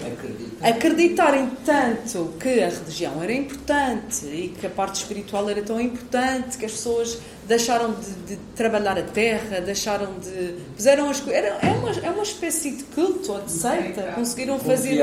[0.00, 0.66] Acredita.
[0.66, 6.56] acreditarem tanto que a religião era importante e que a parte espiritual era tão importante
[6.56, 10.54] que as pessoas deixaram de, de trabalhar a terra, deixaram de.
[10.74, 11.44] fizeram as coisas.
[11.44, 14.98] É uma, é uma espécie de culto ou de seita, conseguiram fazer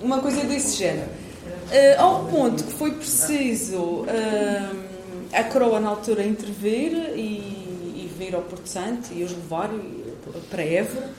[0.00, 1.08] uma coisa desse género.
[1.08, 4.06] Uh, ao ponto que foi preciso uh,
[5.32, 7.67] a coroa na altura intervir e
[8.18, 10.08] vir ao Porto Santo e os levar e-
[10.50, 11.10] para Évora,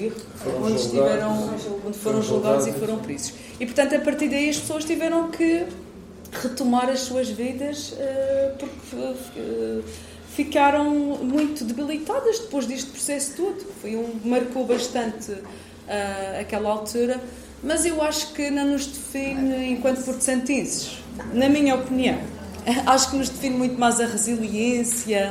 [0.00, 1.50] erro, Foram onde, estiveram,
[1.86, 3.34] onde foram julgados e foram presos.
[3.60, 5.66] E portanto, a partir daí, as pessoas tiveram que
[6.32, 9.84] retomar as suas vidas uh, porque uh,
[10.34, 13.64] ficaram muito debilitadas depois deste processo todo.
[13.80, 15.32] Foi um, marcou bastante
[16.40, 17.20] aquela altura,
[17.62, 20.98] mas eu acho que não nos define enquanto portosantenses,
[21.34, 22.18] na minha opinião.
[22.86, 25.30] Acho que nos define muito mais a resiliência,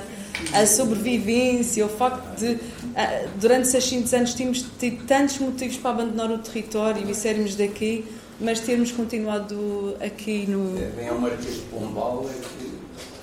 [0.52, 2.60] a sobrevivência, o facto de,
[2.96, 8.06] ah, durante 600 anos, tínhamos tido tantos motivos para abandonar o território e sairmos daqui,
[8.40, 10.76] mas termos continuado aqui no.
[10.96, 12.74] Vem ao Marquês de Pombal é que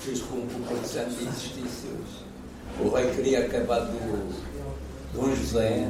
[0.01, 2.20] fez com que o Porto Santo existisse hoje.
[2.80, 4.34] O rei queria acabar do
[5.14, 5.88] Dom José,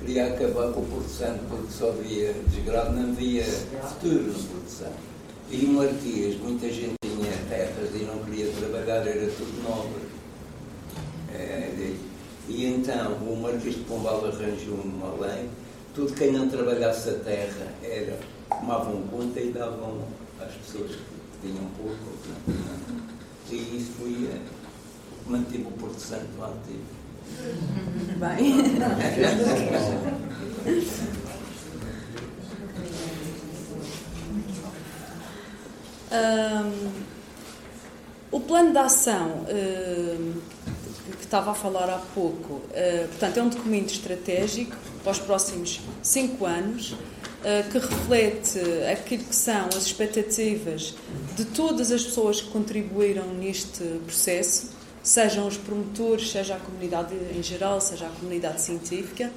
[0.00, 4.68] queria acabar com o Porto Santo porque só havia desgraça, não havia futuro no Porto
[4.68, 5.16] Santo.
[5.50, 10.15] E o Marquês, muita gente tinha terras e não queria trabalhar, era tudo nobre.
[11.38, 11.94] É,
[12.48, 15.48] e- então o Marquês de Pombal arranjou uma lei,
[15.94, 18.18] tudo quem não trabalhasse a terra era,
[18.48, 19.98] tomavam conta e davam
[20.40, 23.02] às pessoas que tinham pouco ou que não tinham nada.
[23.50, 26.96] E isso foi o que manteve o Porto Santo ativo.
[28.18, 28.54] Bem.
[36.12, 36.90] Hum,
[38.30, 39.44] o plano de ação
[41.26, 46.46] estava a falar há pouco, uh, portanto, é um documento estratégico para os próximos cinco
[46.46, 48.58] anos uh, que reflete
[48.90, 50.94] aquilo que são as expectativas
[51.36, 54.70] de todas as pessoas que contribuíram neste processo,
[55.02, 59.30] sejam os promotores, seja a comunidade em geral, seja a comunidade científica.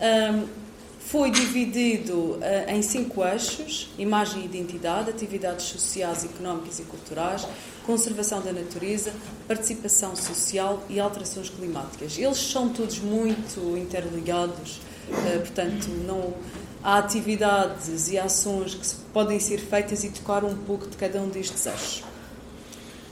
[0.00, 0.68] Um,
[0.98, 7.46] foi dividido uh, em cinco eixos: imagem e identidade, atividades sociais, económicas e culturais,
[7.88, 9.14] conservação da natureza,
[9.46, 12.18] participação social e alterações climáticas.
[12.18, 14.78] Eles são todos muito interligados,
[15.08, 16.34] uh, portanto, não
[16.84, 21.30] há atividades e ações que podem ser feitas e tocar um pouco de cada um
[21.30, 22.00] destes eixos.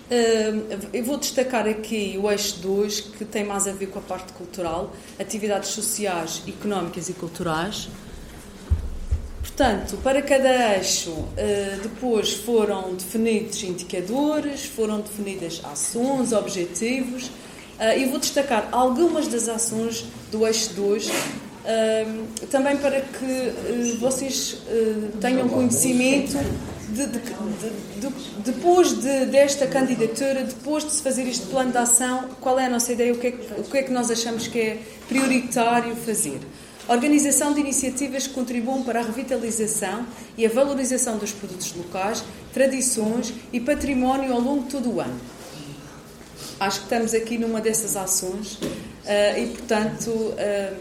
[0.09, 4.03] Uh, eu vou destacar aqui o eixo 2, que tem mais a ver com a
[4.03, 7.89] parte cultural, atividades sociais, económicas e culturais.
[9.51, 11.27] Portanto, para cada eixo, uh,
[11.82, 17.27] depois foram definidos indicadores, foram definidas ações, objetivos.
[17.78, 21.12] Uh, e vou destacar algumas das ações do eixo 2, uh,
[22.51, 24.59] também para que vocês
[25.20, 26.36] tenham conhecimento
[26.90, 31.78] de, de- de- de- depois de- desta candidatura, depois de se fazer este plano de
[31.78, 34.47] ação, qual é a nossa ideia, o que é o que, é que nós achamos
[34.48, 34.78] que é
[35.09, 36.40] prioritário fazer.
[36.89, 40.07] Organização de iniciativas que contribuam para a revitalização
[40.39, 42.23] e a valorização dos produtos locais,
[42.55, 45.21] tradições e património ao longo de todo o ano.
[46.61, 48.59] Acho que estamos aqui numa dessas ações
[49.05, 50.75] eh, e, portanto, eh,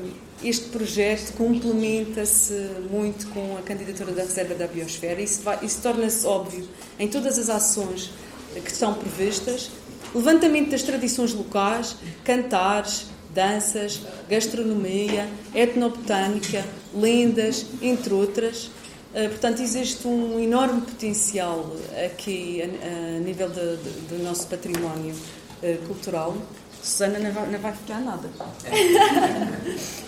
[0.43, 2.53] este projeto complementa-se
[2.91, 5.19] muito com a candidatura da Reserva da Biosfera.
[5.19, 6.67] Isso, isso torna-se óbvio
[6.99, 8.11] em todas as ações
[8.53, 9.71] que estão previstas.
[10.13, 18.71] Levantamento das tradições locais, cantares, danças, gastronomia, etnobotânica, lendas, entre outras.
[19.13, 21.75] Uh, portanto, existe um enorme potencial
[22.05, 26.35] aqui a, a nível de, de, do nosso património uh, cultural.
[26.81, 28.29] Susana não vai, não vai ficar nada.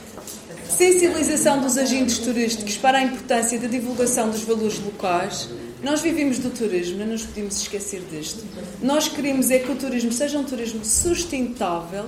[0.69, 5.49] Sensibilização dos agentes turísticos para a importância da divulgação dos valores locais.
[5.81, 8.43] Nós vivemos do turismo, não nos podemos esquecer disto.
[8.81, 12.05] Nós queremos é que o turismo seja um turismo sustentável,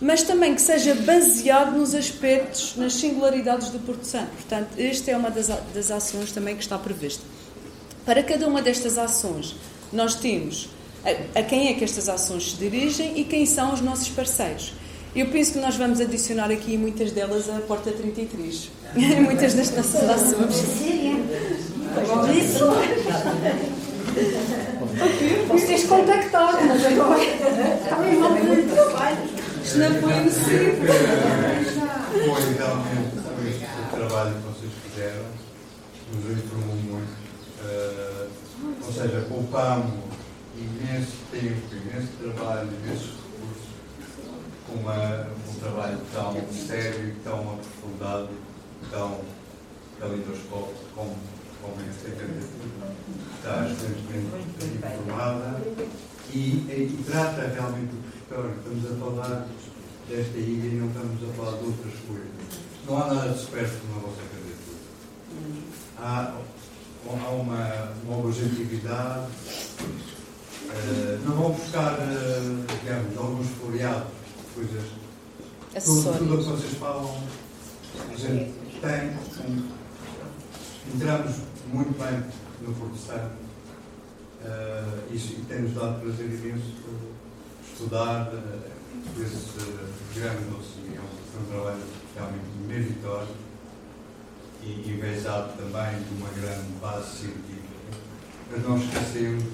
[0.00, 4.30] mas também que seja baseado nos aspectos, nas singularidades do Porto Santo.
[4.32, 7.22] Portanto, esta é uma das, das ações também que está prevista.
[8.04, 9.56] Para cada uma destas ações,
[9.92, 10.68] nós temos
[11.04, 14.72] a, a quem é que estas ações se dirigem e quem são os nossos parceiros.
[15.14, 18.70] Eu penso que nós vamos adicionar aqui muitas delas a Porta 33.
[19.24, 20.56] muitas das nossas ações.
[25.48, 29.45] Vocês contactaram, mas agora estão envolvidos no trabalho.
[29.66, 30.94] Isto não foi possível.
[32.08, 33.16] Foi realmente
[33.48, 35.24] este trabalho que vocês fizeram,
[36.14, 37.16] nos informou muito.
[37.64, 38.28] Uh,
[38.86, 39.92] ou seja, poupámos
[40.56, 43.14] imenso tempo, imenso trabalho, imenso
[44.68, 48.28] com uma, um trabalho tão sério, tão aprofundado,
[48.88, 49.20] tão,
[50.14, 51.16] introspecto como,
[51.60, 52.94] como esta candidatura.
[53.36, 55.60] Está excelentemente informada
[56.32, 57.94] e, e, trata realmente
[58.26, 58.54] território.
[58.58, 59.46] Estamos a falar
[60.08, 62.28] desta ilha e não estamos a falar de outras coisas.
[62.86, 64.78] Não há nada de supérfluo na vossa candidatura.
[65.98, 66.34] Há,
[67.08, 69.26] há uma, uma objetividade.
[70.66, 74.08] Uh, não vão buscar, uh, digamos, alguns floreados
[74.54, 74.84] coisas.
[75.84, 77.22] Tudo, tudo o que vocês falam,
[78.10, 79.46] a gente tem.
[79.46, 79.76] Um,
[80.94, 81.36] entramos
[81.72, 82.24] muito bem
[82.62, 83.34] no Santo
[84.42, 86.72] uh, e, e tem-nos dado prazer imenso
[87.76, 90.98] estudar uh, esse grande dossiê.
[91.32, 91.82] Foi um trabalho
[92.14, 93.28] realmente meritório
[94.62, 97.76] e envezado também de uma grande base científica.
[98.50, 99.44] Mas não esquecemos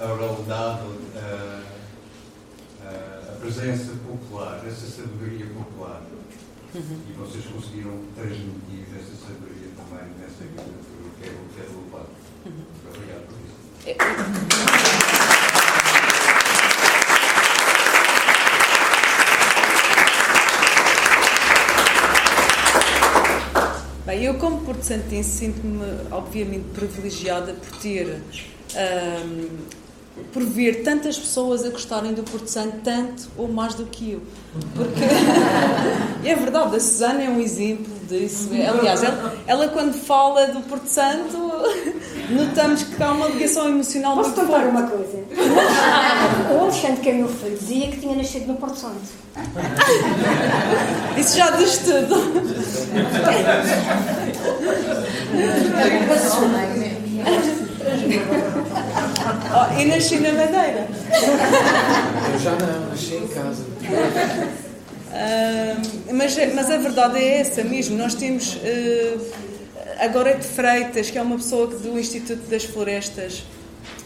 [0.00, 0.82] a oralidade.
[0.82, 1.80] Uh,
[2.82, 6.02] a presença popular, essa sabedoria popular.
[6.74, 7.00] Uhum.
[7.08, 12.10] E vocês conseguiram transmitir essa sabedoria também nessa candidatura, que é o que é louvado.
[12.46, 12.64] Uhum.
[12.88, 14.99] Obrigado por isso.
[24.20, 28.20] Eu como porto-santense sinto-me obviamente privilegiada por ter
[29.26, 29.48] um,
[30.32, 34.22] por ver tantas pessoas a gostarem do Porto Santo tanto ou mais do que eu.
[34.74, 35.00] Porque
[36.28, 38.48] é verdade, a Susana é um exemplo disso.
[38.52, 41.38] Aliás, ela, ela quando fala do Porto Santo,
[42.30, 44.68] notamos que há uma ligação emocional Posso muito contar forte.
[44.70, 45.20] uma coisa?
[46.50, 49.00] O Alexandre, que é meu filho, dizia que tinha nascido no Porto Santo.
[51.16, 52.16] Isso já diz tudo.
[59.54, 60.88] oh, e nasci na Madeira.
[62.32, 63.64] Eu já não, nasci em casa.
[66.12, 67.96] Mas, mas a verdade é essa mesmo.
[67.96, 68.60] Nós temos uh,
[69.98, 73.42] agora de Freitas, que é uma pessoa do Instituto das Florestas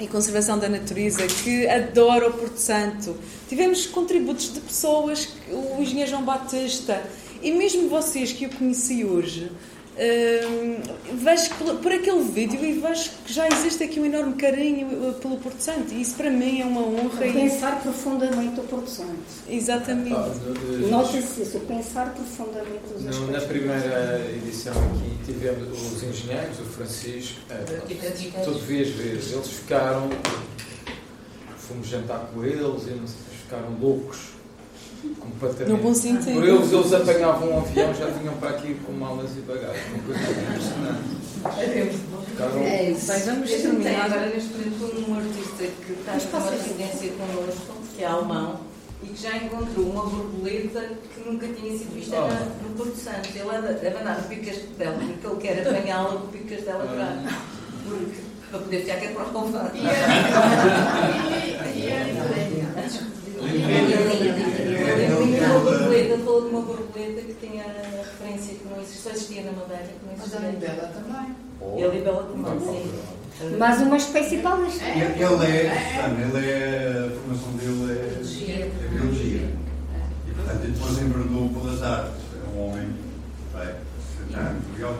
[0.00, 3.16] e Conservação da Natureza, que adora o Porto Santo.
[3.48, 7.02] Tivemos contributos de pessoas, o engenheiro João Batista,
[7.42, 9.50] e mesmo vocês que eu conheci hoje,
[9.94, 10.82] Uh,
[11.14, 15.14] vejo por, por, aquele vídeo e vejo que já existe aqui um enorme carinho uh,
[15.14, 17.20] pelo Porto Santo e isso para mim é uma honra.
[17.20, 17.82] Pensar e...
[17.82, 19.14] profundamente o Porto Santo.
[19.48, 20.16] Exatamente.
[20.16, 20.34] Ah,
[20.90, 27.38] Nota-se isso, pensar profundamente os no, Na primeira edição aqui tivemos os engenheiros, o Francisco,
[27.50, 30.10] uh, tu devias ver, eles ficaram,
[31.56, 34.33] fomos jantar com eles e não ficaram loucos
[35.18, 35.70] completamente.
[35.70, 36.34] No bom sentido.
[36.34, 39.86] Por eles, eles apanhavam um avião já vinham para aqui com malas e bagagens.
[39.92, 41.24] Uma coisa impressionante.
[42.66, 43.06] É isso.
[43.06, 48.06] Bem, vamos terminar agora neste momento um artista que está numa residência connosco, que é
[48.06, 48.60] alemão,
[49.02, 50.80] e que já encontrou uma borboleta
[51.14, 52.68] que nunca tinha sido vista oh.
[52.68, 53.28] no Porto Santo.
[53.28, 57.20] Ele deve andar no Pico Castelo, porque ele quer apanhá-la do Pico Castelo atrás.
[57.84, 58.20] Porque,
[58.50, 59.68] para poder ficar aqui para o convite.
[65.44, 69.42] Uma borboleta, falou de uma borboleta que tinha a referência que não existia, só existia
[69.42, 70.40] na Madeira, que não existia.
[70.40, 71.36] Mas a Libela também.
[71.76, 72.92] E a Libela também, sim.
[73.58, 74.84] Mas uma espécie paulista.
[74.84, 78.20] Ele é, ele é, a formação dele é,
[78.52, 79.50] é biologia.
[80.26, 82.22] E portanto ele depois enverdou pelas artes.
[82.34, 82.88] É um homem,
[83.52, 83.74] vai,
[84.70, 84.98] curioso.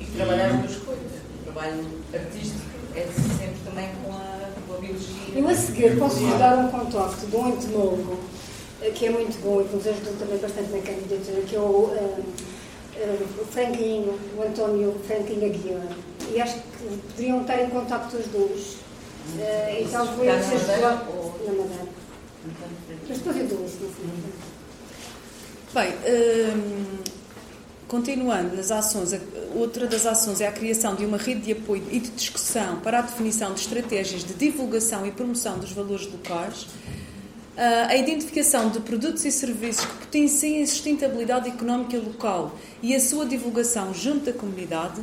[0.00, 1.12] E trabalhar duas coisas.
[1.40, 2.60] O trabalho artístico
[2.96, 4.33] é sempre também com a, biologia.
[5.34, 8.18] Eu a seguir posso-vos dar um contacto de um entomólogo
[8.94, 11.90] que é muito bom e que nos ajudou também bastante na candidatura, que é o,
[13.40, 15.96] o Franquinho, o António Franquinho Aguiar.
[16.32, 18.76] E acho que poderiam estar em contato os dois.
[19.36, 20.50] Uh, e talvez.
[21.46, 21.88] Na Madeira.
[23.08, 24.54] Mas depois eu dou isso no final.
[25.74, 26.98] Bem, hum,
[27.94, 29.14] continuando nas ações,
[29.54, 32.98] outra das ações é a criação de uma rede de apoio e de discussão para
[32.98, 36.66] a definição de estratégias de divulgação e promoção dos valores locais,
[37.56, 43.26] a identificação de produtos e serviços que potenciem a sustentabilidade económica local e a sua
[43.26, 45.00] divulgação junto da comunidade,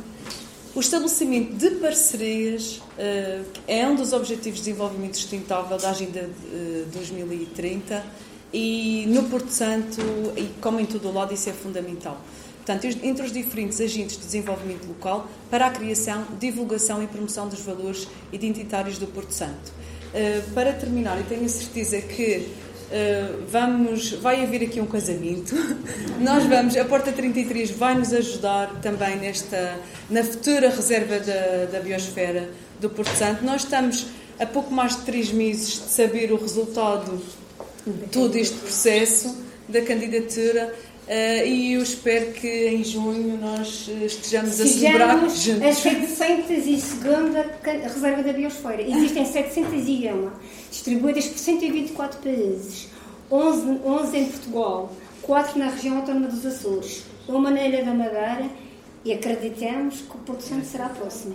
[0.74, 6.86] o estabelecimento de parcerias uh, é um dos Objetivos de Desenvolvimento Sustentável da Agenda uh,
[6.92, 8.04] 2030
[8.52, 10.00] e no Porto Santo,
[10.36, 12.20] e como em todo o lado, isso é fundamental.
[12.64, 17.60] Portanto, entre os diferentes agentes de desenvolvimento local para a criação, divulgação e promoção dos
[17.60, 19.72] valores identitários do Porto Santo.
[20.14, 22.48] Uh, para terminar, eu tenho a certeza que
[22.92, 25.54] Uh, vamos, vai haver aqui um casamento.
[26.20, 29.78] Nós vamos, a Porta 33 vai nos ajudar também nesta,
[30.10, 33.42] na futura reserva da, da Biosfera do Porto Santo.
[33.46, 34.08] Nós estamos
[34.38, 37.18] a pouco mais de três meses de saber o resultado
[37.86, 40.74] de todo este processo da candidatura.
[41.06, 45.62] Uh, e eu espero que em junho nós estejamos a celebrar juntos.
[45.62, 46.94] a 702
[47.92, 48.82] Reserva da Biosfera.
[48.82, 50.30] Existem 701
[50.70, 52.88] distribuídas por 124 países,
[53.30, 54.92] 11, 11 em Portugal,
[55.22, 58.48] 4 na região autónoma dos Açores, uma na Ilha da Madeira
[59.04, 61.34] e acreditamos que o Porto Santo será a próxima.